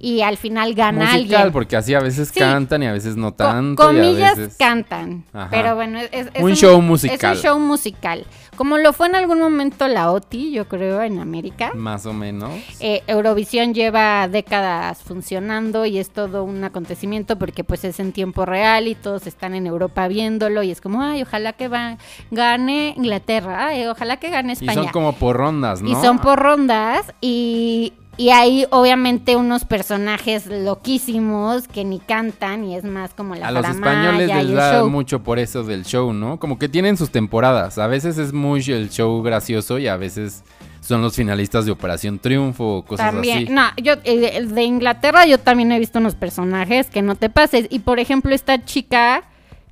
y 0.00 0.20
al 0.22 0.36
final 0.36 0.74
gana 0.74 1.12
Musical, 1.12 1.34
alguien. 1.36 1.52
porque 1.52 1.76
así 1.76 1.94
a 1.94 2.00
veces 2.00 2.28
Sí. 2.28 2.40
cantan 2.40 2.82
y 2.82 2.86
a 2.86 2.92
veces 2.92 3.16
no 3.16 3.30
Co- 3.30 3.36
tanto. 3.36 3.82
y 3.92 3.96
a 3.96 4.02
comillas 4.02 4.36
veces... 4.36 4.56
cantan. 4.58 5.24
Ajá. 5.32 5.48
Pero 5.50 5.76
bueno, 5.76 5.98
es, 6.00 6.08
es- 6.12 6.26
es 6.34 6.42
Un 6.42 6.54
show 6.56 6.82
musical. 6.82 7.32
Es 7.32 7.38
un 7.38 7.42
show 7.42 7.58
musical. 7.58 8.26
Como 8.56 8.78
lo 8.78 8.92
fue 8.92 9.08
en 9.08 9.14
algún 9.14 9.40
momento 9.40 9.88
la 9.88 10.10
OTI, 10.10 10.52
yo 10.52 10.68
creo, 10.68 11.02
en 11.02 11.18
América. 11.18 11.72
Más 11.74 12.06
o 12.06 12.12
menos. 12.12 12.50
Eh, 12.80 13.02
Eurovisión 13.06 13.74
lleva 13.74 14.28
décadas 14.28 15.02
funcionando 15.02 15.86
y 15.86 15.98
es 15.98 16.10
todo 16.10 16.44
un 16.44 16.62
acontecimiento 16.64 17.38
porque 17.38 17.64
pues 17.64 17.84
es 17.84 18.00
en 18.00 18.12
tiempo 18.12 18.44
real 18.44 18.88
y 18.88 18.94
todos 18.94 19.26
están 19.26 19.54
en 19.54 19.66
Europa 19.66 20.08
viéndolo 20.08 20.62
y 20.62 20.70
es 20.70 20.80
como, 20.80 21.02
ay, 21.02 21.22
ojalá 21.22 21.52
que 21.54 21.68
va, 21.68 21.98
gane 22.30 22.94
Inglaterra, 22.96 23.68
ay, 23.68 23.86
ojalá 23.86 24.18
que 24.18 24.30
gane 24.30 24.50
y 24.50 24.52
España. 24.52 24.74
son 24.74 24.88
como 24.88 25.12
por 25.14 25.36
rondas, 25.36 25.82
¿no? 25.82 25.90
Y 25.90 25.94
son 25.96 26.18
por 26.18 26.38
rondas 26.38 27.12
y, 27.20 27.92
y 28.16 28.30
hay 28.30 28.66
obviamente 28.70 29.36
unos 29.36 29.64
personajes 29.64 30.46
loquísimos 30.46 31.66
que 31.68 31.84
ni 31.84 31.98
cantan 31.98 32.64
y 32.64 32.76
es 32.76 32.84
más 32.84 33.14
como 33.14 33.34
la 33.34 33.48
A 33.48 33.50
los 33.50 33.66
españoles 33.68 34.28
les 34.28 34.52
da 34.52 34.78
show. 34.80 34.90
mucho 34.90 35.22
por 35.22 35.38
eso 35.38 35.62
del 35.64 35.84
show, 35.84 36.12
¿no? 36.12 36.38
Como 36.38 36.58
que 36.58 36.68
tienen 36.68 36.96
sus 36.96 37.10
temporadas. 37.10 37.78
A 37.78 37.86
veces 37.86 38.18
es 38.18 38.32
muy 38.32 38.60
el 38.68 38.90
show 38.90 39.22
gracioso 39.22 39.78
y 39.78 39.88
a 39.88 39.96
veces 39.96 40.42
son 40.80 41.00
los 41.00 41.16
finalistas 41.16 41.64
de 41.64 41.72
Operación 41.72 42.18
Triunfo 42.18 42.76
o 42.78 42.84
cosas 42.84 43.12
También, 43.12 43.44
así. 43.44 43.52
no, 43.52 43.62
yo 43.82 43.94
eh, 44.04 44.44
de 44.46 44.62
Inglaterra 44.64 45.24
yo 45.26 45.38
también 45.38 45.72
he 45.72 45.78
visto 45.78 45.98
unos 45.98 46.14
personajes 46.14 46.88
que 46.90 47.00
no 47.02 47.14
te 47.14 47.30
pases. 47.30 47.66
Y 47.70 47.78
por 47.80 47.98
ejemplo, 47.98 48.34
esta 48.34 48.62
chica, 48.64 49.22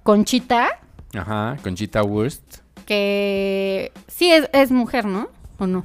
Conchita, 0.02 0.80
Ajá, 1.14 1.58
Conchita 1.62 2.02
Wurst. 2.02 2.58
que 2.86 3.92
sí 4.08 4.30
es, 4.32 4.48
es 4.54 4.70
mujer, 4.70 5.04
¿no? 5.04 5.28
¿O 5.58 5.66
no? 5.66 5.84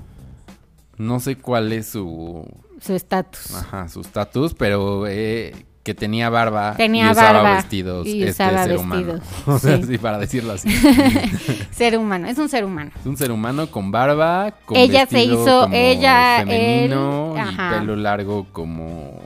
No 0.98 1.20
sé 1.20 1.36
cuál 1.38 1.72
es 1.74 1.88
su 1.90 2.46
su 2.82 2.94
estatus. 2.94 3.54
Ajá, 3.56 3.88
su 3.90 4.02
estatus, 4.02 4.54
pero 4.54 5.06
eh, 5.08 5.54
que 5.84 5.94
tenía 5.96 6.30
barba 6.30 6.76
Tenía 6.76 7.08
y 7.08 7.12
usaba 7.12 7.34
barba 7.42 7.56
vestidos 7.56 8.06
y 8.08 8.24
este 8.24 8.32
usaba 8.44 8.64
ser 8.66 8.78
humano. 8.78 9.14
vestidos, 9.14 9.24
O 9.48 9.60
sea, 9.60 9.78
sí. 9.78 9.84
sí, 9.88 9.98
para 9.98 10.18
decirlo 10.20 10.54
así. 10.54 10.70
Ser 11.72 11.98
humano, 11.98 12.28
es 12.28 12.38
un 12.38 12.50
ser 12.50 12.66
humano. 12.66 12.92
Es 13.00 13.06
un 13.06 13.16
ser 13.18 13.32
humano 13.32 13.68
con 13.72 13.92
barba, 13.92 14.54
con 14.66 14.76
Ella 14.78 15.06
se 15.06 15.24
hizo- 15.24 15.62
como 15.64 15.76
ella, 15.76 16.38
femenino 16.40 17.36
él, 17.38 17.46
y 17.54 17.80
pelo 17.80 17.96
largo 17.96 18.48
como 18.52 19.20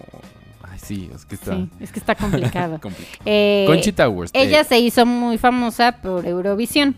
Ay, 0.63 0.79
sí, 0.81 1.09
es 1.13 1.25
que 1.25 1.35
está 1.35 1.55
Sí, 1.55 1.69
es 1.79 1.91
que 1.91 1.99
está 1.99 2.15
complicado. 2.15 2.79
complicado. 2.81 3.17
Eh, 3.25 3.63
Conchita 3.67 4.07
Wurst. 4.07 4.35
ella 4.35 4.61
eh, 4.61 4.65
se 4.65 4.79
hizo 4.79 5.05
muy 5.05 5.37
famosa 5.37 5.93
por 6.01 6.25
Eurovisión. 6.25 6.95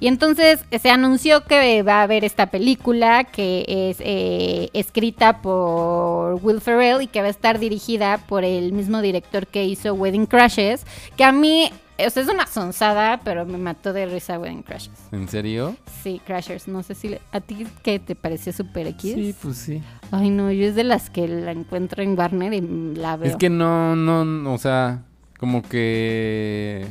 Y 0.00 0.06
entonces 0.08 0.64
eh, 0.70 0.78
se 0.78 0.90
anunció 0.90 1.44
que 1.44 1.82
va 1.82 2.00
a 2.00 2.02
haber 2.02 2.24
esta 2.24 2.46
película 2.46 3.24
que 3.24 3.64
es 3.90 3.96
eh, 4.00 4.68
escrita 4.72 5.40
por 5.42 6.34
Will 6.42 6.60
Ferrell 6.60 7.02
y 7.02 7.06
que 7.06 7.20
va 7.20 7.26
a 7.26 7.30
estar 7.30 7.58
dirigida 7.58 8.18
por 8.28 8.44
el 8.44 8.72
mismo 8.72 9.00
director 9.02 9.46
que 9.46 9.64
hizo 9.64 9.94
Wedding 9.94 10.26
Crashes, 10.26 10.84
que 11.16 11.24
a 11.24 11.32
mí, 11.32 11.70
o 11.98 12.10
sea, 12.10 12.22
es 12.22 12.28
una 12.28 12.46
sonzada, 12.46 13.20
pero 13.24 13.44
me 13.44 13.58
mató 13.58 13.92
de 13.92 14.06
risa 14.06 14.38
Wedding 14.38 14.62
Crashes. 14.62 14.92
¿En 15.12 15.28
serio? 15.28 15.76
Sí, 16.02 16.20
Crashers, 16.24 16.68
no 16.68 16.82
sé 16.82 16.94
si 16.94 17.08
le- 17.08 17.20
a 17.32 17.40
ti 17.40 17.66
qué 17.82 17.98
te 17.98 18.14
pareció 18.14 18.52
Super 18.52 18.86
X. 18.88 19.14
Sí, 19.14 19.34
pues 19.42 19.56
sí. 19.56 19.82
Ay, 20.10 20.30
no, 20.30 20.50
yo 20.52 20.66
es 20.66 20.74
de 20.74 20.84
las 20.84 21.10
que 21.10 21.26
la 21.26 21.50
encuentro 21.52 22.02
en 22.02 22.16
Warner 22.18 22.52
y 22.54 22.60
la 22.94 23.16
veo. 23.16 23.30
Es 23.30 23.36
que 23.36 23.50
no, 23.50 23.96
no, 23.96 24.24
no, 24.24 24.54
o 24.54 24.58
sea, 24.58 25.02
como 25.38 25.62
que... 25.62 26.86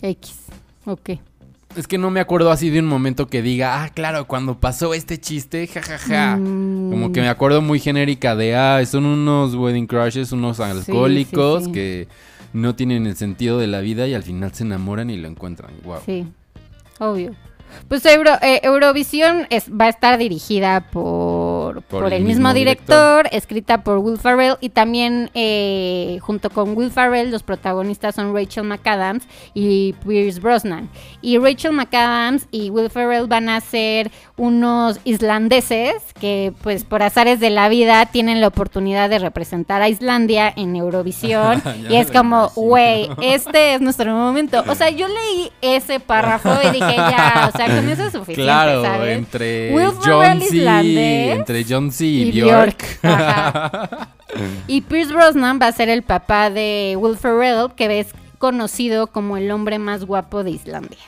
X, 0.00 0.46
ok. 0.86 1.10
Es 1.76 1.86
que 1.86 1.98
no 1.98 2.10
me 2.10 2.20
acuerdo 2.20 2.50
así 2.50 2.70
de 2.70 2.80
un 2.80 2.86
momento 2.86 3.26
que 3.28 3.42
diga, 3.42 3.82
ah, 3.84 3.90
claro, 3.90 4.26
cuando 4.26 4.58
pasó 4.58 4.94
este 4.94 5.18
chiste, 5.18 5.66
jajaja. 5.66 6.36
Mm. 6.36 6.90
Como 6.90 7.12
que 7.12 7.20
me 7.20 7.28
acuerdo 7.28 7.60
muy 7.62 7.78
genérica 7.78 8.34
de, 8.34 8.56
ah, 8.56 8.84
son 8.86 9.06
unos 9.06 9.54
wedding 9.54 9.86
crushes, 9.86 10.32
unos 10.32 10.60
alcohólicos 10.60 11.64
sí. 11.66 11.72
que 11.72 12.08
no 12.52 12.74
tienen 12.74 13.06
el 13.06 13.16
sentido 13.16 13.58
de 13.58 13.66
la 13.66 13.80
vida 13.80 14.06
y 14.08 14.14
al 14.14 14.22
final 14.22 14.52
se 14.54 14.64
enamoran 14.64 15.10
y 15.10 15.18
lo 15.18 15.28
encuentran. 15.28 15.70
Wow. 15.84 15.98
Sí, 16.04 16.26
obvio. 16.98 17.34
Pues 17.86 18.04
Euro- 18.06 18.38
eh, 18.42 18.60
Eurovisión 18.64 19.46
es- 19.50 19.70
va 19.70 19.84
a 19.84 19.88
estar 19.90 20.18
dirigida 20.18 20.88
por, 20.90 21.04
por, 21.88 22.12
el, 22.12 22.22
mismo, 22.22 22.52
director, 22.52 23.28
escrita 23.32 23.82
por 23.82 23.98
Will 23.98 24.18
Ferrell 24.18 24.56
y 24.60 24.70
también 24.70 25.30
eh, 25.34 26.18
junto 26.20 26.50
con 26.50 26.76
Will 26.76 26.90
Ferrell 26.90 27.30
los 27.30 27.42
protagonistas 27.42 28.14
son 28.14 28.34
Rachel 28.34 28.64
McAdams 28.64 29.24
y 29.54 29.94
Pierce 30.06 30.40
Brosnan. 30.40 30.88
Y 31.22 31.38
Rachel 31.38 31.72
McAdams 31.72 32.46
y 32.50 32.70
Will 32.70 32.90
Ferrell 32.90 33.26
van 33.26 33.48
a 33.48 33.60
ser 33.60 34.10
unos 34.36 35.00
islandeses 35.04 35.94
que 36.20 36.52
pues 36.62 36.84
por 36.84 37.02
azares 37.02 37.40
de 37.40 37.50
la 37.50 37.68
vida 37.68 38.06
tienen 38.06 38.40
la 38.40 38.48
oportunidad 38.48 39.10
de 39.10 39.18
representar 39.18 39.82
a 39.82 39.88
Islandia 39.88 40.52
en 40.56 40.76
Eurovisión 40.76 41.62
y 41.90 41.96
es 41.96 42.10
como, 42.10 42.50
güey, 42.54 43.08
este 43.22 43.74
es 43.74 43.80
nuestro 43.80 44.14
momento. 44.14 44.64
O 44.68 44.74
sea, 44.74 44.90
yo 44.90 45.06
leí 45.08 45.50
ese 45.60 46.00
párrafo 46.00 46.50
y 46.64 46.70
dije, 46.70 46.96
ya, 46.96 47.50
o 47.52 47.56
sea, 47.56 47.66
con 47.66 47.88
eso 47.88 48.04
es 48.04 48.12
suficiente, 48.12 48.42
Claro, 48.42 48.82
¿sabes? 48.82 49.18
entre 49.18 49.74
Will 49.74 49.92
John 50.04 50.20
Ferrell 50.22 50.42
islandés 50.42 51.38
Entre 51.38 51.57
John 51.68 51.90
C. 51.92 52.04
y, 52.06 52.22
y 52.30 52.40
Bjork. 52.42 53.00
Y 54.66 54.82
Pierce 54.82 55.12
Brosnan 55.12 55.58
va 55.60 55.68
a 55.68 55.72
ser 55.72 55.88
el 55.88 56.02
papá 56.02 56.50
de 56.50 56.96
Will 56.98 57.16
Ferrell, 57.16 57.72
que 57.74 57.98
es 57.98 58.08
conocido 58.38 59.06
como 59.08 59.36
el 59.36 59.50
hombre 59.50 59.78
más 59.78 60.04
guapo 60.04 60.44
de 60.44 60.50
Islandia. 60.50 60.98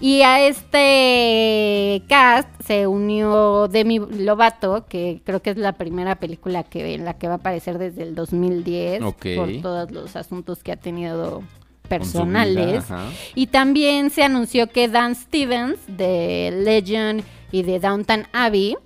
Y 0.00 0.22
a 0.22 0.40
este 0.46 2.02
cast 2.08 2.48
se 2.64 2.86
unió 2.86 3.68
Demi 3.68 3.98
Lovato, 3.98 4.86
que 4.88 5.20
creo 5.24 5.40
que 5.40 5.50
es 5.50 5.56
la 5.56 5.72
primera 5.72 6.16
película 6.16 6.62
que 6.62 6.94
en 6.94 7.04
la 7.04 7.14
que 7.14 7.26
va 7.26 7.34
a 7.34 7.36
aparecer 7.36 7.78
desde 7.78 8.02
el 8.02 8.14
2010 8.14 9.02
Ok. 9.02 9.26
por 9.36 9.52
todos 9.60 9.90
los 9.90 10.16
asuntos 10.16 10.62
que 10.62 10.72
ha 10.72 10.76
tenido 10.76 11.42
personales. 11.88 12.88
vida. 12.88 13.10
Y 13.34 13.46
también 13.48 14.10
se 14.10 14.22
anunció 14.22 14.68
que 14.68 14.88
Dan 14.88 15.14
Stevens 15.14 15.78
de 15.86 16.52
Legend 16.64 17.24
y 17.52 17.62
de 17.62 17.78
Downton 17.78 18.26
Abbey 18.32 18.76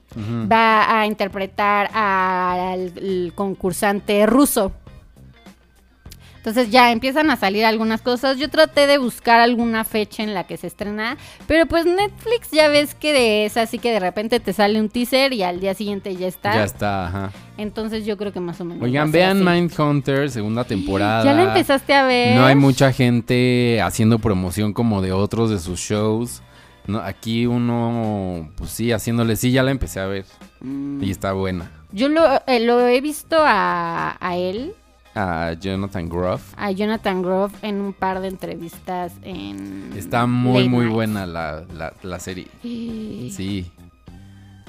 va 0.50 1.00
a 1.00 1.06
interpretar 1.06 1.90
al 1.94 3.32
concursante 3.34 4.26
ruso. 4.26 4.72
Entonces 6.48 6.72
ya 6.72 6.92
empiezan 6.92 7.30
a 7.30 7.36
salir 7.36 7.66
algunas 7.66 8.00
cosas. 8.00 8.38
Yo 8.38 8.48
traté 8.48 8.86
de 8.86 8.96
buscar 8.96 9.38
alguna 9.38 9.84
fecha 9.84 10.22
en 10.22 10.32
la 10.32 10.46
que 10.46 10.56
se 10.56 10.66
estrena, 10.66 11.18
pero 11.46 11.66
pues 11.66 11.84
Netflix 11.84 12.50
ya 12.50 12.68
ves 12.68 12.94
que 12.94 13.44
es 13.44 13.58
así 13.58 13.78
que 13.78 13.92
de 13.92 14.00
repente 14.00 14.40
te 14.40 14.54
sale 14.54 14.80
un 14.80 14.88
teaser 14.88 15.34
y 15.34 15.42
al 15.42 15.60
día 15.60 15.74
siguiente 15.74 16.16
ya 16.16 16.26
está. 16.26 16.54
Ya 16.54 16.64
está, 16.64 17.06
ajá. 17.06 17.32
Entonces 17.58 18.06
yo 18.06 18.16
creo 18.16 18.32
que 18.32 18.40
más 18.40 18.58
o 18.62 18.64
menos. 18.64 18.82
Oigan, 18.82 19.12
vean 19.12 19.46
así. 19.46 19.60
Mindhunter, 19.60 20.30
segunda 20.30 20.64
temporada. 20.68 21.22
¿Ya 21.22 21.34
la 21.34 21.48
empezaste 21.48 21.92
a 21.92 22.06
ver? 22.06 22.34
No 22.34 22.46
hay 22.46 22.54
mucha 22.54 22.94
gente 22.94 23.82
haciendo 23.82 24.18
promoción 24.18 24.72
como 24.72 25.02
de 25.02 25.12
otros 25.12 25.50
de 25.50 25.58
sus 25.58 25.78
shows. 25.78 26.42
No, 26.86 27.00
aquí 27.00 27.44
uno, 27.44 28.48
pues 28.56 28.70
sí, 28.70 28.90
haciéndole, 28.90 29.36
sí, 29.36 29.52
ya 29.52 29.62
la 29.62 29.70
empecé 29.70 30.00
a 30.00 30.06
ver. 30.06 30.24
Mm. 30.62 31.04
Y 31.04 31.10
está 31.10 31.34
buena. 31.34 31.70
Yo 31.92 32.08
lo, 32.08 32.24
eh, 32.46 32.60
lo 32.60 32.88
he 32.88 33.02
visto 33.02 33.36
a, 33.38 34.16
a 34.18 34.36
él, 34.38 34.72
A 35.20 35.54
Jonathan 35.54 36.08
Groff. 36.08 36.52
a 36.56 36.70
Jonathan 36.70 37.22
Groff, 37.22 37.52
en 37.62 37.80
un 37.80 37.92
par 37.92 38.20
de 38.20 38.28
entrevistas 38.28 39.12
en. 39.22 39.92
Está 39.96 40.26
muy, 40.26 40.58
Late 40.64 40.68
muy 40.68 40.84
Night. 40.84 40.94
buena 40.94 41.26
la, 41.26 41.64
la, 41.74 41.92
la 42.02 42.20
serie. 42.20 42.46
Sí. 42.62 43.70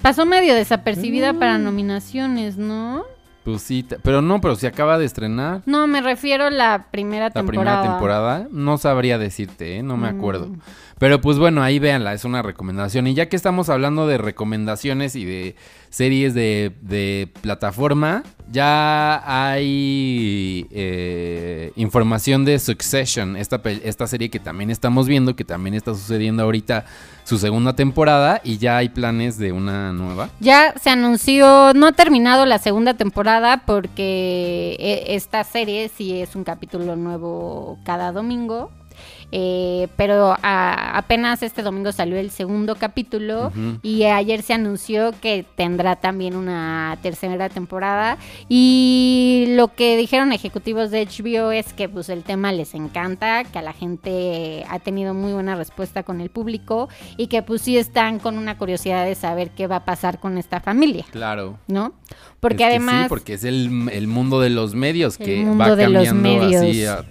Pasó 0.01 0.25
medio 0.25 0.55
desapercibida 0.55 1.33
Mm. 1.33 1.39
para 1.39 1.57
nominaciones, 1.57 2.57
¿no? 2.57 3.03
Pues 3.43 3.61
sí, 3.61 3.85
pero 4.03 4.21
no, 4.21 4.41
pero 4.41 4.55
se 4.55 4.67
acaba 4.67 4.97
de 4.97 5.05
estrenar. 5.05 5.61
No, 5.65 5.87
me 5.87 6.01
refiero 6.01 6.45
a 6.45 6.49
la 6.51 6.87
primera 6.91 7.25
La 7.25 7.31
temporada. 7.31 7.63
primera 7.81 7.83
temporada, 7.83 8.47
no 8.51 8.77
sabría 8.77 9.17
decirte, 9.17 9.77
¿eh? 9.77 9.83
no 9.83 9.97
me 9.97 10.07
acuerdo. 10.07 10.47
Mm. 10.47 10.59
Pero 10.99 11.21
pues 11.21 11.37
bueno, 11.37 11.63
ahí 11.63 11.79
véanla, 11.79 12.13
es 12.13 12.25
una 12.25 12.41
recomendación. 12.41 13.07
Y 13.07 13.13
ya 13.13 13.29
que 13.29 13.37
estamos 13.37 13.69
hablando 13.69 14.05
de 14.05 14.17
recomendaciones 14.17 15.15
y 15.15 15.23
de 15.23 15.55
series 15.89 16.33
de, 16.33 16.73
de 16.81 17.29
plataforma, 17.41 18.23
ya 18.51 19.23
hay 19.25 20.67
eh, 20.71 21.71
información 21.77 22.43
de 22.43 22.59
Succession, 22.59 23.37
esta, 23.37 23.61
esta 23.63 24.07
serie 24.07 24.29
que 24.29 24.39
también 24.39 24.69
estamos 24.71 25.07
viendo, 25.07 25.37
que 25.37 25.45
también 25.45 25.73
está 25.73 25.93
sucediendo 25.93 26.43
ahorita 26.43 26.85
su 27.23 27.37
segunda 27.37 27.75
temporada 27.75 28.41
y 28.43 28.57
ya 28.57 28.77
hay 28.77 28.89
planes 28.89 29.37
de 29.37 29.53
una 29.53 29.93
nueva. 29.93 30.29
Ya 30.41 30.73
se 30.81 30.89
anunció, 30.89 31.73
no 31.75 31.87
ha 31.87 31.91
terminado 31.93 32.45
la 32.45 32.57
segunda 32.57 32.95
temporada 32.95 33.63
porque 33.65 34.75
eh, 34.79 35.15
esta 35.15 35.45
serie 35.45 35.89
sí 35.95 36.19
es 36.19 36.35
un 36.35 36.43
capítulo 36.43 36.97
nuevo 36.97 37.77
cada 37.85 38.11
domingo. 38.11 38.71
Eh, 39.31 39.87
pero 39.95 40.35
a- 40.41 40.97
apenas 40.97 41.43
este 41.43 41.61
domingo 41.61 41.91
salió 41.91 42.17
el 42.17 42.31
segundo 42.31 42.75
capítulo 42.75 43.51
y 43.83 44.03
ayer 44.05 44.41
se 44.41 44.53
anunció 44.53 45.11
que 45.21 45.45
tendrá 45.55 45.95
también 45.97 46.35
una 46.35 46.97
tercera 47.03 47.47
temporada 47.49 48.17
y 48.47 49.45
lo 49.49 49.73
que 49.73 49.97
dijeron 49.97 50.31
ejecutivos 50.31 50.89
de 50.91 51.01
HBO 51.05 51.51
es 51.51 51.73
que 51.73 51.87
pues 51.87 52.09
el 52.09 52.23
tema 52.23 52.51
les 52.51 52.73
encanta, 52.73 53.43
que 53.43 53.59
a 53.59 53.61
la 53.61 53.73
gente 53.73 54.65
ha 54.69 54.79
tenido 54.79 55.13
muy 55.13 55.33
buena 55.33 55.55
respuesta 55.55 56.03
con 56.03 56.21
el 56.21 56.29
público 56.29 56.89
y 57.17 57.27
que 57.27 57.41
pues 57.43 57.61
sí 57.61 57.77
están 57.77 58.19
con 58.19 58.37
una 58.37 58.57
curiosidad 58.57 59.05
de 59.05 59.15
saber 59.15 59.51
qué 59.51 59.67
va 59.67 59.77
a 59.77 59.85
pasar 59.85 60.19
con 60.19 60.37
esta 60.37 60.59
familia, 60.59 61.05
Claro. 61.11 61.57
¿no? 61.67 61.93
Porque 62.39 62.55
Es 62.55 62.57
que 62.57 62.65
además 62.65 63.03
Sí, 63.03 63.09
porque 63.09 63.33
es 63.33 63.43
el, 63.43 63.89
el 63.91 64.07
mundo 64.07 64.39
de 64.39 64.49
los 64.49 64.73
medios 64.75 65.17
que 65.17 65.43
va 65.45 65.75
cambiando 65.77 66.47
así 66.57 66.85
a 66.85 67.05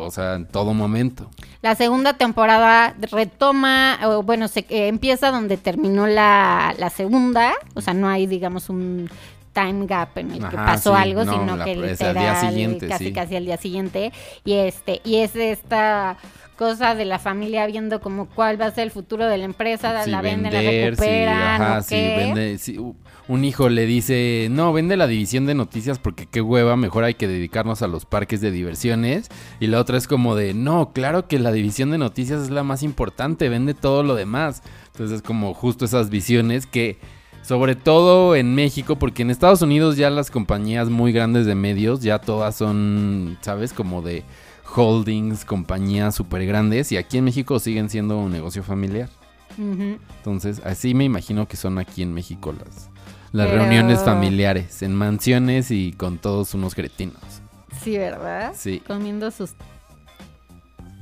o 0.00 0.10
sea, 0.10 0.34
en 0.34 0.46
todo 0.46 0.74
momento. 0.74 1.28
La 1.62 1.74
segunda 1.74 2.14
temporada 2.14 2.94
retoma, 3.10 3.98
o 4.04 4.22
bueno, 4.22 4.48
se 4.48 4.60
eh, 4.68 4.88
empieza 4.88 5.30
donde 5.30 5.56
terminó 5.56 6.06
la, 6.06 6.74
la 6.78 6.90
segunda, 6.90 7.52
o 7.74 7.80
sea, 7.80 7.94
no 7.94 8.08
hay, 8.08 8.26
digamos, 8.26 8.68
un 8.68 9.08
time 9.52 9.86
gap 9.86 10.16
en 10.16 10.30
el 10.30 10.48
que 10.48 10.56
pasó 10.56 10.94
sí, 10.96 11.02
algo, 11.02 11.24
no, 11.24 11.32
sino 11.34 11.56
la- 11.56 11.64
que 11.64 11.72
es 11.72 11.78
al 11.78 11.86
literal, 11.90 12.14
día 12.14 12.40
siguiente, 12.50 12.88
casi 12.88 13.04
sí. 13.06 13.12
casi 13.12 13.36
al 13.36 13.44
día 13.44 13.56
siguiente, 13.58 14.12
y 14.44 14.52
este, 14.54 15.00
y 15.04 15.16
es 15.16 15.36
esta 15.36 16.16
cosa 16.56 16.94
de 16.94 17.04
la 17.04 17.18
familia 17.18 17.66
viendo 17.66 18.00
como 18.00 18.26
cuál 18.28 18.60
va 18.60 18.66
a 18.66 18.70
ser 18.70 18.84
el 18.84 18.90
futuro 18.90 19.26
de 19.26 19.38
la 19.38 19.44
empresa, 19.44 20.04
Si 20.04 20.10
la 20.10 20.20
venden, 20.22 20.52
la 20.52 20.60
vender, 20.60 20.90
recuperan, 20.90 21.62
ajá, 21.62 21.78
o 21.78 21.82
si 21.82 21.88
qué. 21.94 22.16
vende- 22.34 22.78
u- 22.78 22.96
un 23.28 23.44
hijo 23.44 23.68
le 23.68 23.86
dice, 23.86 24.48
no, 24.50 24.72
vende 24.72 24.96
la 24.96 25.06
división 25.06 25.46
de 25.46 25.54
noticias 25.54 25.98
porque 25.98 26.26
qué 26.26 26.40
hueva, 26.40 26.76
mejor 26.76 27.04
hay 27.04 27.14
que 27.14 27.28
dedicarnos 27.28 27.80
a 27.82 27.86
los 27.86 28.04
parques 28.04 28.40
de 28.40 28.50
diversiones. 28.50 29.28
Y 29.60 29.68
la 29.68 29.80
otra 29.80 29.96
es 29.96 30.06
como 30.06 30.34
de, 30.34 30.54
no, 30.54 30.92
claro 30.92 31.26
que 31.28 31.38
la 31.38 31.52
división 31.52 31.90
de 31.90 31.98
noticias 31.98 32.42
es 32.42 32.50
la 32.50 32.62
más 32.64 32.82
importante, 32.82 33.48
vende 33.48 33.74
todo 33.74 34.02
lo 34.02 34.14
demás. 34.16 34.62
Entonces 34.92 35.16
es 35.16 35.22
como 35.22 35.54
justo 35.54 35.84
esas 35.84 36.10
visiones 36.10 36.66
que, 36.66 36.98
sobre 37.42 37.74
todo 37.76 38.34
en 38.36 38.54
México, 38.54 38.96
porque 38.96 39.22
en 39.22 39.30
Estados 39.30 39.62
Unidos 39.62 39.96
ya 39.96 40.10
las 40.10 40.30
compañías 40.30 40.90
muy 40.90 41.12
grandes 41.12 41.46
de 41.46 41.54
medios, 41.54 42.02
ya 42.02 42.18
todas 42.18 42.56
son, 42.56 43.38
¿sabes? 43.40 43.72
Como 43.72 44.02
de 44.02 44.24
holdings, 44.74 45.44
compañías 45.44 46.14
súper 46.14 46.46
grandes. 46.46 46.92
Y 46.92 46.96
aquí 46.96 47.18
en 47.18 47.24
México 47.24 47.58
siguen 47.58 47.88
siendo 47.90 48.18
un 48.18 48.32
negocio 48.32 48.62
familiar. 48.62 49.08
Entonces, 49.58 50.60
así 50.64 50.94
me 50.94 51.04
imagino 51.04 51.46
que 51.46 51.56
son 51.56 51.78
aquí 51.78 52.02
en 52.02 52.14
México 52.14 52.52
las, 52.58 52.88
Las 53.32 53.48
Pero- 53.48 53.62
reuniones 53.62 54.00
familiares, 54.02 54.82
en 54.82 54.94
mansiones 54.94 55.70
y 55.70 55.92
con 55.92 56.18
todos 56.18 56.54
unos 56.54 56.74
cretinos. 56.74 57.16
Sí, 57.82 57.96
¿verdad? 57.98 58.52
Sí. 58.56 58.80
Comiendo 58.86 59.30
sus... 59.30 59.54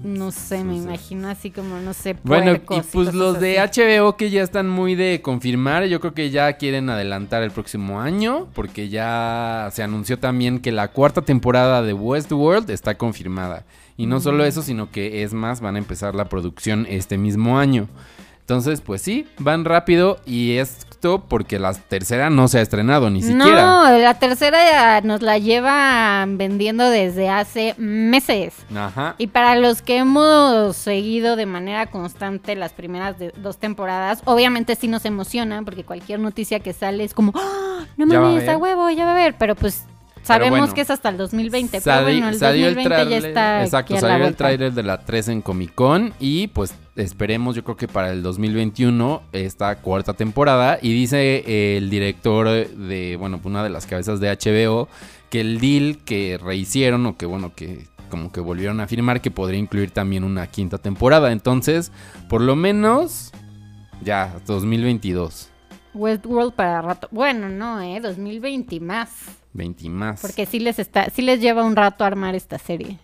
No 0.03 0.30
sé, 0.30 0.64
me 0.64 0.76
imagino 0.76 1.28
así 1.28 1.51
como, 1.51 1.78
no 1.78 1.92
sé, 1.92 2.16
Bueno, 2.22 2.55
y 2.55 2.80
pues 2.92 3.12
los 3.12 3.38
de. 3.38 3.59
HBO 3.59 4.16
que 4.16 4.30
ya 4.30 4.42
están 4.42 4.68
muy 4.68 4.94
de 4.94 5.20
confirmar, 5.20 5.84
yo 5.84 6.01
creo 6.01 6.14
que 6.14 6.30
ya 6.30 6.55
quieren 6.55 6.88
adelantar 6.88 7.42
el 7.42 7.51
próximo 7.51 8.01
año, 8.01 8.48
porque 8.55 8.88
ya 8.88 9.68
se 9.72 9.82
anunció 9.82 10.18
también 10.18 10.61
que 10.61 10.72
la 10.72 10.88
cuarta 10.88 11.22
temporada 11.22 11.82
de 11.82 11.92
Westworld 11.92 12.70
está 12.70 12.96
confirmada. 12.96 13.64
Y 13.96 14.07
no 14.07 14.20
solo 14.20 14.46
eso, 14.46 14.62
sino 14.62 14.90
que 14.90 15.22
es 15.22 15.34
más, 15.34 15.61
van 15.61 15.76
a 15.76 15.78
empezar 15.78 16.14
la 16.14 16.24
producción 16.24 16.86
este 16.88 17.18
mismo 17.18 17.59
año. 17.59 17.86
Entonces, 18.51 18.80
pues 18.80 19.01
sí, 19.01 19.28
van 19.38 19.64
rápido 19.64 20.18
y 20.26 20.57
esto 20.57 21.24
porque 21.28 21.61
la 21.61 21.72
tercera 21.72 22.30
no 22.30 22.48
se 22.48 22.59
ha 22.59 22.62
estrenado 22.62 23.09
ni 23.09 23.22
siquiera. 23.22 23.64
No, 23.64 23.96
la 23.96 24.14
tercera 24.18 25.01
nos 25.03 25.22
la 25.22 25.38
llevan 25.38 26.36
vendiendo 26.36 26.90
desde 26.90 27.28
hace 27.28 27.76
meses. 27.78 28.55
Ajá. 28.74 29.14
Y 29.18 29.28
para 29.28 29.55
los 29.55 29.82
que 29.82 29.98
hemos 29.98 30.76
seguido 30.76 31.36
de 31.36 31.46
manera 31.46 31.86
constante 31.86 32.57
las 32.57 32.72
primeras 32.72 33.20
de- 33.20 33.32
dos 33.36 33.57
temporadas, 33.59 34.20
obviamente 34.24 34.74
sí 34.74 34.88
nos 34.88 35.05
emociona 35.05 35.62
porque 35.62 35.84
cualquier 35.84 36.18
noticia 36.18 36.59
que 36.59 36.72
sale 36.72 37.05
es 37.05 37.14
como, 37.14 37.32
¡Ah! 37.36 37.84
no 37.96 38.03
a 38.05 38.20
mames, 38.20 38.48
a 38.48 38.53
haber. 38.55 38.57
huevo, 38.57 38.90
ya 38.90 39.05
va 39.05 39.12
a 39.12 39.14
ver, 39.14 39.36
pero 39.38 39.55
pues 39.55 39.84
sabemos 40.22 40.58
bueno. 40.60 40.74
que 40.74 40.80
es 40.82 40.90
hasta 40.90 41.08
el 41.08 41.16
2020, 41.16 41.80
Sali- 41.80 41.96
pero 42.04 42.12
bueno, 42.12 42.28
el 42.28 42.38
salió 42.38 42.64
2020 42.66 42.90
ya 42.90 43.04
tráiler- 43.04 43.28
está 43.28 43.64
Exacto, 43.64 43.94
aquí 43.94 44.04
a 44.04 44.06
la 44.06 44.12
salió 44.14 44.26
el 44.26 44.36
tráiler 44.36 44.72
de 44.72 44.82
la 44.82 45.04
3 45.04 45.28
en 45.28 45.42
Comic 45.42 45.74
Con 45.74 46.12
y 46.20 46.48
pues 46.48 46.74
esperemos, 46.96 47.56
yo 47.56 47.64
creo 47.64 47.76
que 47.76 47.88
para 47.88 48.10
el 48.10 48.22
2021 48.22 49.22
esta 49.32 49.76
cuarta 49.76 50.14
temporada 50.14 50.78
y 50.80 50.92
dice 50.92 51.76
el 51.76 51.90
director 51.90 52.48
de, 52.68 53.16
bueno, 53.18 53.40
una 53.44 53.62
de 53.62 53.70
las 53.70 53.86
cabezas 53.86 54.20
de 54.20 54.28
HBO 54.30 54.88
que 55.30 55.40
el 55.40 55.60
deal 55.60 55.98
que 56.04 56.38
rehicieron 56.42 57.06
o 57.06 57.16
que 57.16 57.26
bueno, 57.26 57.52
que 57.54 57.86
como 58.10 58.32
que 58.32 58.40
volvieron 58.40 58.80
a 58.80 58.88
firmar 58.88 59.20
que 59.20 59.30
podría 59.30 59.60
incluir 59.60 59.92
también 59.92 60.24
una 60.24 60.46
quinta 60.48 60.78
temporada, 60.78 61.30
entonces, 61.30 61.92
por 62.28 62.40
lo 62.40 62.56
menos 62.56 63.30
ya 64.02 64.34
2022, 64.46 65.48
Westworld 65.94 66.52
para 66.52 66.82
rato. 66.82 67.08
Bueno, 67.12 67.48
no, 67.48 67.80
eh, 67.80 68.00
2020 68.00 68.74
y 68.76 68.80
más. 68.80 69.10
20 69.53 69.84
y 69.84 69.88
más. 69.88 70.20
Porque 70.20 70.46
sí 70.46 70.61
les 70.61 70.78
está, 70.78 71.11
sí 71.11 71.22
les 71.22 71.40
lleva 71.40 71.64
un 71.64 71.76
rato 71.76 72.05
armar 72.05 72.34
esta 72.34 72.59
serie. 72.59 72.98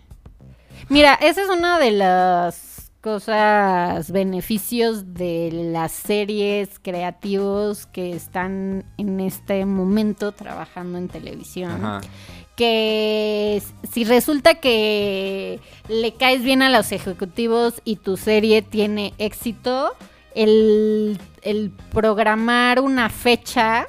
Mira, 0.89 1.15
esa 1.15 1.41
es 1.41 1.49
una 1.49 1.79
de 1.79 1.91
las 1.91 2.91
cosas, 3.01 4.11
beneficios 4.11 5.13
de 5.13 5.49
las 5.71 5.91
series 5.91 6.79
creativos 6.79 7.85
que 7.85 8.11
están 8.11 8.85
en 8.97 9.19
este 9.19 9.65
momento 9.65 10.31
trabajando 10.31 10.97
en 10.97 11.07
televisión. 11.07 11.71
Ajá. 11.71 12.01
Que 12.55 13.61
si 13.91 14.03
resulta 14.03 14.55
que 14.55 15.59
le 15.89 16.13
caes 16.15 16.43
bien 16.43 16.63
a 16.63 16.69
los 16.69 16.91
ejecutivos 16.91 17.81
y 17.85 17.97
tu 17.97 18.17
serie 18.17 18.61
tiene 18.63 19.13
éxito, 19.19 19.91
el, 20.33 21.19
el 21.43 21.71
programar 21.91 22.79
una 22.81 23.09
fecha 23.09 23.87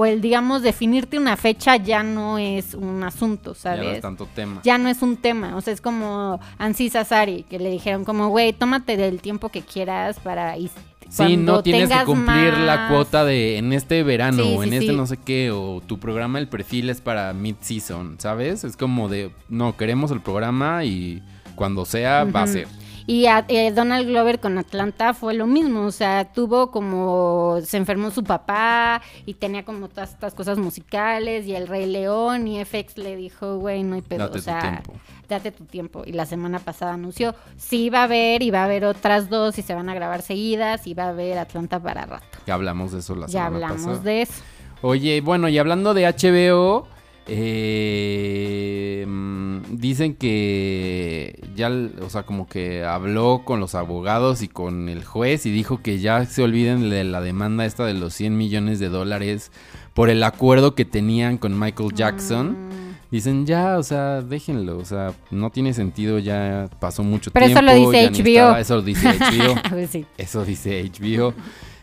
o 0.00 0.06
el, 0.06 0.20
digamos, 0.20 0.62
definirte 0.62 1.18
una 1.18 1.36
fecha 1.36 1.74
ya 1.74 2.04
no 2.04 2.38
es 2.38 2.74
un 2.74 3.02
asunto, 3.02 3.56
Ya 3.64 3.74
no 3.74 3.82
es 3.82 3.86
¿sabes? 3.88 4.00
tanto 4.00 4.28
tema. 4.32 4.60
Ya 4.62 4.78
no 4.78 4.88
es 4.88 5.02
un 5.02 5.16
tema, 5.16 5.56
o 5.56 5.60
sea, 5.60 5.74
es 5.74 5.80
como 5.80 6.38
Ansi 6.56 6.88
Sasari, 6.88 7.42
que 7.42 7.58
le 7.58 7.68
dijeron 7.68 8.04
como, 8.04 8.28
güey, 8.28 8.52
tómate 8.52 8.96
del 8.96 9.20
tiempo 9.20 9.48
que 9.48 9.62
quieras 9.62 10.20
para... 10.20 10.56
Y 10.56 10.70
Sí, 11.08 11.36
no 11.36 11.64
tienes 11.64 11.88
que 11.88 12.04
cumplir 12.04 12.56
la 12.58 12.86
cuota 12.88 13.24
de 13.24 13.58
en 13.58 13.72
este 13.72 14.04
verano 14.04 14.44
Sí, 14.44 14.54
o 14.56 14.62
en 14.62 14.68
sí, 14.70 14.76
este 14.76 14.90
sí. 14.92 14.96
no 14.96 15.06
sé 15.06 15.16
qué 15.16 15.50
o 15.50 15.82
tu 15.84 15.98
programa 15.98 16.38
el 16.38 16.46
perfil 16.46 16.90
es 16.90 17.00
para 17.00 17.32
mid 17.32 17.56
season, 17.60 18.16
¿sabes? 18.20 18.62
Es 18.62 18.76
como 18.76 19.08
de 19.08 19.32
no 19.48 19.76
queremos 19.76 20.12
el 20.12 20.20
programa 20.20 20.84
y 20.84 21.22
cuando 21.56 21.84
sea 21.86 22.22
va 22.24 22.42
a 22.42 22.46
ser. 22.46 22.68
Y 23.10 23.24
a- 23.24 23.46
eh, 23.48 23.72
Donald 23.72 24.06
Glover 24.06 24.38
con 24.38 24.58
Atlanta 24.58 25.14
fue 25.14 25.32
lo 25.32 25.46
mismo, 25.46 25.86
o 25.86 25.90
sea, 25.90 26.26
tuvo 26.30 26.70
como, 26.70 27.56
se 27.64 27.78
enfermó 27.78 28.10
su 28.10 28.22
papá 28.22 29.00
y 29.24 29.32
tenía 29.32 29.64
como 29.64 29.88
todas 29.88 30.10
estas 30.12 30.34
cosas 30.34 30.58
musicales 30.58 31.46
y 31.46 31.54
el 31.54 31.68
Rey 31.68 31.86
León 31.86 32.46
y 32.46 32.60
FX 32.62 32.98
le 32.98 33.16
dijo, 33.16 33.56
güey, 33.56 33.82
no 33.82 33.94
hay 33.94 34.02
pedo, 34.02 34.24
Date 34.24 34.30
o 34.30 34.34
tu 34.36 34.42
sea, 34.42 34.60
tiempo. 34.60 34.92
date 35.26 35.50
tu 35.52 35.64
tiempo. 35.64 36.02
Y 36.04 36.12
la 36.12 36.26
semana 36.26 36.58
pasada 36.58 36.92
anunció, 36.92 37.34
sí 37.56 37.88
va 37.88 38.00
a 38.00 38.04
haber 38.04 38.42
y 38.42 38.50
va 38.50 38.60
a 38.60 38.64
haber 38.66 38.84
otras 38.84 39.30
dos 39.30 39.58
y 39.58 39.62
se 39.62 39.74
van 39.74 39.88
a 39.88 39.94
grabar 39.94 40.20
seguidas 40.20 40.86
y 40.86 40.92
va 40.92 41.04
a 41.04 41.08
haber 41.08 41.38
Atlanta 41.38 41.80
para 41.80 42.04
rato. 42.04 42.26
Ya 42.46 42.52
hablamos 42.52 42.92
de 42.92 42.98
eso 42.98 43.14
la 43.14 43.26
ya 43.26 43.46
semana 43.46 43.54
hablamos 43.56 43.86
pasada. 43.86 44.02
de 44.04 44.20
eso. 44.22 44.42
Oye, 44.82 45.22
bueno, 45.22 45.48
y 45.48 45.56
hablando 45.56 45.94
de 45.94 46.04
HBO, 46.06 46.86
eh, 47.28 49.04
mm, 49.06 49.58
dicen 49.76 50.14
que 50.14 51.40
ya, 51.54 51.70
o 52.02 52.10
sea, 52.10 52.22
como 52.24 52.46
que 52.46 52.84
habló 52.84 53.42
con 53.44 53.60
los 53.60 53.74
abogados 53.74 54.42
y 54.42 54.48
con 54.48 54.88
el 54.88 55.04
juez 55.04 55.46
y 55.46 55.50
dijo 55.50 55.82
que 55.82 55.98
ya 55.98 56.24
se 56.24 56.42
olviden 56.42 56.90
de 56.90 57.04
la 57.04 57.20
demanda 57.20 57.64
esta 57.66 57.84
de 57.84 57.94
los 57.94 58.14
100 58.14 58.36
millones 58.36 58.78
de 58.78 58.88
dólares 58.88 59.50
por 59.94 60.10
el 60.10 60.22
acuerdo 60.22 60.74
que 60.74 60.84
tenían 60.84 61.38
con 61.38 61.58
Michael 61.58 61.92
Jackson. 61.94 62.50
Mm. 62.52 62.78
Dicen 63.10 63.46
ya, 63.46 63.78
o 63.78 63.82
sea, 63.82 64.20
déjenlo, 64.20 64.76
o 64.76 64.84
sea, 64.84 65.14
no 65.30 65.48
tiene 65.50 65.72
sentido, 65.72 66.18
ya 66.18 66.68
pasó 66.78 67.02
mucho 67.02 67.30
Pero 67.30 67.46
eso 67.46 67.54
tiempo. 67.60 67.72
lo 67.72 67.90
dice 67.90 68.10
HBO. 68.10 68.28
estaba- 68.28 68.60
eso 68.60 68.76
lo 68.76 68.82
dice 68.82 69.08
HBO. 69.08 69.54
Pues 69.70 69.90
sí. 69.90 70.04
Eso 70.18 70.44
dice 70.44 70.82
HBO. 70.84 71.32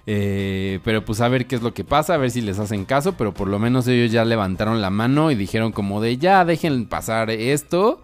Eh, 0.08 0.80
pero 0.84 1.04
pues 1.04 1.22
a 1.22 1.28
ver 1.28 1.48
qué 1.48 1.56
es 1.56 1.64
lo 1.64 1.74
que 1.74 1.84
pasa, 1.84 2.14
a 2.14 2.18
ver 2.18 2.30
si 2.30 2.42
les 2.42 2.60
hacen 2.60 2.86
caso, 2.86 3.14
pero 3.14 3.34
por 3.34 3.48
lo 3.48 3.58
menos 3.58 3.88
ellos 3.88 4.12
ya 4.12 4.24
levantaron 4.24 4.82
la 4.82 4.92
mano 4.92 5.32
y 5.32 5.36
dijeron 5.36 5.72
como 5.72 6.02
de 6.02 6.18
ya 6.18 6.46
dejen 6.46 6.86
pasar 6.86 7.30
esto. 7.30 8.02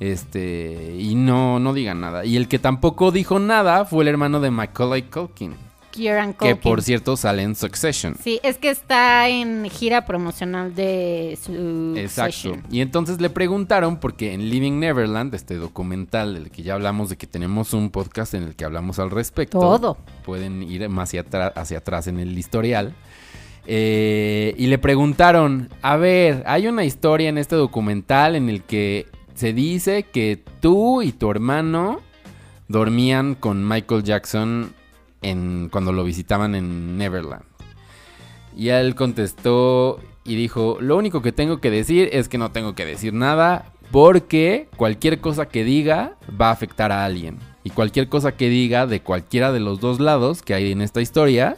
Este, 0.00 0.96
y 0.98 1.14
no, 1.14 1.60
no 1.60 1.74
digan 1.74 2.00
nada. 2.00 2.24
Y 2.24 2.36
el 2.36 2.48
que 2.48 2.58
tampoco 2.58 3.12
dijo 3.12 3.38
nada 3.38 3.84
fue 3.84 4.02
el 4.02 4.08
hermano 4.08 4.40
de 4.40 4.50
Macaulay 4.50 5.02
Culkin, 5.02 5.54
Kieran 5.92 6.34
que 6.34 6.56
por 6.56 6.82
cierto 6.82 7.16
sale 7.16 7.42
en 7.42 7.54
Succession. 7.54 8.16
Sí, 8.20 8.40
es 8.42 8.58
que 8.58 8.70
está 8.70 9.28
en 9.28 9.68
gira 9.70 10.04
promocional 10.06 10.74
de 10.74 11.38
su 11.40 11.94
Exacto. 11.96 12.56
Y 12.70 12.80
entonces 12.80 13.20
le 13.20 13.30
preguntaron, 13.30 13.98
porque 13.98 14.32
en 14.32 14.48
Living 14.50 14.80
Neverland, 14.80 15.34
este 15.34 15.56
documental 15.56 16.34
del 16.34 16.50
que 16.50 16.62
ya 16.62 16.74
hablamos, 16.74 17.10
de 17.10 17.16
que 17.16 17.26
tenemos 17.26 17.74
un 17.74 17.90
podcast 17.90 18.34
en 18.34 18.42
el 18.44 18.56
que 18.56 18.64
hablamos 18.64 18.98
al 18.98 19.10
respecto. 19.10 19.60
Todo. 19.60 19.98
Pueden 20.24 20.62
ir 20.62 20.88
más 20.88 21.10
hacia, 21.10 21.20
atrás- 21.20 21.52
hacia 21.54 21.78
atrás 21.78 22.06
en 22.06 22.18
el 22.18 22.36
historial. 22.38 22.94
Eh, 23.66 24.54
y 24.58 24.66
le 24.66 24.78
preguntaron, 24.78 25.68
a 25.82 25.96
ver, 25.96 26.42
hay 26.46 26.66
una 26.66 26.84
historia 26.84 27.28
en 27.28 27.38
este 27.38 27.54
documental 27.54 28.34
en 28.34 28.48
el 28.48 28.62
que 28.62 29.06
se 29.34 29.52
dice 29.52 30.02
que 30.04 30.42
tú 30.60 31.00
y 31.02 31.12
tu 31.12 31.30
hermano 31.30 32.00
dormían 32.68 33.34
con 33.34 33.66
Michael 33.68 34.02
Jackson 34.02 34.72
en, 35.22 35.68
cuando 35.70 35.92
lo 35.92 36.04
visitaban 36.04 36.54
en 36.54 36.98
Neverland. 36.98 37.44
Y 38.56 38.68
él 38.68 38.94
contestó 38.94 39.98
y 40.24 40.36
dijo, 40.36 40.76
lo 40.80 40.96
único 40.96 41.22
que 41.22 41.32
tengo 41.32 41.60
que 41.60 41.70
decir 41.70 42.10
es 42.12 42.28
que 42.28 42.38
no 42.38 42.50
tengo 42.50 42.74
que 42.74 42.84
decir 42.84 43.12
nada 43.12 43.72
porque 43.90 44.68
cualquier 44.76 45.20
cosa 45.20 45.46
que 45.46 45.64
diga 45.64 46.16
va 46.40 46.48
a 46.48 46.52
afectar 46.52 46.92
a 46.92 47.04
alguien. 47.04 47.38
Y 47.64 47.70
cualquier 47.70 48.08
cosa 48.08 48.32
que 48.32 48.48
diga 48.48 48.86
de 48.86 49.02
cualquiera 49.02 49.52
de 49.52 49.60
los 49.60 49.80
dos 49.80 50.00
lados 50.00 50.42
que 50.42 50.54
hay 50.54 50.72
en 50.72 50.82
esta 50.82 51.00
historia, 51.00 51.56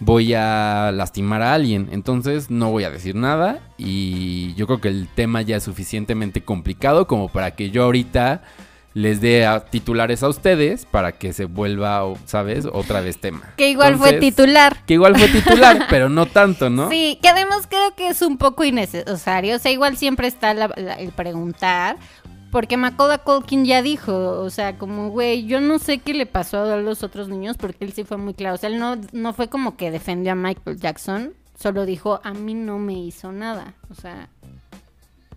voy 0.00 0.34
a 0.34 0.92
lastimar 0.92 1.42
a 1.42 1.54
alguien. 1.54 1.88
Entonces 1.92 2.50
no 2.50 2.70
voy 2.70 2.84
a 2.84 2.90
decir 2.90 3.14
nada 3.14 3.60
y 3.76 4.54
yo 4.54 4.66
creo 4.66 4.80
que 4.80 4.88
el 4.88 5.08
tema 5.08 5.42
ya 5.42 5.56
es 5.56 5.64
suficientemente 5.64 6.42
complicado 6.42 7.06
como 7.06 7.28
para 7.28 7.52
que 7.52 7.70
yo 7.70 7.84
ahorita 7.84 8.42
les 8.94 9.20
dé 9.20 9.44
a 9.44 9.60
titulares 9.64 10.22
a 10.22 10.28
ustedes 10.28 10.86
para 10.86 11.12
que 11.12 11.32
se 11.32 11.46
vuelva, 11.46 12.02
¿sabes? 12.26 12.64
Otra 12.72 13.00
vez 13.00 13.20
tema. 13.20 13.42
Que 13.56 13.68
igual 13.70 13.96
fue 13.96 14.14
titular. 14.14 14.84
Que 14.86 14.94
igual 14.94 15.16
fue 15.18 15.28
titular, 15.28 15.86
pero 15.90 16.08
no 16.08 16.26
tanto, 16.26 16.70
¿no? 16.70 16.88
Sí, 16.90 17.18
que 17.20 17.28
además 17.28 17.66
creo 17.68 17.94
que 17.96 18.08
es 18.08 18.22
un 18.22 18.38
poco 18.38 18.62
innecesario. 18.64 19.56
O 19.56 19.58
sea, 19.58 19.72
igual 19.72 19.96
siempre 19.96 20.28
está 20.28 20.54
la- 20.54 20.70
la- 20.76 20.94
el 20.94 21.10
preguntar. 21.12 21.96
Porque 22.52 22.76
Macaulay 22.76 23.18
Culkin 23.24 23.64
ya 23.64 23.82
dijo, 23.82 24.12
o 24.40 24.48
sea, 24.48 24.78
como, 24.78 25.08
güey, 25.08 25.44
yo 25.44 25.60
no 25.60 25.80
sé 25.80 25.98
qué 25.98 26.14
le 26.14 26.24
pasó 26.24 26.62
a 26.62 26.76
los 26.76 27.02
otros 27.02 27.28
niños 27.28 27.56
porque 27.56 27.84
él 27.84 27.92
sí 27.92 28.04
fue 28.04 28.16
muy 28.16 28.32
claro. 28.32 28.54
O 28.54 28.58
sea, 28.58 28.70
él 28.70 28.78
no, 28.78 28.96
no 29.10 29.32
fue 29.32 29.48
como 29.48 29.76
que 29.76 29.90
defendió 29.90 30.30
a 30.30 30.34
Michael 30.36 30.78
Jackson, 30.78 31.32
solo 31.58 31.84
dijo, 31.84 32.20
a 32.22 32.32
mí 32.32 32.54
no 32.54 32.78
me 32.78 32.92
hizo 32.92 33.32
nada. 33.32 33.74
O 33.90 33.96
sea, 33.96 34.28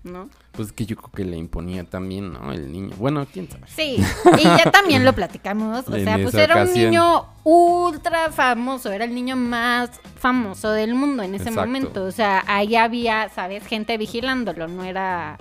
¿no? 0.04 0.30
Pues 0.58 0.74
que 0.74 0.86
yo 0.86 0.96
creo 0.98 1.12
que 1.12 1.24
le 1.24 1.38
imponía 1.38 1.84
también, 1.84 2.34
¿no? 2.34 2.52
El 2.52 2.72
niño. 2.72 2.94
Bueno, 2.98 3.26
quién 3.32 3.48
sabe. 3.50 3.64
Sí, 3.68 4.04
y 4.40 4.44
ya 4.44 4.70
también 4.72 5.06
lo 5.06 5.14
platicamos. 5.14 5.88
O 5.88 5.96
En 5.96 6.04
sea, 6.04 6.18
pues 6.18 6.34
era 6.34 6.64
un 6.64 6.74
niño 6.74 7.26
ultra 7.44 8.32
famoso, 8.32 8.92
era 8.92 9.06
el 9.06 9.14
niño 9.14 9.36
más 9.36 9.92
famoso 10.20 10.72
del 10.72 10.96
mundo 10.96 11.22
en 11.24 11.36
ese 11.36 11.50
Exacto. 11.50 11.62
momento. 11.68 12.04
O 12.04 12.12
sea, 12.12 12.44
ahí 12.48 12.76
había, 12.76 13.30
¿sabes? 13.30 13.66
Gente 13.68 13.98
vigilándolo, 13.98 14.68
no 14.68 14.84
era. 14.84 15.38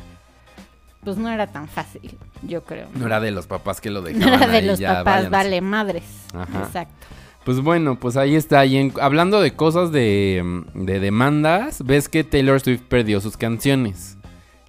Pues 1.02 1.16
no 1.16 1.30
era 1.30 1.46
tan 1.46 1.66
fácil, 1.68 2.18
yo 2.42 2.64
creo. 2.64 2.88
No 2.94 3.06
era 3.06 3.18
de 3.20 3.30
los 3.30 3.46
papás 3.46 3.80
que 3.80 3.90
lo 3.90 4.00
No 4.02 4.06
dejaban 4.08 4.34
era 4.42 4.46
de 4.48 4.56
ahí, 4.58 4.66
los 4.66 4.78
ya, 4.78 4.88
papás, 4.98 5.04
váyanse. 5.14 5.30
vale 5.30 5.60
madres. 5.60 6.04
Ajá. 6.34 6.58
Exacto. 6.66 7.06
Pues 7.44 7.60
bueno, 7.60 7.96
pues 7.98 8.16
ahí 8.16 8.34
está. 8.34 8.66
Y 8.66 8.76
en- 8.76 8.92
hablando 9.00 9.40
de 9.40 9.54
cosas 9.54 9.92
de, 9.92 10.64
de 10.74 10.98
demandas, 10.98 11.80
ves 11.84 12.08
que 12.08 12.24
Taylor 12.24 12.60
Swift 12.60 12.82
perdió 12.88 13.20
sus 13.20 13.36
canciones. 13.36 14.15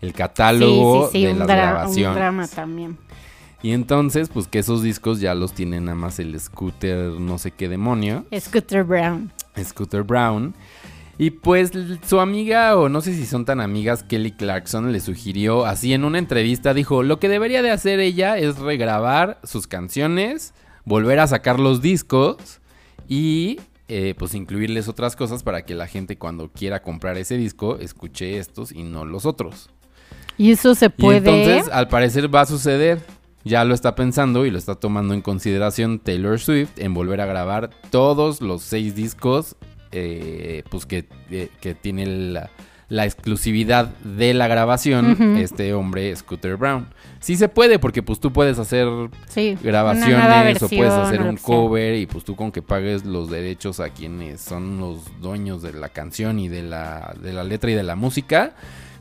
El 0.01 0.13
catálogo 0.13 1.09
de 1.11 1.31
un, 1.31 1.39
las 1.39 1.47
dra- 1.47 1.55
grabaciones. 1.55 2.07
un 2.09 2.15
drama 2.15 2.47
también. 2.47 2.97
Y 3.63 3.71
entonces, 3.71 4.29
pues 4.29 4.47
que 4.47 4.59
esos 4.59 4.83
discos 4.83 5.19
ya 5.19 5.33
los 5.33 5.53
tiene 5.53 5.79
nada 5.81 5.95
más 5.95 6.19
el 6.19 6.39
Scooter, 6.39 7.11
no 7.19 7.37
sé 7.39 7.51
qué 7.51 7.67
demonio, 7.67 8.25
Scooter 8.39 8.83
Brown. 8.83 9.31
Scooter 9.63 10.03
Brown. 10.03 10.53
Y 11.17 11.31
pues 11.31 11.71
su 12.07 12.19
amiga, 12.19 12.77
o 12.77 12.89
no 12.89 13.01
sé 13.01 13.15
si 13.15 13.25
son 13.25 13.43
tan 13.45 13.59
amigas, 13.59 14.03
Kelly 14.03 14.33
Clarkson 14.33 14.91
le 14.91 14.99
sugirió, 14.99 15.65
así 15.65 15.93
en 15.93 16.03
una 16.05 16.19
entrevista, 16.19 16.75
dijo, 16.75 17.01
lo 17.01 17.19
que 17.19 17.27
debería 17.27 17.63
de 17.63 17.71
hacer 17.71 17.99
ella 17.99 18.37
es 18.37 18.59
regrabar 18.59 19.39
sus 19.43 19.65
canciones, 19.65 20.53
volver 20.85 21.17
a 21.19 21.25
sacar 21.25 21.59
los 21.59 21.81
discos 21.81 22.59
y 23.07 23.59
eh, 23.87 24.13
pues 24.19 24.35
incluirles 24.35 24.87
otras 24.87 25.15
cosas 25.15 25.41
para 25.41 25.65
que 25.65 25.73
la 25.73 25.87
gente 25.87 26.19
cuando 26.19 26.51
quiera 26.51 26.83
comprar 26.83 27.17
ese 27.17 27.35
disco 27.37 27.79
escuche 27.79 28.37
estos 28.37 28.71
y 28.71 28.83
no 28.83 29.03
los 29.03 29.25
otros. 29.25 29.71
Y 30.37 30.51
eso 30.51 30.75
se 30.75 30.85
Y 30.85 30.89
puede. 30.89 31.17
entonces, 31.17 31.71
al 31.73 31.87
parecer 31.87 32.33
va 32.33 32.41
a 32.41 32.45
suceder. 32.45 32.99
Ya 33.43 33.63
lo 33.63 33.73
está 33.73 33.95
pensando 33.95 34.45
y 34.45 34.51
lo 34.51 34.57
está 34.57 34.75
tomando 34.75 35.13
en 35.13 35.21
consideración 35.21 35.99
Taylor 35.99 36.37
Swift 36.37 36.71
en 36.77 36.93
volver 36.93 37.21
a 37.21 37.25
grabar 37.25 37.69
todos 37.91 38.41
los 38.41 38.61
seis 38.61 38.93
discos 38.93 39.55
eh, 39.93 40.63
pues 40.69 40.85
que, 40.85 41.07
eh, 41.31 41.47
que 41.61 41.73
tiene 41.73 42.05
la, 42.07 42.49
la 42.89 43.05
exclusividad 43.05 43.85
de 44.03 44.33
la 44.33 44.47
grabación 44.49 45.37
este 45.37 45.73
hombre 45.73 46.13
Scooter 46.13 46.57
Brown. 46.57 46.87
Sí 47.21 47.37
se 47.37 47.47
puede 47.47 47.79
porque 47.79 48.03
pues 48.03 48.19
tú 48.19 48.33
puedes 48.33 48.59
hacer 48.59 48.87
sí, 49.29 49.57
grabaciones 49.63 50.61
o 50.61 50.67
puedes 50.67 50.91
hacer 50.91 51.21
un 51.21 51.37
cover 51.37 51.95
y 51.95 52.05
pues 52.05 52.25
tú 52.25 52.35
con 52.35 52.51
que 52.51 52.61
pagues 52.61 53.05
los 53.05 53.29
derechos 53.29 53.79
a 53.79 53.89
quienes 53.91 54.41
son 54.41 54.77
los 54.79 54.99
dueños 55.21 55.61
de 55.61 55.71
la 55.71 55.87
canción 55.87 56.37
y 56.39 56.49
de 56.49 56.63
la, 56.63 57.15
de 57.21 57.31
la 57.31 57.45
letra 57.45 57.71
y 57.71 57.75
de 57.75 57.83
la 57.83 57.95
música, 57.95 58.55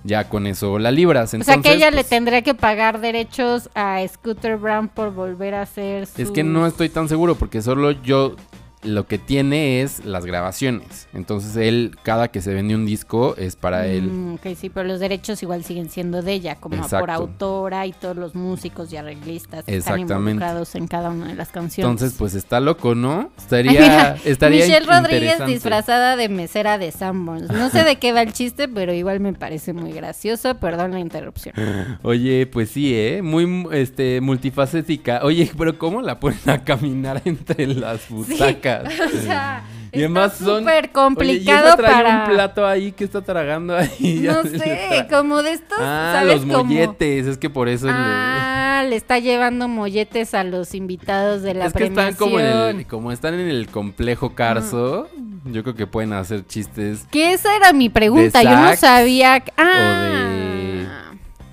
ya 0.07 0.29
con 0.29 0.47
eso 0.47 0.79
la 0.79 0.91
libras. 0.91 1.29
O 1.29 1.31
sea 1.31 1.39
que 1.39 1.53
Entonces, 1.53 1.75
ella 1.75 1.91
le 1.91 1.97
pues, 1.99 2.09
tendría 2.09 2.43
que 2.43 2.55
pagar 2.55 3.01
derechos 3.01 3.69
a 3.75 4.01
Scooter 4.07 4.57
Brown 4.57 4.89
por 4.89 5.13
volver 5.13 5.55
a 5.55 5.63
hacer 5.63 6.07
su... 6.07 6.23
Es 6.23 6.31
que 6.31 6.45
no 6.45 6.67
estoy 6.67 6.89
tan 6.89 7.09
seguro 7.09 7.35
porque 7.35 7.61
solo 7.61 7.91
yo 7.91 8.37
lo 8.83 9.07
que 9.07 9.19
tiene 9.19 9.83
es 9.83 10.05
las 10.05 10.27
grabaciones. 10.27 11.09
Entonces 11.13 11.57
él, 11.57 11.97
cada 12.03 12.29
que 12.29 12.41
se 12.41 12.55
vende 12.55 12.75
un 12.75 12.87
disco 12.87 13.35
es 13.37 13.57
para 13.57 13.87
él. 13.87 14.05
Mm, 14.05 14.35
ok, 14.35 14.47
sí, 14.57 14.71
pero 14.71 14.87
los 14.87 15.01
derechos 15.01 15.43
igual 15.43 15.65
siguen 15.65 15.91
siendo 15.91 16.23
de 16.23 16.33
ella, 16.33 16.57
como 16.57 16.87
por 16.87 17.11
autora 17.11 17.87
y 17.87 17.93
todos 17.93 18.17
los 18.17 18.35
músicos 18.35 18.93
y 18.93 18.97
arreglistas 18.97 19.65
que 19.65 19.77
están 19.77 20.01
involucrados 20.01 20.75
en 20.75 20.87
cada 20.87 21.11
una 21.11 21.29
de 21.29 21.35
las 21.35 21.49
canciones. 21.49 21.91
Entonces, 21.91 22.17
pues 22.19 22.35
está 22.35 22.61
loco, 22.61 22.95
¿no? 22.95 23.31
Estaría, 23.39 24.17
estaría 24.25 24.67
Michelle 24.67 24.87
Rodríguez 24.87 25.45
disfrazada 25.47 26.17
de 26.17 26.29
mesera 26.29 26.79
de 26.79 26.93
Sanborns. 26.93 27.51
No 27.51 27.71
sé 27.71 27.85
de 27.85 27.97
qué 27.97 28.13
va 28.13 28.23
el 28.23 28.33
chiste, 28.33 28.69
pero 28.69 28.93
igual 28.93 29.21
me 29.21 29.33
parece 29.33 29.73
muy 29.73 29.93
gracioso. 29.93 30.57
Perdón 30.57 30.93
la 30.93 31.01
interrupción. 31.01 31.55
Oye, 32.03 32.47
pues 32.47 32.71
sí, 32.71 32.95
¿eh? 32.95 33.23
Muy 33.23 33.67
este, 33.73 34.21
multifacética. 34.21 35.21
Oye, 35.23 35.51
pero 35.57 35.79
¿cómo 35.79 36.03
la 36.03 36.21
ponen 36.21 36.39
a 36.47 36.65
caminar 36.65 37.23
entre 37.25 37.67
las 37.67 38.09
butacas? 38.09 38.76
O 39.07 39.09
sea, 39.23 39.65
y 39.93 40.01
además 40.01 40.35
son... 40.37 40.61
súper 40.61 40.75
Oye, 40.85 40.87
y 40.87 40.93
complicado 40.93 41.77
trae 41.77 41.93
para... 41.93 42.19
un 42.25 42.31
plato 42.35 42.67
ahí 42.67 42.93
que 42.93 43.05
está 43.05 43.23
tragando 43.23 43.75
ahí. 43.77 44.21
No 44.27 44.43
sé, 44.45 45.07
como 45.11 45.43
de 45.43 45.53
estos, 45.53 45.79
Ah, 45.81 46.17
¿sabes 46.21 46.45
los 46.45 46.45
molletes. 46.45 47.27
Es 47.27 47.39
que 47.39 47.49
por 47.49 47.69
eso... 47.69 47.89
Ah, 47.91 48.85
le 48.89 48.97
está 48.97 49.19
llevando 49.19 49.69
molletes 49.69 50.35
a 50.35 50.45
los 50.45 50.75
invitados 50.75 51.43
de 51.43 51.55
la 51.55 51.67
es 51.67 51.73
que 51.73 51.85
están 51.85 52.15
como, 52.15 52.39
en 52.39 52.47
el, 52.47 52.87
como 52.87 53.11
están 53.11 53.35
en 53.35 53.49
el 53.49 53.69
complejo 53.69 54.35
Carso, 54.35 55.09
yo 55.47 55.63
creo 55.63 55.75
que 55.75 55.87
pueden 55.87 56.13
hacer 56.13 56.47
chistes. 56.47 57.07
Que 57.11 57.33
esa 57.33 57.57
era 57.57 57.73
mi 57.73 57.89
pregunta, 57.89 58.43
yo 58.43 58.51
no 58.57 58.77
sabía... 58.77 59.43
Ah, 59.57 60.03
de- 60.11 60.87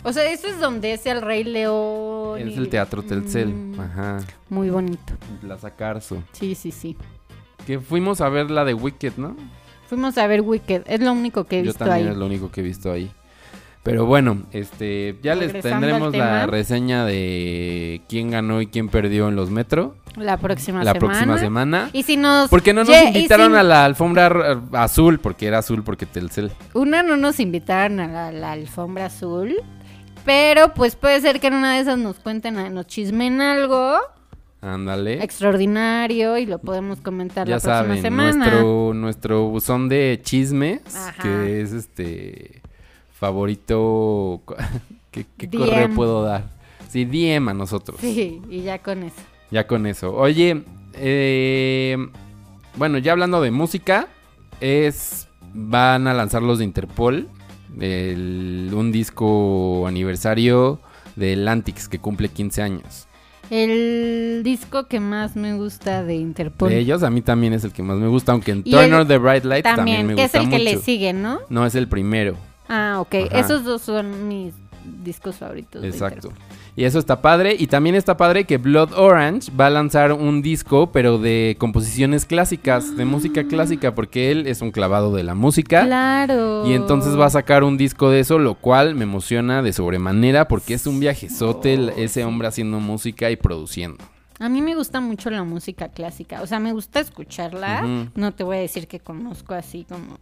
o 0.06 0.12
sea, 0.12 0.30
eso 0.30 0.48
es 0.48 0.60
donde 0.60 0.92
es 0.94 1.06
el 1.06 1.22
Rey 1.22 1.46
León. 1.46 2.38
Es 2.42 2.48
y- 2.50 2.58
el 2.58 2.68
Teatro 2.68 3.04
Telcel. 3.04 3.48
Mm, 3.54 3.80
Ajá. 3.80 4.18
Muy 4.50 4.70
bonito. 4.70 5.14
Plaza 5.40 5.70
Carso. 5.72 6.22
Sí, 6.34 6.56
sí, 6.56 6.72
sí. 6.72 6.98
Que 7.68 7.80
fuimos 7.80 8.22
a 8.22 8.30
ver 8.30 8.52
la 8.52 8.66
de 8.66 8.74
Wicked, 8.74 9.14
¿no? 9.18 9.36
Fuimos 9.88 10.18
a 10.18 10.28
ver 10.28 10.42
Wicked, 10.42 10.84
es 10.88 11.00
lo 11.00 11.12
único 11.14 11.46
que 11.46 11.60
he 11.60 11.62
Yo 11.64 11.68
visto 11.72 11.86
también 11.86 12.08
ahí. 12.08 12.12
es 12.14 12.18
lo 12.18 12.26
único 12.26 12.52
que 12.52 12.62
he 12.62 12.64
visto 12.64 12.92
ahí. 12.92 13.12
Pero 13.84 14.06
bueno, 14.06 14.44
este, 14.54 15.18
ya 15.22 15.36
les 15.36 15.52
tendremos 15.62 16.16
la 16.16 16.46
reseña 16.48 17.04
de 17.06 18.02
quién 18.08 18.32
ganó 18.32 18.62
y 18.62 18.68
quién 18.68 18.88
perdió 18.88 19.28
en 19.28 19.36
los 19.36 19.50
Metro 19.50 19.96
La 20.16 20.38
próxima 20.38 20.84
la 20.86 20.94
semana. 20.94 21.00
próxima 21.00 21.38
semana. 21.38 21.90
Y 21.92 22.04
si 22.04 22.16
nos... 22.16 22.50
Porque 22.50 22.74
no 22.74 22.86
nos 22.86 22.96
invitaron 23.04 23.52
si- 23.52 23.58
a 23.58 23.64
la 23.64 23.84
alfombra 23.84 24.62
azul, 24.72 25.20
porque 25.20 25.48
era 25.48 25.58
azul, 25.58 25.84
porque 25.84 26.06
Telcel. 26.06 26.52
Una 26.74 27.04
no 27.04 27.18
nos 27.18 27.42
invitaron 27.42 28.00
a 28.00 28.08
la, 28.08 28.32
la 28.32 28.54
alfombra 28.54 29.08
azul. 29.08 29.54
Pero 30.24 30.74
pues 30.74 30.96
puede 30.96 31.20
ser 31.20 31.42
que 31.42 31.48
en 31.48 31.56
una 31.56 31.74
de 31.76 31.82
esas 31.82 31.98
nos 31.98 32.18
cuenten, 32.22 32.74
nos 32.74 32.88
chismen 32.88 33.42
algo 33.42 33.98
Ándale. 34.64 35.22
extraordinario 35.24 36.38
y 36.38 36.46
lo 36.46 36.58
podemos 36.60 37.02
comentar 37.02 37.46
Ya 37.48 37.56
la 37.58 37.62
próxima 37.62 37.86
saben, 37.86 38.02
semana. 38.02 38.46
nuestro, 38.48 38.94
nuestro 38.94 39.48
buzón 39.50 39.90
de 39.90 40.20
chismes, 40.24 40.80
Ajá. 40.96 41.22
que 41.22 41.62
es 41.62 41.74
este 41.74 42.62
favorito. 43.12 44.42
¿Qué, 45.12 45.26
correo 45.50 45.90
puedo 45.94 46.24
dar? 46.24 46.46
Sí, 46.90 47.06
DM 47.06 47.50
a 47.50 47.54
nosotros. 47.54 47.98
Sí, 48.00 48.42
y 48.50 48.62
ya 48.62 48.80
con 48.80 49.04
eso. 49.04 49.22
Ya 49.52 49.68
con 49.68 49.86
eso. 49.86 50.16
Oye, 50.16 50.64
eh, 50.94 51.98
bueno, 52.76 52.98
ya 53.00 53.12
hablando 53.12 53.42
de 53.42 53.52
música, 53.52 54.08
es 54.62 55.28
van 55.54 56.08
a 56.08 56.14
lanzar 56.14 56.42
los 56.42 56.58
de 56.60 56.66
Interpol, 56.66 57.28
el- 57.80 58.72
un 58.74 58.92
disco 58.92 59.86
aniversario 59.88 60.80
del 61.16 61.48
Antix 61.48 61.88
que 61.88 62.00
cumple 62.00 62.30
15 62.30 62.62
años. 62.64 63.08
El 63.50 64.42
disco 64.44 64.88
que 64.88 65.00
más 65.00 65.36
me 65.36 65.54
gusta 65.56 66.04
de 66.04 66.16
Interpol. 66.16 66.70
De 66.70 66.80
ellos 66.80 67.04
a 67.04 67.10
mí 67.10 67.22
también 67.22 67.54
es 67.54 67.64
el 67.64 67.72
que 67.72 67.84
más 67.84 67.98
me 67.98 68.08
gusta, 68.08 68.32
aunque 68.32 68.52
en 68.52 68.60
Y 68.66 68.72
Turn 68.72 68.86
el- 68.86 68.94
on 68.94 69.08
the 69.08 69.18
Bright 69.18 69.44
Lights 69.46 69.64
también, 69.64 69.98
También, 69.98 70.08
me 70.08 70.16
que 70.16 70.24
es 70.24 70.32
gusta 70.32 70.40
el 70.40 70.50
que 70.50 70.58
mucho. 70.58 70.64
le 70.64 70.78
sigue, 70.82 71.14
¿no? 71.14 71.40
No, 71.50 71.66
es 71.66 71.76
el 71.76 71.88
primero. 71.88 72.36
Ah, 72.70 72.98
ok. 73.00 73.16
Ajá. 73.30 73.40
Esos 73.40 73.64
dos 73.64 73.82
son 73.82 74.28
mis 74.28 74.54
discos 75.04 75.36
favoritos. 75.38 75.82
de 75.82 75.90
Exacto. 75.90 76.30
Interpol. 76.30 76.54
Y 76.76 76.86
eso 76.86 76.98
está 76.98 77.22
padre. 77.22 77.56
Y 77.58 77.68
también 77.68 77.96
está 77.96 78.18
padre 78.18 78.46
que 78.46 78.58
Blood 78.58 78.94
Orange 78.94 79.52
va 79.60 79.68
a 79.68 79.70
lanzar 79.70 80.12
un 80.14 80.42
disco, 80.42 80.92
pero 80.92 81.20
de 81.20 81.56
composiciones 81.60 82.26
clásicas, 82.26 82.98
de 82.98 83.06
música 83.06 83.44
clásica, 83.44 83.94
porque 83.94 84.32
él 84.32 84.48
es 84.48 84.62
un 84.62 84.72
clavado 84.72 85.14
de 85.14 85.24
la 85.24 85.36
música. 85.36 85.86
Claro. 85.86 86.66
Y 86.68 86.74
entonces 86.74 87.18
va 87.20 87.28
a 87.28 87.30
sacar 87.30 87.64
un 87.64 87.78
disco 87.78 88.10
de 88.10 88.22
eso, 88.22 88.40
lo 88.40 88.56
cual 88.56 88.96
me 88.96 89.04
emociona 89.04 89.62
de 89.62 89.72
sobremanera 89.72 90.48
porque 90.48 90.74
es 90.74 90.88
un 90.88 91.00
viajezote 91.00 91.74
el- 91.76 91.90
ese 91.90 92.24
hombre 92.26 92.48
haciendo 92.48 92.80
música 92.80 93.30
y 93.30 93.36
produciendo. 93.36 94.04
A 94.40 94.50
mí 94.50 94.62
me 94.64 94.74
gusta 94.74 95.00
mucho 95.00 95.30
la 95.30 95.44
música 95.44 95.90
clásica. 95.90 96.42
O 96.42 96.48
sea, 96.48 96.60
me 96.60 96.74
gusta 96.74 97.00
escucharla. 97.00 98.08
No 98.16 98.32
te 98.34 98.44
voy 98.44 98.58
a 98.58 98.60
decir 98.62 98.88
que 98.88 99.00
conozco 99.00 99.54
así 99.54 99.86
como 99.88 100.18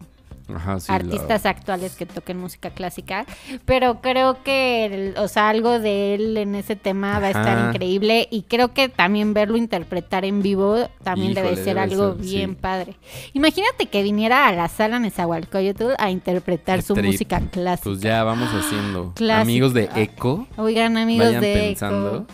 Ajá, 0.56 0.80
sí, 0.80 0.88
la- 0.90 0.96
artistas 0.96 1.46
actuales 1.46 1.96
que 1.96 2.06
toquen 2.06 2.38
música 2.40 2.70
clásica, 2.72 3.26
pero 3.66 4.02
creo 4.02 4.44
que, 4.44 4.86
el- 4.86 5.18
o 5.18 5.28
sea, 5.28 5.50
algo 5.50 5.80
de 5.80 6.16
él 6.16 6.38
en 6.38 6.56
ese 6.56 6.76
tema 6.76 7.20
va 7.20 7.28
a 7.28 7.32
estar 7.32 7.70
increíble 7.70 8.28
y 8.32 8.44
creo 8.44 8.74
que 8.74 8.90
también 8.90 9.34
verlo 9.34 9.58
interpretar 9.58 10.26
en 10.26 10.42
vivo 10.42 10.90
también 11.04 11.34
debe 11.34 11.56
ser 11.56 11.66
debe 11.66 11.80
algo 11.82 12.14
ser, 12.14 12.22
bien 12.22 12.50
sí. 12.52 12.58
padre. 12.60 12.96
Imagínate 13.34 13.88
que 13.88 14.04
viniera 14.04 14.48
a 14.48 14.52
la 14.54 14.68
sala 14.68 15.00
Nezahualcóyotl 15.00 15.92
a 15.98 16.10
interpretar 16.12 16.82
su 16.82 16.94
trip. 16.94 17.06
música 17.08 17.40
clásica. 17.52 17.84
Pues 17.84 18.00
ya 18.02 18.24
vamos 18.24 18.50
haciendo. 18.54 19.12
Clásica. 19.16 19.42
Amigos 19.42 19.74
de 19.74 19.90
Eco, 19.96 20.48
Oigan, 20.58 20.98
amigos 20.98 21.28
vayan 21.28 21.42
de 21.42 21.54
pensando. 21.54 22.28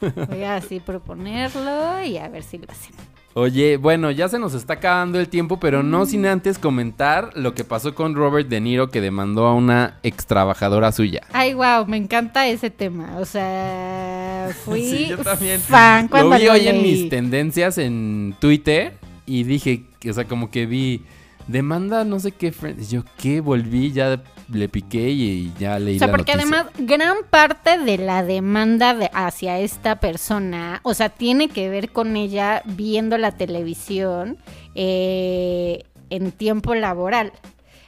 Eco, 0.00 0.26
voy 0.28 0.42
a 0.42 0.56
así 0.56 0.80
proponerlo 0.80 2.02
y 2.04 2.18
a 2.18 2.28
ver 2.28 2.42
si 2.42 2.58
lo 2.58 2.66
hacen. 2.70 2.94
Oye, 3.36 3.78
bueno, 3.78 4.12
ya 4.12 4.28
se 4.28 4.38
nos 4.38 4.54
está 4.54 4.74
acabando 4.74 5.18
el 5.18 5.28
tiempo, 5.28 5.58
pero 5.58 5.82
Mm. 5.82 5.90
no 5.90 6.06
sin 6.06 6.24
antes 6.24 6.56
comentar 6.56 7.30
lo 7.34 7.52
que 7.52 7.64
pasó 7.64 7.92
con 7.92 8.14
Robert 8.14 8.48
De 8.48 8.60
Niro 8.60 8.90
que 8.90 9.00
demandó 9.00 9.46
a 9.48 9.54
una 9.54 9.98
ex 10.04 10.24
trabajadora 10.26 10.92
suya. 10.92 11.22
Ay, 11.32 11.52
wow, 11.52 11.84
me 11.88 11.96
encanta 11.96 12.46
ese 12.46 12.70
tema. 12.70 13.16
O 13.18 13.24
sea, 13.24 14.50
fui 14.64 14.84
Sí, 14.84 15.06
yo 15.08 15.18
también. 15.18 15.60
fan 15.60 16.06
cuando 16.06 16.30
lo 16.30 16.36
vi 16.38 16.44
lo 16.46 16.52
hoy 16.52 16.68
en 16.68 16.80
mis 16.82 17.08
tendencias 17.08 17.76
en 17.78 18.36
Twitter 18.40 18.94
y 19.26 19.42
dije, 19.42 19.82
o 20.08 20.12
sea, 20.12 20.26
como 20.26 20.52
que 20.52 20.66
vi 20.66 21.02
demanda 21.48 22.04
no 22.04 22.20
sé 22.20 22.30
qué, 22.30 22.52
friend- 22.52 22.80
y 22.80 22.86
yo 22.86 23.02
qué 23.18 23.40
volví, 23.40 23.90
ya 23.90 24.22
le 24.52 24.68
piqué 24.68 25.08
y 25.10 25.52
ya 25.58 25.78
leí 25.78 25.96
O 25.96 25.98
sea, 25.98 26.08
la 26.08 26.12
porque 26.12 26.34
noticia. 26.36 26.58
además 26.60 26.72
gran 26.78 27.16
parte 27.30 27.78
de 27.78 27.98
la 27.98 28.22
demanda 28.22 28.94
de- 28.94 29.10
hacia 29.14 29.58
esta 29.58 30.00
persona, 30.00 30.80
o 30.82 30.94
sea, 30.94 31.08
tiene 31.08 31.48
que 31.48 31.68
ver 31.68 31.90
con 31.90 32.16
ella 32.16 32.62
viendo 32.64 33.16
la 33.18 33.32
televisión 33.32 34.38
eh, 34.74 35.84
en 36.10 36.32
tiempo 36.32 36.74
laboral. 36.74 37.32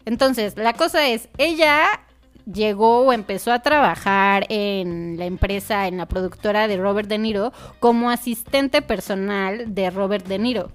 Entonces, 0.05 0.57
la 0.57 0.73
cosa 0.73 1.07
es, 1.09 1.29
ella 1.37 1.83
llegó 2.53 3.01
o 3.01 3.13
empezó 3.13 3.53
a 3.53 3.59
trabajar 3.61 4.47
en 4.49 5.17
la 5.19 5.27
empresa, 5.27 5.87
en 5.89 5.97
la 5.99 6.07
productora 6.07 6.69
de 6.69 6.77
Robert 6.77 7.09
De 7.09 7.19
Niro, 7.19 7.53
como 7.81 8.11
asistente 8.11 8.83
personal 8.83 9.75
de 9.75 9.91
Robert 9.91 10.27
De 10.27 10.39
Niro. 10.39 10.71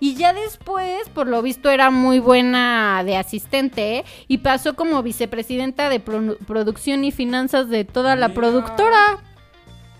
Y 0.00 0.14
ya 0.14 0.32
después, 0.32 1.08
por 1.08 1.26
lo 1.26 1.42
visto, 1.42 1.70
era 1.70 1.90
muy 1.90 2.20
buena 2.20 3.02
de 3.04 3.16
asistente 3.16 4.04
y 4.28 4.38
pasó 4.38 4.74
como 4.76 5.02
vicepresidenta 5.02 5.88
de 5.88 5.98
pro- 6.00 6.36
producción 6.46 7.02
y 7.04 7.10
finanzas 7.10 7.68
de 7.68 7.84
toda 7.84 8.14
la 8.14 8.28
productora. 8.28 9.18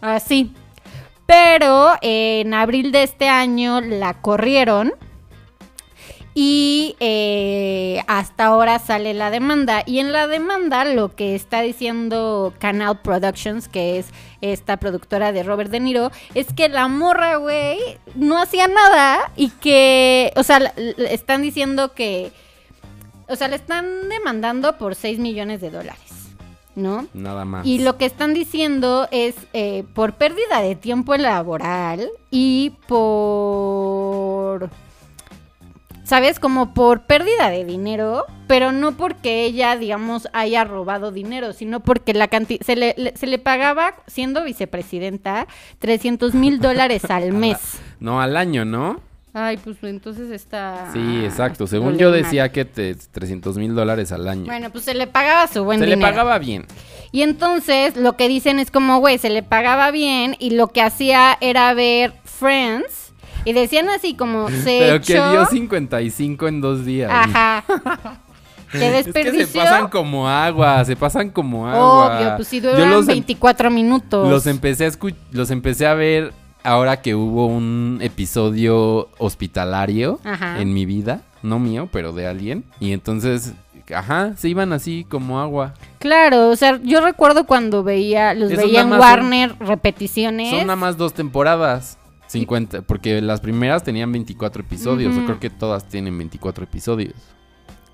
Así. 0.00 0.52
Pero 1.26 1.92
eh, 2.00 2.42
en 2.44 2.54
abril 2.54 2.92
de 2.92 3.02
este 3.02 3.28
año 3.28 3.80
la 3.80 4.14
corrieron. 4.20 4.92
Y 6.40 6.94
eh, 7.00 8.04
hasta 8.06 8.44
ahora 8.44 8.78
sale 8.78 9.12
la 9.12 9.32
demanda. 9.32 9.82
Y 9.84 9.98
en 9.98 10.12
la 10.12 10.28
demanda 10.28 10.84
lo 10.84 11.16
que 11.16 11.34
está 11.34 11.62
diciendo 11.62 12.54
Canal 12.60 13.00
Productions, 13.00 13.66
que 13.66 13.98
es 13.98 14.06
esta 14.40 14.76
productora 14.76 15.32
de 15.32 15.42
Robert 15.42 15.68
De 15.68 15.80
Niro, 15.80 16.12
es 16.36 16.52
que 16.52 16.68
la 16.68 16.86
morra, 16.86 17.38
güey, 17.38 17.80
no 18.14 18.40
hacía 18.40 18.68
nada 18.68 19.32
y 19.34 19.48
que, 19.48 20.32
o 20.36 20.44
sea, 20.44 20.58
están 21.10 21.42
diciendo 21.42 21.92
que, 21.92 22.30
o 23.26 23.34
sea, 23.34 23.48
le 23.48 23.56
están 23.56 24.08
demandando 24.08 24.78
por 24.78 24.94
6 24.94 25.18
millones 25.18 25.60
de 25.60 25.70
dólares, 25.70 26.36
¿no? 26.76 27.08
Nada 27.14 27.44
más. 27.46 27.66
Y 27.66 27.80
lo 27.80 27.96
que 27.96 28.06
están 28.06 28.32
diciendo 28.32 29.08
es 29.10 29.34
eh, 29.54 29.82
por 29.92 30.12
pérdida 30.12 30.60
de 30.60 30.76
tiempo 30.76 31.16
laboral 31.16 32.08
y 32.30 32.74
por... 32.86 34.70
¿Sabes? 36.08 36.40
Como 36.40 36.72
por 36.72 37.02
pérdida 37.02 37.50
de 37.50 37.66
dinero, 37.66 38.24
pero 38.46 38.72
no 38.72 38.92
porque 38.96 39.44
ella, 39.44 39.76
digamos, 39.76 40.26
haya 40.32 40.64
robado 40.64 41.12
dinero, 41.12 41.52
sino 41.52 41.80
porque 41.80 42.14
la 42.14 42.28
canti- 42.30 42.58
se, 42.64 42.76
le, 42.76 42.94
le- 42.96 43.14
se 43.14 43.26
le 43.26 43.38
pagaba, 43.38 43.94
siendo 44.06 44.42
vicepresidenta, 44.42 45.46
300 45.80 46.32
mil 46.32 46.60
dólares 46.62 47.04
al 47.10 47.32
mes. 47.32 47.58
No, 48.00 48.22
al 48.22 48.38
año, 48.38 48.64
¿no? 48.64 49.00
Ay, 49.34 49.58
pues 49.58 49.76
entonces 49.82 50.30
está... 50.30 50.88
Sí, 50.94 51.20
exacto. 51.24 51.66
Según 51.66 51.98
yo 51.98 52.10
decía 52.10 52.50
que 52.50 52.64
te, 52.64 52.94
300 52.94 53.58
mil 53.58 53.74
dólares 53.74 54.10
al 54.10 54.26
año. 54.26 54.46
Bueno, 54.46 54.70
pues 54.70 54.84
se 54.84 54.94
le 54.94 55.06
pagaba 55.06 55.46
su 55.46 55.62
buen 55.62 55.78
Se 55.78 55.86
le 55.86 55.94
dinero. 55.96 56.10
pagaba 56.10 56.38
bien. 56.38 56.64
Y 57.12 57.20
entonces 57.20 57.96
lo 57.98 58.16
que 58.16 58.28
dicen 58.28 58.58
es 58.58 58.70
como, 58.70 58.98
güey, 59.00 59.18
se 59.18 59.28
le 59.28 59.42
pagaba 59.42 59.90
bien 59.90 60.34
y 60.38 60.50
lo 60.50 60.68
que 60.68 60.80
hacía 60.80 61.36
era 61.42 61.72
ver 61.74 62.14
Friends 62.24 63.07
y 63.44 63.52
decían 63.52 63.88
así 63.88 64.14
como, 64.14 64.48
se 64.64 64.78
Pero 64.80 64.94
echó... 64.96 65.06
que 65.06 65.30
dio 65.30 65.46
55 65.46 66.48
en 66.48 66.60
dos 66.60 66.84
días. 66.84 67.10
Ajá. 67.12 67.64
Es 68.70 68.80
que 68.80 68.90
desperdició. 68.90 69.46
se 69.46 69.58
pasan 69.66 69.88
como 69.88 70.28
agua, 70.28 70.84
se 70.84 70.94
pasan 70.94 71.30
como 71.30 71.66
agua. 71.66 72.18
Obvio, 72.18 72.36
pues 72.36 72.48
si 72.48 72.60
Yo 72.60 72.72
duran 72.72 72.90
los, 72.90 73.08
em- 73.08 73.14
24 73.14 73.70
minutos. 73.70 74.28
los 74.28 74.46
empecé 74.46 74.84
a 74.84 74.90
los 75.32 75.50
empecé 75.50 75.86
a 75.86 75.94
ver 75.94 76.34
ahora 76.64 77.00
que 77.00 77.14
hubo 77.14 77.46
un 77.46 77.98
episodio 78.02 79.08
hospitalario 79.16 80.20
Ajá. 80.22 80.60
en 80.60 80.74
mi 80.74 80.84
vida, 80.84 81.22
no 81.42 81.58
mío, 81.58 81.88
pero 81.90 82.12
de 82.12 82.26
alguien, 82.26 82.62
y 82.78 82.92
entonces, 82.92 83.54
ajá, 83.94 84.34
se 84.36 84.50
iban 84.50 84.74
así 84.74 85.06
como 85.08 85.40
agua. 85.40 85.72
Claro, 85.98 86.50
o 86.50 86.56
sea, 86.56 86.78
yo 86.82 87.00
recuerdo 87.00 87.44
cuando 87.44 87.82
veía, 87.82 88.34
los 88.34 88.50
Esos 88.52 88.64
veía 88.64 88.82
en 88.82 88.90
son- 88.90 89.00
Warner 89.00 89.54
repeticiones. 89.60 90.50
Son 90.50 90.66
nada 90.66 90.76
más 90.76 90.98
dos 90.98 91.14
temporadas. 91.14 91.96
50, 92.28 92.82
porque 92.82 93.20
las 93.20 93.40
primeras 93.40 93.82
tenían 93.82 94.12
24 94.12 94.62
episodios, 94.62 95.14
yo 95.14 95.24
creo 95.24 95.40
que 95.40 95.50
todas 95.50 95.88
tienen 95.88 96.16
24 96.16 96.64
episodios. 96.64 97.14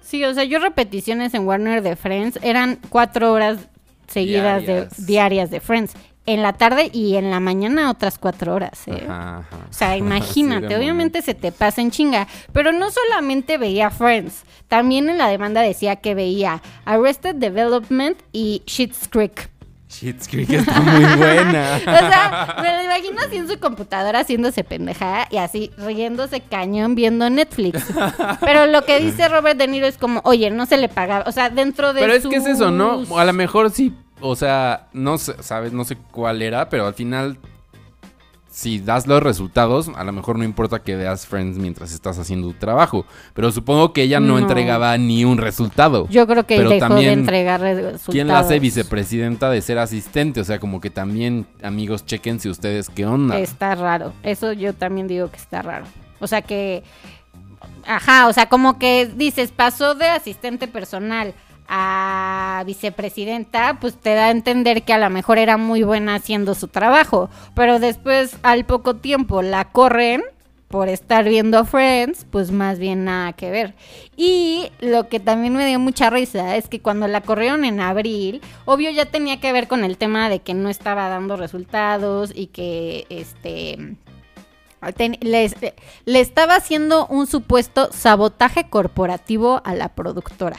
Sí, 0.01 0.23
o 0.25 0.35
sea, 0.35 0.45
yo 0.45 0.59
repeticiones 0.59 1.33
en 1.35 1.47
Warner 1.47 1.83
de 1.83 1.97
Friends 1.97 2.39
eran 2.43 2.79
cuatro 2.91 3.33
horas 3.33 3.59
seguidas 4.07 4.63
Diarias. 4.67 4.97
de 4.97 5.07
diarias 5.07 5.51
de 5.51 5.61
Friends. 5.61 5.95
En 6.27 6.43
la 6.43 6.55
tarde 6.55 6.89
y 6.91 7.17
en 7.17 7.31
la 7.31 7.39
mañana 7.39 7.91
otras 7.91 8.19
cuatro 8.19 8.55
horas, 8.55 8.89
¿eh? 8.89 9.03
Ajá, 9.07 9.39
ajá. 9.41 9.57
O 9.69 9.73
sea, 9.73 9.97
imagínate, 9.99 10.75
obviamente 10.77 11.21
se 11.21 11.35
te 11.35 11.53
pasa 11.53 11.83
en 11.83 11.91
chinga. 11.91 12.27
Pero 12.53 12.73
no 12.73 12.91
solamente 12.91 13.59
veía 13.59 13.91
Friends, 13.91 14.45
también 14.69 15.09
en 15.11 15.19
la 15.19 15.29
demanda 15.29 15.61
decía 15.61 15.97
que 15.97 16.15
veía 16.15 16.63
Arrested 16.87 17.35
Development 17.35 18.19
y 18.33 18.63
Schitt's 18.67 19.09
Creek. 19.09 19.51
Shit's 20.01 20.29
Creek 20.29 20.51
está 20.51 20.81
muy 20.81 21.05
buena. 21.17 21.77
O 21.85 22.09
sea, 22.09 22.57
me 22.61 22.77
lo 22.77 22.83
imagino 22.85 23.21
así 23.21 23.37
en 23.37 23.49
su 23.49 23.59
computadora 23.59 24.21
haciéndose 24.21 24.65
pendeja 24.65 25.29
y 25.31 25.37
así 25.37 25.71
riéndose 25.79 26.41
cañón 26.41 26.95
viendo 26.95 27.29
Netflix. 27.31 27.85
Pero 28.41 28.67
lo 28.67 28.85
que 28.85 29.01
dice 29.01 29.29
Robert 29.29 29.59
De 29.59 29.69
Niro 29.69 29.87
es 29.87 29.99
como, 29.99 30.21
oye, 30.25 30.51
no 30.51 30.67
se 30.67 30.77
le 30.77 30.89
pagaba. 30.89 31.25
O 31.29 31.33
sea, 31.33 31.51
dentro 31.51 31.93
de 31.93 32.01
Pero 32.01 32.13
es 32.13 32.27
que 32.27 32.37
es 32.37 32.47
eso, 32.47 32.71
¿no? 32.71 33.05
A 33.17 33.25
lo 33.25 33.33
mejor 33.33 33.71
sí, 33.71 33.93
o 34.21 34.37
sea, 34.37 34.89
no 34.93 35.19
sé, 35.19 35.35
sabes, 35.43 35.73
no 35.73 35.85
sé 35.85 35.97
cuál 36.11 36.43
era, 36.43 36.69
pero 36.69 36.87
al 36.87 36.95
final, 36.95 37.39
si 38.55 38.79
das 38.79 39.09
los 39.09 39.21
resultados, 39.21 39.91
a 39.97 40.05
lo 40.05 40.13
mejor 40.13 40.39
no 40.39 40.45
importa 40.45 40.79
que 40.81 40.95
veas 40.95 41.27
Friends 41.27 41.59
mientras 41.59 41.93
estás 41.93 42.21
haciendo 42.21 42.47
tu 42.47 42.55
trabajo. 42.55 43.05
Pero 43.35 43.51
supongo 43.51 43.93
que 43.93 44.03
ella 44.03 44.21
no, 44.21 44.35
No. 44.35 44.39
entregaba 44.39 44.97
ni 44.97 45.25
un 45.25 45.39
resultado. 45.39 46.07
Yo 46.09 46.25
creo 46.29 46.47
que 46.47 46.59
Pero 46.59 46.69
dejó 46.71 46.85
de 46.85 46.89
también, 46.89 47.19
entregar 47.19 47.61
resultados. 47.61 48.03
¿Quién 48.09 48.29
la 48.29 48.39
hace 48.39 48.61
vicepresidenta 48.61 49.51
de 49.51 49.61
ser 49.61 49.79
asistente? 49.79 50.41
O 50.41 50.45
sea, 50.45 50.61
como 50.61 50.81
que 50.81 50.89
también, 50.91 51.49
amigos, 51.65 52.07
chequense 52.07 52.49
ustedes 52.49 52.89
qué 52.91 53.05
onda. 53.05 53.41
Está 53.41 53.75
raro. 53.75 54.13
Eso 54.23 54.53
yo 54.53 54.73
también 54.73 55.09
digo 55.09 55.33
que 55.33 55.37
está 55.39 55.61
raro. 55.61 55.87
O 56.21 56.29
sea 56.29 56.41
que. 56.41 56.85
Ajá, 57.87 58.29
o 58.29 58.33
sea, 58.33 58.49
como 58.49 58.79
que 58.79 59.11
dices, 59.17 59.51
pasó 59.51 59.97
de 59.97 60.07
asistente 60.07 60.69
personal 60.69 61.35
a 61.69 62.63
vicepresidenta, 62.67 63.79
pues 63.81 63.95
te 63.95 64.15
da 64.15 64.27
a 64.27 64.31
entender 64.31 64.83
que 64.83 64.93
a 64.93 64.99
lo 64.99 65.11
mejor 65.11 65.39
era 65.39 65.57
muy 65.57 65.83
buena 65.83 66.17
haciendo 66.17 66.55
su 66.55 66.69
trabajo. 66.69 67.31
Pero 67.55 67.79
después, 67.79 68.37
al 68.43 68.65
poco 68.65 68.97
tiempo, 68.97 69.43
la 69.43 69.67
corren 69.67 70.23
por 70.69 70.89
estar 70.89 71.25
viendo 71.29 71.65
Friends, 71.65 72.27
pues 72.31 72.51
más 72.51 72.81
bien 72.81 73.05
nada 73.05 73.33
que 73.33 73.49
ver. 73.49 73.75
Y 74.17 74.71
lo 74.81 75.09
que 75.09 75.21
también 75.21 75.55
me 75.55 75.67
dio 75.67 75.79
mucha 75.79 76.11
risa 76.11 76.57
es 76.57 76.69
que 76.69 76.81
cuando 76.81 77.07
la 77.07 77.21
corrieron 77.21 77.65
en 77.65 77.79
abril, 77.81 78.41
obvio 78.65 78.91
ya 78.91 79.07
tenía 79.07 79.39
que 79.39 79.53
ver 79.53 79.69
con 79.69 79.85
el 79.85 79.97
tema 79.97 80.29
de 80.29 80.41
que 80.41 80.53
no 80.53 80.69
estaba 80.69 81.09
dando 81.09 81.37
resultados 81.37 82.33
y 82.35 82.49
que 82.49 83.07
este 83.09 83.97
le 85.21 86.21
estaba 86.21 86.57
haciendo 86.57 87.07
un 87.07 87.27
supuesto 87.27 87.91
sabotaje 87.93 88.69
corporativo 88.69 89.63
a 89.65 89.75
la 89.75 89.95
productora. 89.95 90.59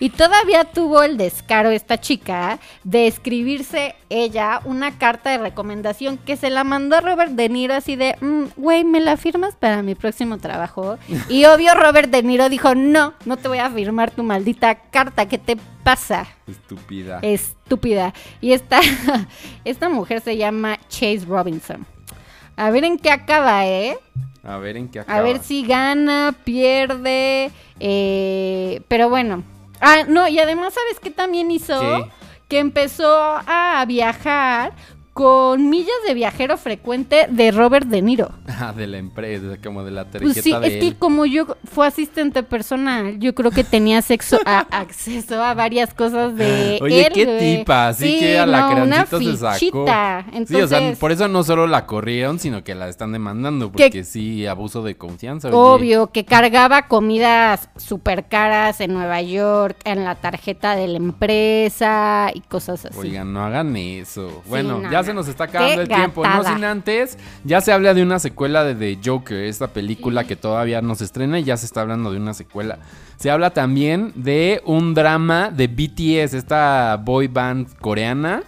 Y 0.00 0.10
todavía 0.10 0.64
tuvo 0.64 1.02
el 1.02 1.16
descaro 1.16 1.70
esta 1.70 2.00
chica 2.00 2.58
de 2.84 3.06
escribirse 3.08 3.96
ella 4.10 4.60
una 4.64 4.96
carta 4.96 5.30
de 5.30 5.38
recomendación 5.38 6.18
que 6.18 6.36
se 6.36 6.50
la 6.50 6.62
mandó 6.64 6.96
a 6.96 7.00
Robert 7.00 7.32
De 7.32 7.48
Niro 7.48 7.74
así 7.74 7.96
de, 7.96 8.16
"Mm, 8.20 8.44
güey, 8.56 8.84
¿me 8.84 9.00
la 9.00 9.16
firmas 9.16 9.56
para 9.56 9.82
mi 9.82 9.94
próximo 9.94 10.38
trabajo? 10.38 10.98
Y 11.28 11.44
obvio 11.46 11.74
Robert 11.74 12.10
De 12.10 12.22
Niro 12.22 12.48
dijo, 12.48 12.74
no, 12.74 13.14
no 13.24 13.36
te 13.36 13.48
voy 13.48 13.58
a 13.58 13.70
firmar 13.70 14.10
tu 14.10 14.22
maldita 14.22 14.74
carta, 14.76 15.26
¿qué 15.26 15.38
te 15.38 15.56
pasa? 15.82 16.26
Estúpida. 16.46 17.18
Estúpida. 17.22 18.14
Y 18.40 18.52
esta, 18.52 18.80
esta 19.64 19.88
mujer 19.88 20.20
se 20.20 20.36
llama 20.36 20.78
Chase 20.88 21.24
Robinson. 21.26 21.86
A 22.56 22.70
ver 22.70 22.84
en 22.84 22.98
qué 22.98 23.10
acaba, 23.10 23.66
¿eh? 23.66 23.98
A 24.48 24.56
ver 24.56 24.78
en 24.78 24.88
qué 24.88 25.00
acaba. 25.00 25.18
A 25.18 25.22
ver 25.22 25.40
si 25.42 25.62
gana, 25.66 26.34
pierde. 26.44 27.50
eh, 27.80 28.80
pero 28.88 29.10
bueno. 29.10 29.42
Ah, 29.80 30.04
no, 30.08 30.26
y 30.26 30.38
además, 30.38 30.72
¿sabes 30.74 30.98
qué 31.00 31.10
también 31.10 31.50
hizo? 31.50 31.78
¿Qué? 31.78 32.04
Que 32.48 32.58
empezó 32.58 33.14
a 33.46 33.84
viajar 33.86 34.72
con 35.18 35.68
millas 35.68 35.88
de 36.06 36.14
viajero 36.14 36.56
frecuente 36.56 37.26
de 37.28 37.50
Robert 37.50 37.88
De 37.88 38.00
Niro. 38.02 38.30
Ah, 38.60 38.72
de 38.72 38.86
la 38.88 38.98
empresa, 38.98 39.56
como 39.62 39.84
de 39.84 39.90
la 39.92 40.04
tarjeta 40.04 40.24
Pues 40.32 40.42
sí, 40.44 40.52
de 40.52 40.66
es 40.78 40.84
que 40.84 40.96
como 40.98 41.26
yo 41.26 41.56
fue 41.64 41.86
asistente 41.86 42.42
personal, 42.42 43.18
yo 43.20 43.32
creo 43.34 43.50
que 43.52 43.62
tenía 43.64 44.00
sexo 44.02 44.38
a- 44.46 44.60
acceso 44.70 45.42
a 45.42 45.54
varias 45.54 45.94
cosas 45.94 46.34
de 46.36 46.78
Oye, 46.82 47.06
él, 47.06 47.12
qué 47.12 47.26
tipa, 47.58 47.88
así 47.88 48.04
Sí, 48.14 48.18
que 48.20 48.38
a 48.38 48.46
la 48.46 48.74
no, 48.74 48.82
una 48.84 49.06
se 49.06 49.36
sacó. 49.36 49.54
fichita. 49.58 50.24
Sí, 50.46 50.54
o 50.56 50.66
sea, 50.68 50.78
Entonces, 50.78 50.98
por 50.98 51.12
eso 51.12 51.26
no 51.28 51.42
solo 51.44 51.66
la 51.68 51.86
corrieron, 51.86 52.38
sino 52.40 52.62
que 52.64 52.74
la 52.74 52.88
están 52.88 53.12
demandando, 53.12 53.66
Que- 53.72 53.84
porque 53.84 54.04
sí, 54.04 54.46
abuso 54.46 54.82
de 54.82 54.96
confianza. 54.96 55.48
oye. 55.48 55.56
Obvio, 55.56 56.06
que 56.12 56.24
cargaba 56.24 56.88
comidas 56.88 57.68
súper 57.76 58.26
caras 58.26 58.80
en 58.80 58.92
Nueva 58.92 59.20
York, 59.22 59.76
en 59.84 60.04
la 60.04 60.14
tarjeta 60.16 60.74
de 60.74 60.88
la 60.88 60.96
empresa 60.98 62.30
y 62.34 62.40
cosas 62.40 62.86
así. 62.86 62.98
Oigan, 62.98 63.32
no 63.32 63.44
hagan 63.44 63.76
eso. 63.76 64.42
Bueno, 64.48 64.78
no, 64.80 64.90
ya. 64.90 64.98
Se 65.08 65.14
nos 65.14 65.28
está 65.28 65.44
acabando 65.44 65.76
Qué 65.76 65.82
el 65.82 65.88
tiempo. 65.88 66.26
No 66.26 66.44
sin 66.44 66.64
antes, 66.64 67.18
ya 67.44 67.60
se 67.60 67.72
habla 67.72 67.94
de 67.94 68.02
una 68.02 68.18
secuela 68.18 68.64
de 68.64 68.74
The 68.74 69.00
Joker, 69.08 69.44
esta 69.44 69.68
película 69.68 70.24
que 70.24 70.36
todavía 70.36 70.82
no 70.82 70.94
se 70.94 71.04
estrena 71.04 71.38
y 71.38 71.44
ya 71.44 71.56
se 71.56 71.66
está 71.66 71.80
hablando 71.80 72.10
de 72.12 72.18
una 72.18 72.34
secuela. 72.34 72.78
Se 73.16 73.30
habla 73.30 73.50
también 73.50 74.12
de 74.14 74.60
un 74.64 74.94
drama 74.94 75.50
de 75.50 75.66
BTS, 75.66 76.34
esta 76.34 77.00
boy 77.02 77.28
band 77.28 77.76
coreana. 77.78 78.42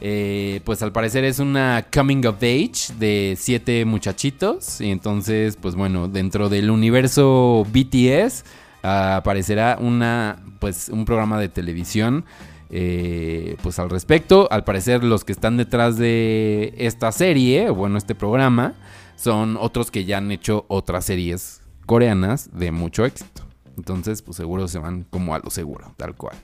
Eh, 0.00 0.60
pues 0.64 0.82
al 0.82 0.92
parecer 0.92 1.24
es 1.24 1.38
una 1.38 1.86
coming 1.94 2.26
of 2.26 2.36
age 2.42 2.92
de 2.98 3.34
siete 3.38 3.84
muchachitos. 3.84 4.80
Y 4.80 4.90
entonces, 4.90 5.56
pues 5.56 5.74
bueno, 5.74 6.08
dentro 6.08 6.48
del 6.48 6.70
universo 6.70 7.66
BTS 7.72 8.44
ah, 8.82 9.16
aparecerá 9.16 9.78
una, 9.80 10.42
pues, 10.58 10.88
un 10.88 11.04
programa 11.04 11.38
de 11.40 11.48
televisión 11.48 12.24
eh, 12.70 13.56
pues 13.62 13.78
al 13.78 13.90
respecto. 13.90 14.48
Al 14.50 14.64
parecer 14.64 15.04
los 15.04 15.24
que 15.24 15.32
están 15.32 15.56
detrás 15.56 15.96
de 15.96 16.74
esta 16.78 17.12
serie, 17.12 17.70
bueno, 17.70 17.98
este 17.98 18.14
programa, 18.14 18.74
son 19.16 19.56
otros 19.58 19.90
que 19.90 20.04
ya 20.04 20.18
han 20.18 20.30
hecho 20.30 20.64
otras 20.68 21.04
series 21.04 21.62
coreanas 21.86 22.50
de 22.52 22.72
mucho 22.72 23.04
éxito. 23.04 23.42
Entonces, 23.76 24.22
pues 24.22 24.36
seguro 24.36 24.68
se 24.68 24.78
van 24.78 25.04
como 25.10 25.34
a 25.34 25.38
lo 25.38 25.50
seguro, 25.50 25.92
tal 25.96 26.14
cual. 26.16 26.36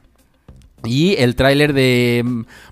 Y 0.84 1.14
el 1.18 1.36
tráiler 1.36 1.72
de 1.72 2.24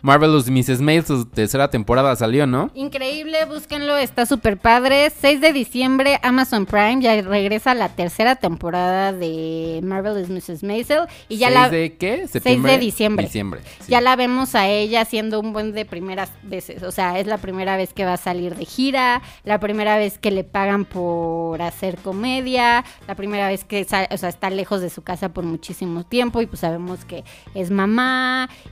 Marvelous 0.02 0.48
Mrs. 0.50 0.80
Maisel, 0.80 1.16
su 1.18 1.26
tercera 1.26 1.70
temporada 1.70 2.16
salió, 2.16 2.46
¿no? 2.46 2.70
Increíble, 2.74 3.44
búsquenlo, 3.44 3.96
está 3.96 4.26
súper 4.26 4.56
padre. 4.56 5.11
6 5.11 5.40
de 5.40 5.52
diciembre, 5.52 6.18
Amazon 6.22 6.66
Prime 6.66 7.00
ya 7.00 7.20
regresa 7.22 7.74
la 7.74 7.88
tercera 7.90 8.36
temporada 8.36 9.12
de 9.12 9.80
Marvelous 9.82 10.28
Mrs. 10.28 10.62
Maisel. 10.62 11.02
Y 11.28 11.36
ya 11.38 11.48
¿Seis 11.48 11.58
la... 11.61 11.68
de 11.70 11.96
qué? 11.96 12.16
6 12.18 12.30
¿Septiembre? 12.30 12.72
de 12.72 12.78
diciembre. 12.78 13.24
Diciembre, 13.26 13.61
sí. 13.80 13.90
Ya 13.92 14.00
la 14.00 14.16
vemos 14.16 14.54
a 14.54 14.68
ella 14.68 15.02
haciendo 15.02 15.38
un 15.40 15.52
buen 15.52 15.72
de 15.72 15.84
primeras 15.84 16.30
veces. 16.42 16.82
O 16.82 16.90
sea, 16.92 17.18
es 17.18 17.26
la 17.26 17.38
primera 17.38 17.76
vez 17.76 17.92
que 17.92 18.04
va 18.04 18.14
a 18.14 18.16
salir 18.16 18.56
de 18.56 18.64
gira, 18.64 19.22
la 19.44 19.61
primera 19.61 19.96
vez 19.98 20.18
que 20.18 20.30
le 20.30 20.44
pagan 20.44 20.84
por 20.84 21.62
hacer 21.62 21.96
comedia, 21.98 22.84
la 23.06 23.14
primera 23.14 23.48
vez 23.48 23.64
que 23.64 23.84
sa- 23.84 24.08
o 24.11 24.16
sea, 24.16 24.28
está 24.28 24.50
lejos 24.50 24.80
de 24.80 24.90
su 24.90 25.02
casa 25.02 25.28
por 25.28 25.44
muchísimo 25.44 26.04
tiempo 26.04 26.40
y 26.40 26.46
pues 26.46 26.61
sabemos 26.61 27.04
que 27.04 27.24
es 27.54 27.70
mamá 27.70 27.99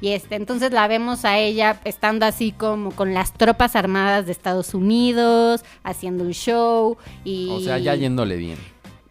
y 0.00 0.10
este, 0.10 0.36
entonces 0.36 0.72
la 0.72 0.86
vemos 0.88 1.24
a 1.24 1.38
ella 1.38 1.80
estando 1.84 2.26
así 2.26 2.52
como 2.52 2.92
con 2.92 3.14
las 3.14 3.32
tropas 3.32 3.76
armadas 3.76 4.26
de 4.26 4.32
Estados 4.32 4.74
Unidos, 4.74 5.64
haciendo 5.84 6.24
un 6.24 6.32
show 6.32 6.96
y 7.24 7.48
O 7.50 7.60
sea, 7.60 7.78
ya 7.78 7.94
yéndole 7.94 8.36
bien. 8.36 8.58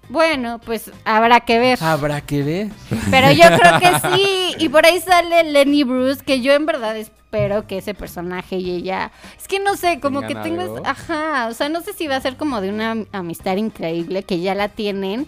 bueno, 0.10 0.60
pues 0.66 0.92
habrá 1.06 1.42
que 1.42 1.60
ver. 1.60 1.78
Habrá 1.82 2.22
que 2.22 2.44
ver. 2.44 2.68
Pero 3.12 3.32
yo 3.32 3.44
creo 3.58 3.80
que 3.80 4.00
sí. 4.16 4.56
Y 4.60 4.70
por 4.70 4.86
ahí 4.86 5.00
sale 5.02 5.44
Lenny 5.44 5.84
Bruce, 5.84 6.24
que 6.24 6.42
yo 6.42 6.54
en 6.54 6.66
verdad 6.66 6.96
espero 6.96 7.68
que 7.68 7.80
ese 7.80 7.94
personaje 7.94 8.56
y 8.58 8.72
ella. 8.72 9.12
Es 9.38 9.48
que 9.50 9.60
no 9.60 9.76
sé, 9.76 10.00
como 10.00 10.22
¿Tengan 10.22 10.44
que 10.44 10.50
tengo. 10.50 10.62
algo? 10.62 10.82
Ajá. 10.86 11.48
O 11.50 11.54
sea, 11.54 11.68
no 11.68 11.82
sé 11.82 11.92
si 11.94 12.08
va 12.08 12.16
a 12.16 12.22
ser 12.22 12.38
como 12.38 12.62
de 12.62 12.70
una 12.70 12.96
amistad 13.12 13.58
increíble 13.58 14.24
que 14.24 14.40
ya 14.40 14.56
la 14.56 14.70
tienen. 14.70 15.28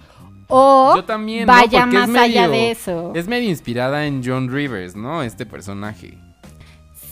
O 0.49 0.93
Yo 0.95 1.05
también, 1.05 1.45
¿no? 1.45 1.53
vaya 1.53 1.85
más 1.85 2.09
allá 2.15 2.47
de 2.49 2.71
eso. 2.71 3.11
Es 3.15 3.27
medio 3.27 3.49
inspirada 3.49 4.05
en 4.07 4.21
John 4.25 4.51
Rivers, 4.51 4.95
¿no? 4.95 5.21
Este 5.23 5.45
personaje. 5.45 6.17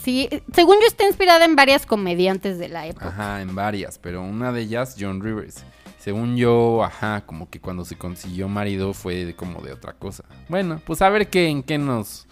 Sí, 0.02 0.28
según 0.52 0.76
yo 0.80 0.86
está 0.86 1.04
inspirada 1.06 1.44
en 1.44 1.54
varias 1.54 1.86
comediantes 1.86 2.58
de 2.58 2.68
la 2.68 2.86
época. 2.86 3.08
Ajá, 3.08 3.40
en 3.42 3.54
varias, 3.54 3.98
pero 3.98 4.22
una 4.22 4.52
de 4.52 4.62
ellas, 4.62 4.96
John 4.98 5.22
Rivers. 5.22 5.64
Según 5.98 6.36
yo, 6.36 6.82
ajá, 6.82 7.22
como 7.26 7.50
que 7.50 7.60
cuando 7.60 7.84
se 7.84 7.96
consiguió 7.96 8.48
marido 8.48 8.94
fue 8.94 9.24
de- 9.26 9.34
como 9.36 9.60
de 9.60 9.72
otra 9.72 9.92
cosa. 9.92 10.24
Bueno, 10.48 10.80
pues 10.86 11.02
a 11.02 11.08
ver 11.10 11.28
qué, 11.28 11.48
en 11.48 11.62
qué 11.62 11.76
nos... 11.76 12.26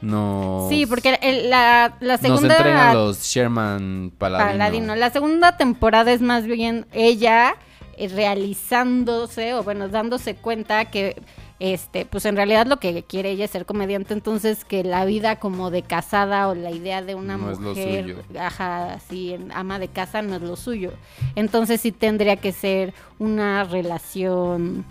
nos 0.00 0.68
Sí, 0.68 0.86
porque 0.86 1.18
el- 1.22 1.50
la, 1.50 1.96
la 2.00 2.12
nos 2.14 2.20
segunda 2.20 2.56
entregan 2.56 2.94
los 2.94 3.22
Sherman 3.24 4.12
Paladino. 4.16 4.50
Paladino. 4.52 4.94
La 4.96 5.10
segunda 5.10 5.56
temporada 5.56 6.12
es 6.12 6.20
más 6.20 6.44
bien 6.46 6.86
ella 6.92 7.56
eh, 7.98 8.08
realizándose 8.08 9.54
o 9.54 9.62
bueno, 9.62 9.88
dándose 9.88 10.36
cuenta 10.36 10.84
que 10.86 11.16
este, 11.60 12.06
pues 12.06 12.24
en 12.24 12.36
realidad 12.36 12.66
lo 12.66 12.78
que 12.78 13.02
quiere 13.02 13.30
ella 13.30 13.46
es 13.46 13.50
ser 13.50 13.66
comediante, 13.66 14.14
entonces 14.14 14.64
que 14.64 14.84
la 14.84 15.04
vida 15.04 15.40
como 15.40 15.72
de 15.72 15.82
casada 15.82 16.48
o 16.48 16.54
la 16.54 16.70
idea 16.70 17.02
de 17.02 17.16
una 17.16 17.36
No 17.36 17.48
mujer, 17.60 18.24
ajá, 18.38 18.92
así 18.92 19.32
en 19.32 19.50
ama 19.50 19.80
de 19.80 19.88
casa 19.88 20.22
no 20.22 20.36
es 20.36 20.42
lo 20.42 20.54
suyo. 20.54 20.92
Entonces 21.34 21.80
sí 21.80 21.90
tendría 21.90 22.36
que 22.36 22.52
ser 22.52 22.94
una 23.18 23.64
relación 23.64 24.84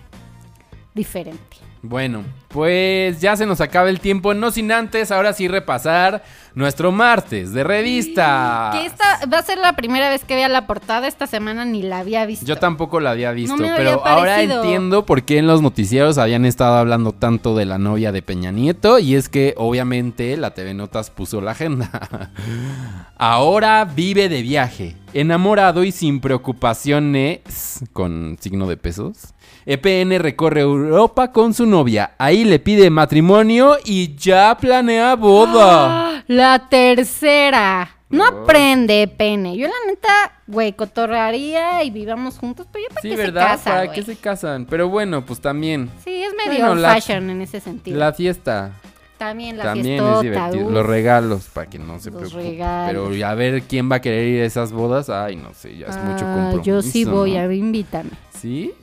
diferente. 0.94 1.67
Bueno, 1.82 2.24
pues 2.48 3.22
ya 3.22 3.36
se 3.36 3.46
nos 3.46 3.62
acaba 3.62 3.90
el 3.90 4.00
tiempo, 4.00 4.34
no 4.34 4.52
sin 4.52 4.72
antes, 4.72 5.12
ahora 5.12 5.34
sí 5.34 5.48
repasar 5.48 6.24
nuestro 6.56 6.92
martes 6.92 7.54
de 7.54 7.64
revista. 7.64 8.72
Que 8.74 8.88
esta 8.88 9.20
va 9.32 9.38
a 9.38 9.44
ser 9.44 9.60
la 9.60 9.74
primera 9.74 10.10
vez 10.10 10.24
que 10.24 10.34
vea 10.34 10.50
la 10.50 10.66
portada 10.66 11.08
esta 11.08 11.28
semana 11.28 11.66
ni 11.66 11.84
la 11.84 12.00
había 12.00 12.26
visto. 12.26 12.46
Yo 12.46 12.58
tampoco 12.58 13.00
la 13.00 13.12
había 13.12 13.32
visto, 13.32 13.54
había 13.54 13.76
pero 13.76 14.06
ahora 14.06 14.42
entiendo 14.42 15.06
por 15.06 15.24
qué 15.24 15.38
en 15.38 15.46
los 15.46 15.62
noticieros 15.62 16.18
habían 16.18 16.46
estado 16.46 16.78
hablando 16.78 17.12
tanto 17.12 17.56
de 17.56 17.66
la 17.66 17.78
novia 17.78 18.12
de 18.12 18.24
Peña 18.24 18.52
Nieto 18.52 18.98
y 18.98 19.16
es 19.16 19.30
que 19.30 19.54
obviamente 19.58 20.36
la 20.36 20.56
TV 20.56 20.74
Notas 20.74 21.12
puso 21.12 21.42
la 21.42 21.52
agenda. 21.52 22.32
ahora 23.18 23.86
vive 23.86 24.30
de 24.30 24.42
viaje, 24.42 24.96
enamorado 25.20 25.84
y 25.84 25.92
sin 25.92 26.20
preocupaciones, 26.20 27.82
con 27.94 28.38
signo 28.40 28.68
de 28.68 28.78
pesos. 28.78 29.34
EPN 29.66 30.20
recorre 30.20 30.62
Europa 30.62 31.32
con 31.32 31.54
su 31.54 31.66
novia, 31.66 32.12
ahí 32.18 32.44
le 32.46 32.60
pide 32.60 32.90
matrimonio 32.90 33.78
y 33.84 34.16
ya 34.16 34.56
planea 34.60 35.16
boda. 35.16 36.10
¡Ah! 36.18 36.24
La 36.28 36.68
tercera. 36.70 37.92
No 38.10 38.24
Oh. 38.24 38.28
aprende, 38.28 39.06
pene. 39.18 39.58
Yo 39.58 39.68
la 39.68 39.74
neta, 39.86 40.10
güey, 40.48 40.72
cotorraría 40.74 41.84
y 41.84 41.90
vivamos 41.90 42.38
juntos, 42.38 42.66
pero 42.72 42.84
yo 42.84 42.90
para 42.90 43.02
Sí, 43.02 43.10
qué 43.10 43.16
¿verdad? 43.18 43.42
se 43.42 43.48
casa, 43.50 43.70
¿Para 43.72 43.92
qué 43.92 44.02
se 44.04 44.16
casan? 44.16 44.66
Pero 44.66 44.88
bueno, 44.88 45.26
pues 45.26 45.42
también. 45.42 45.90
Sí, 46.06 46.24
es 46.24 46.32
medio 46.38 46.60
Bueno, 46.60 46.72
old 46.72 46.82
la- 46.82 46.94
fashion 46.96 47.30
en 47.30 47.42
ese 47.42 47.60
sentido. 47.60 47.98
La 48.00 48.14
fiesta. 48.14 48.72
También 49.18 49.58
la 49.58 49.64
También 49.64 49.98
fiestota, 49.98 50.16
es 50.18 50.22
divertido. 50.22 50.68
uf. 50.68 50.74
Los 50.74 50.86
regalos, 50.86 51.44
para 51.54 51.70
que 51.70 51.80
no 51.80 52.00
se 52.00 52.12
Los 52.12 52.20
preocupe. 52.20 52.44
regalos. 52.52 53.10
Pero 53.12 53.28
a 53.28 53.34
ver 53.34 53.64
quién 53.64 53.92
va 53.92 53.96
a 53.98 54.02
querer 54.02 54.28
ir 54.28 54.42
a 54.44 54.46
esas 54.46 54.72
bodas. 54.72 55.10
Ay, 55.10 55.36
no 55.36 55.54
sé, 55.54 55.76
ya 55.78 55.88
es 55.88 55.98
mucho 55.98 56.26
Ah, 56.28 56.34
compromiso. 56.36 56.62
Yo 56.64 56.82
sí 56.82 57.04
voy, 57.06 57.34
¿no? 57.34 57.40
a 57.40 57.48
ver, 57.48 57.58
invítame. 57.58 58.12
¿Sí? 58.32 58.74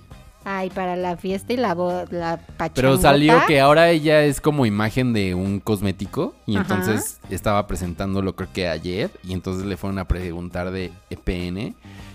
Ay, 0.47 0.69
para 0.69 0.95
la 0.97 1.17
fiesta 1.17 1.55
y 1.55 1.57
la 1.57 1.73
boda, 1.73 2.05
la 2.11 2.37
pachangota. 2.37 2.73
Pero 2.75 2.99
salió 2.99 3.41
que 3.47 3.61
ahora 3.61 3.89
ella 3.91 4.25
es 4.25 4.41
como 4.43 4.67
imagen 4.67 5.13
de 5.15 5.35
un 5.35 5.59
cosmético. 5.61 6.35
Y 6.47 6.57
Ajá. 6.57 6.75
entonces 6.75 7.19
estaba 7.31 7.67
presentándolo, 7.67 8.35
creo 8.37 8.49
que 8.53 8.69
ayer. 8.69 9.11
Y 9.23 9.33
entonces 9.33 9.65
le 9.65 9.77
fueron 9.79 9.99
a 10.01 10.05
preguntar 10.07 10.71
de 10.71 10.93
EPN. 11.09 11.75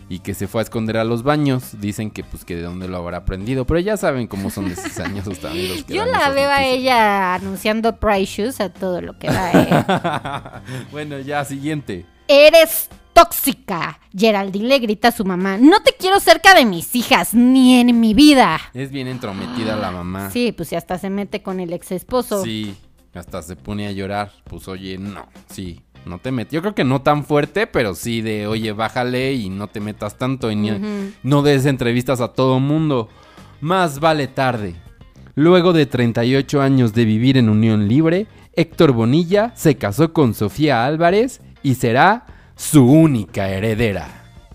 Y 0.10 0.20
que 0.20 0.34
se 0.34 0.48
fue 0.48 0.62
a 0.62 0.64
esconder 0.64 0.98
a 0.98 1.04
los 1.04 1.24
baños. 1.24 1.80
Dicen 1.80 2.10
que 2.10 2.24
pues 2.24 2.44
que 2.44 2.56
de 2.56 2.64
dónde 2.64 2.88
lo 2.88 2.98
habrá 2.98 3.18
aprendido. 3.18 3.66
Pero 3.66 3.80
ya 3.80 3.96
saben 3.96 4.28
cómo 4.28 4.50
son 4.50 4.68
desañosos 4.70 5.40
también 5.40 5.70
los 5.70 5.84
que 5.84 5.94
Yo 5.94 6.06
la 6.06 6.30
veo 6.32 6.50
a 6.50 6.64
ella 6.64 7.36
anunciando 7.36 7.98
Price 7.98 8.42
Shoes 8.42 8.60
a 8.60 8.70
todo 8.70 9.02
lo 9.02 9.18
que 9.18 9.28
da, 9.28 9.52
¿eh? 9.54 10.62
bueno, 10.92 11.20
ya, 11.20 11.46
siguiente. 11.46 12.06
Eres 12.28 12.90
tóxica. 13.14 14.00
Geraldine 14.18 14.68
le 14.68 14.80
grita 14.80 15.10
a 15.10 15.12
su 15.12 15.26
mamá. 15.26 15.58
No 15.58 15.82
te 15.84 15.94
quiero 15.94 16.20
cerca 16.20 16.54
de 16.54 16.66
mis 16.66 16.96
hijas, 16.96 17.34
ni 17.34 17.80
en 17.80 18.00
mi 18.00 18.14
vida. 18.14 18.60
Es 18.74 18.92
bien 18.92 19.08
entrometida 19.08 19.76
la 19.76 19.92
mamá. 19.92 20.32
Sí, 20.32 20.52
pues 20.52 20.72
y 20.72 20.76
hasta 20.76 20.98
se 20.98 21.10
mete 21.10 21.42
con 21.42 21.60
el 21.60 21.74
ex 21.74 21.92
esposo. 21.92 22.44
Sí, 22.44 22.76
hasta 23.14 23.42
se 23.42 23.56
pone 23.56 23.88
a 23.88 23.92
llorar. 23.92 24.32
Pues 24.46 24.68
oye, 24.68 24.98
no, 24.98 25.28
sí, 25.50 25.82
no 26.10 26.18
te 26.20 26.32
metas. 26.32 26.52
Yo 26.54 26.62
creo 26.62 26.76
que 26.76 26.84
no 26.84 27.02
tan 27.02 27.24
fuerte, 27.24 27.68
pero 27.68 27.96
sí 27.96 28.22
de, 28.22 28.48
oye, 28.48 28.72
bájale 28.74 29.34
y 29.34 29.50
no 29.50 29.68
te 29.68 29.80
metas 29.80 30.18
tanto 30.18 30.52
y 30.52 30.56
ni- 30.56 31.14
no 31.24 31.42
des 31.42 31.66
entrevistas 31.66 32.20
a 32.20 32.30
todo 32.34 32.60
mundo. 32.60 33.08
Más 33.62 34.00
vale 34.00 34.28
tarde. 34.28 34.76
Luego 35.36 35.72
de 35.72 35.86
38 35.86 36.62
años 36.62 36.94
de 36.94 37.06
vivir 37.06 37.38
en 37.38 37.48
unión 37.50 37.88
libre, 37.88 38.28
Héctor 38.54 38.92
Bonilla 38.92 39.54
se 39.56 39.76
casó 39.78 40.12
con 40.12 40.34
Sofía 40.34 40.86
Álvarez 40.86 41.40
y 41.64 41.76
será 41.76 42.26
su 42.56 42.86
única 42.86 43.48
heredera. 43.50 44.08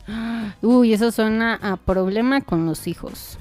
Uy, 0.62 0.92
eso 0.92 1.10
suena 1.10 1.54
a 1.62 1.76
problema 1.76 2.40
con 2.42 2.66
los 2.66 2.86
hijos. 2.86 3.38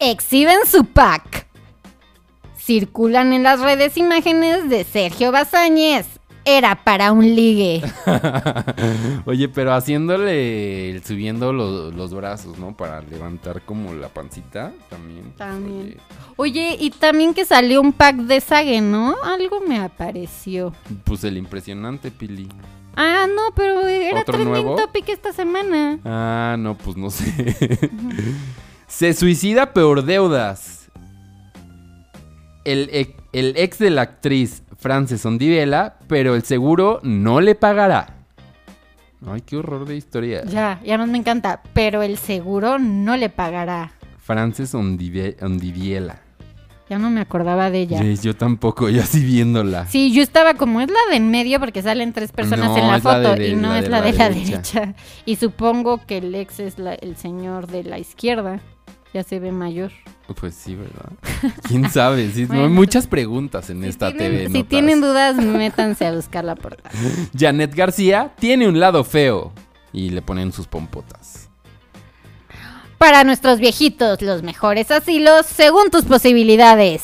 Exhiben 0.00 0.58
su 0.66 0.84
pack. 0.84 1.46
Circulan 2.58 3.32
en 3.32 3.42
las 3.42 3.60
redes 3.60 3.96
imágenes 3.96 4.68
de 4.68 4.84
Sergio 4.84 5.32
Bazáñez. 5.32 6.06
Era 6.46 6.84
para 6.84 7.12
un 7.12 7.24
ligue. 7.34 7.82
Oye, 9.24 9.48
pero 9.48 9.72
haciéndole, 9.72 11.00
subiendo 11.04 11.52
lo- 11.52 11.90
los 11.90 12.12
brazos, 12.12 12.58
¿no? 12.58 12.76
Para 12.76 13.00
levantar 13.00 13.62
como 13.62 13.94
la 13.94 14.08
pancita 14.08 14.72
también. 14.90 15.32
También. 15.38 15.80
oye, 15.80 15.96
Oye, 16.36 16.76
y 16.78 16.90
también 16.90 17.32
que 17.32 17.44
salió 17.46 17.80
un 17.80 17.92
pack 17.94 18.16
de 18.16 18.40
Sage, 18.40 18.80
¿no? 18.82 19.14
Algo 19.24 19.60
me 19.66 19.78
apareció. 19.78 20.74
pues 21.04 21.24
el 21.24 21.38
impresionante, 21.38 22.10
Pili. 22.10 22.48
Ah, 22.96 23.26
no, 23.26 23.54
pero 23.56 23.80
era 23.88 24.20
¿Otro 24.20 24.34
trending 24.34 24.50
nuevo? 24.52 24.76
topic 24.76 25.08
esta 25.08 25.32
semana. 25.32 25.98
Ah, 26.04 26.56
no, 26.58 26.76
pues 26.76 26.96
no 26.96 27.08
sé. 27.10 27.78
Se 28.86 29.14
suicida 29.14 29.72
por 29.72 30.04
deudas. 30.04 30.90
El, 32.64 32.88
ex- 32.92 33.14
el 33.32 33.54
ex 33.56 33.78
de 33.78 33.90
la 33.90 34.02
actriz 34.02 34.62
Frances 34.88 35.24
Ondivela, 35.24 35.94
pero 36.08 36.34
el 36.34 36.42
seguro 36.42 37.00
no 37.02 37.40
le 37.40 37.54
pagará. 37.54 38.16
Ay, 39.26 39.40
qué 39.40 39.56
horror 39.56 39.86
de 39.88 39.96
historia. 39.96 40.44
Ya, 40.44 40.78
ya 40.84 40.98
no 40.98 41.06
me 41.06 41.16
encanta. 41.16 41.62
Pero 41.72 42.02
el 42.02 42.18
seguro 42.18 42.78
no 42.78 43.16
le 43.16 43.30
pagará. 43.30 43.92
Frances 44.18 44.74
Ondive- 44.74 45.42
Ondiviela. 45.42 46.20
Ya 46.90 46.98
no 46.98 47.08
me 47.08 47.22
acordaba 47.22 47.70
de 47.70 47.80
ella. 47.80 48.02
Yes, 48.02 48.22
yo 48.24 48.36
tampoco, 48.36 48.90
yo 48.90 49.00
así 49.00 49.24
viéndola. 49.24 49.86
Sí, 49.86 50.12
yo 50.12 50.20
estaba 50.22 50.52
como 50.52 50.82
es 50.82 50.88
la 50.90 50.98
de 51.08 51.16
en 51.16 51.30
medio 51.30 51.58
porque 51.60 51.80
salen 51.80 52.12
tres 52.12 52.30
personas 52.30 52.66
No, 52.68 52.76
en 52.76 52.86
la 52.86 53.00
foto 53.00 53.36
de- 53.36 53.48
y 53.48 53.56
no 53.56 53.68
la 53.68 53.78
es 53.78 53.84
de 53.84 53.90
la 53.90 54.02
de 54.02 54.12
la 54.12 54.28
derecha. 54.28 54.50
derecha. 54.80 54.94
Y 55.24 55.36
supongo 55.36 56.04
que 56.06 56.18
el 56.18 56.34
ex 56.34 56.60
es 56.60 56.78
la- 56.78 56.92
el 56.92 57.16
señor 57.16 57.68
de 57.68 57.84
la 57.84 57.98
izquierda. 57.98 58.60
Ya 59.14 59.22
se 59.22 59.38
ve 59.38 59.52
mayor. 59.52 59.92
Pues 60.40 60.54
sí, 60.56 60.74
¿verdad? 60.74 61.12
¿Quién 61.68 61.88
sabe? 61.88 62.28
Sí, 62.32 62.46
no, 62.50 62.64
hay 62.64 62.68
muchas 62.68 63.06
preguntas 63.06 63.70
en 63.70 63.80
Si 63.82 63.88
esta 63.88 64.10
tienen, 64.10 64.30
TV. 64.32 64.46
si 64.48 64.52
Notas. 64.54 64.68
tienen 64.68 65.00
dudas, 65.00 65.36
métanse 65.36 66.04
a 66.06 66.12
buscar 66.12 66.44
la 66.44 66.56
portada. 66.56 66.90
Janet 67.38 67.72
García 67.74 68.32
tiene 68.38 68.68
un 68.68 68.80
lado 68.80 69.04
feo. 69.04 69.52
Y 69.92 70.10
le 70.10 70.20
ponen 70.20 70.50
sus 70.52 70.66
pompotas. 70.66 71.48
Para 72.98 73.22
nuestros 73.22 73.60
viejitos, 73.60 74.20
los 74.20 74.42
mejores 74.42 74.90
asilos 74.90 75.46
según 75.46 75.90
tus 75.90 76.04
posibilidades. 76.04 77.02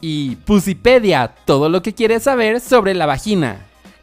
Y 0.00 0.34
Pusipedia, 0.36 1.32
todo 1.44 1.68
lo 1.68 1.82
que 1.82 1.94
quieres 1.94 2.24
saber 2.24 2.60
sobre 2.60 2.94
la 2.94 3.06
vagina. 3.06 3.58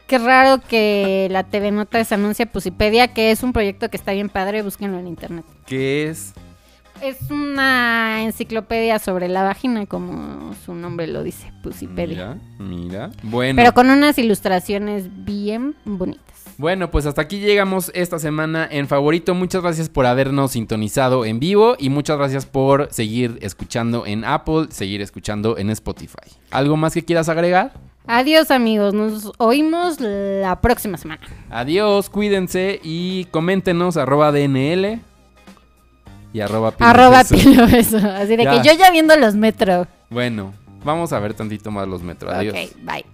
Qué 0.06 0.16
raro 0.18 0.62
que 0.66 1.28
la 1.30 1.44
TV 1.44 1.70
Notas 1.70 2.10
anuncia 2.12 2.46
Pusipedia, 2.46 3.08
que 3.12 3.30
es 3.30 3.42
un 3.42 3.52
proyecto 3.52 3.90
que 3.90 3.98
está 3.98 4.12
bien 4.12 4.30
padre, 4.30 4.62
búsquenlo 4.62 4.98
en 4.98 5.06
internet. 5.08 5.44
¿Qué 5.66 6.08
es? 6.08 6.32
Es 7.02 7.32
una 7.32 8.22
enciclopedia 8.22 9.00
sobre 9.00 9.26
la 9.26 9.42
vagina, 9.42 9.86
como 9.86 10.54
su 10.64 10.72
nombre 10.72 11.08
lo 11.08 11.24
dice, 11.24 11.52
Pusipedia. 11.60 12.38
Mira, 12.60 13.10
mira. 13.10 13.10
Bueno. 13.24 13.56
Pero 13.56 13.74
con 13.74 13.90
unas 13.90 14.16
ilustraciones 14.18 15.08
bien 15.24 15.74
bonitas. 15.84 16.22
Bueno, 16.58 16.92
pues 16.92 17.06
hasta 17.06 17.22
aquí 17.22 17.40
llegamos 17.40 17.90
esta 17.94 18.20
semana 18.20 18.68
en 18.70 18.86
favorito. 18.86 19.34
Muchas 19.34 19.62
gracias 19.62 19.88
por 19.88 20.06
habernos 20.06 20.52
sintonizado 20.52 21.24
en 21.24 21.40
vivo 21.40 21.74
y 21.76 21.88
muchas 21.88 22.18
gracias 22.18 22.46
por 22.46 22.86
seguir 22.92 23.36
escuchando 23.42 24.06
en 24.06 24.24
Apple, 24.24 24.68
seguir 24.70 25.00
escuchando 25.00 25.58
en 25.58 25.70
Spotify. 25.70 26.30
¿Algo 26.52 26.76
más 26.76 26.94
que 26.94 27.04
quieras 27.04 27.28
agregar? 27.28 27.72
Adiós 28.06 28.52
amigos, 28.52 28.94
nos 28.94 29.32
oímos 29.38 29.98
la 29.98 30.60
próxima 30.60 30.96
semana. 30.98 31.22
Adiós, 31.50 32.08
cuídense 32.08 32.78
y 32.84 33.24
coméntenos 33.32 33.96
arroba 33.96 34.30
DNL 34.30 35.00
y 36.32 36.40
arroba 36.40 36.72
Arroba 36.78 37.24
Pilobeso. 37.24 37.50
Pilo 37.50 37.66
Beso. 37.66 37.98
Así 37.98 38.36
de 38.36 38.44
Ya. 38.44 38.50
que 38.62 38.68
yo 38.68 38.74
ya 38.74 38.90
viendo 38.90 39.14
los 39.16 39.34
metro. 39.34 39.86
Bueno, 40.10 40.52
vamos 40.84 41.12
a 41.12 41.18
ver 41.18 41.34
tantito 41.34 41.70
más 41.70 41.86
los 41.88 42.02
metros. 42.02 42.32
Adiós. 42.32 42.54
Ok, 42.54 42.76
bye. 42.82 43.04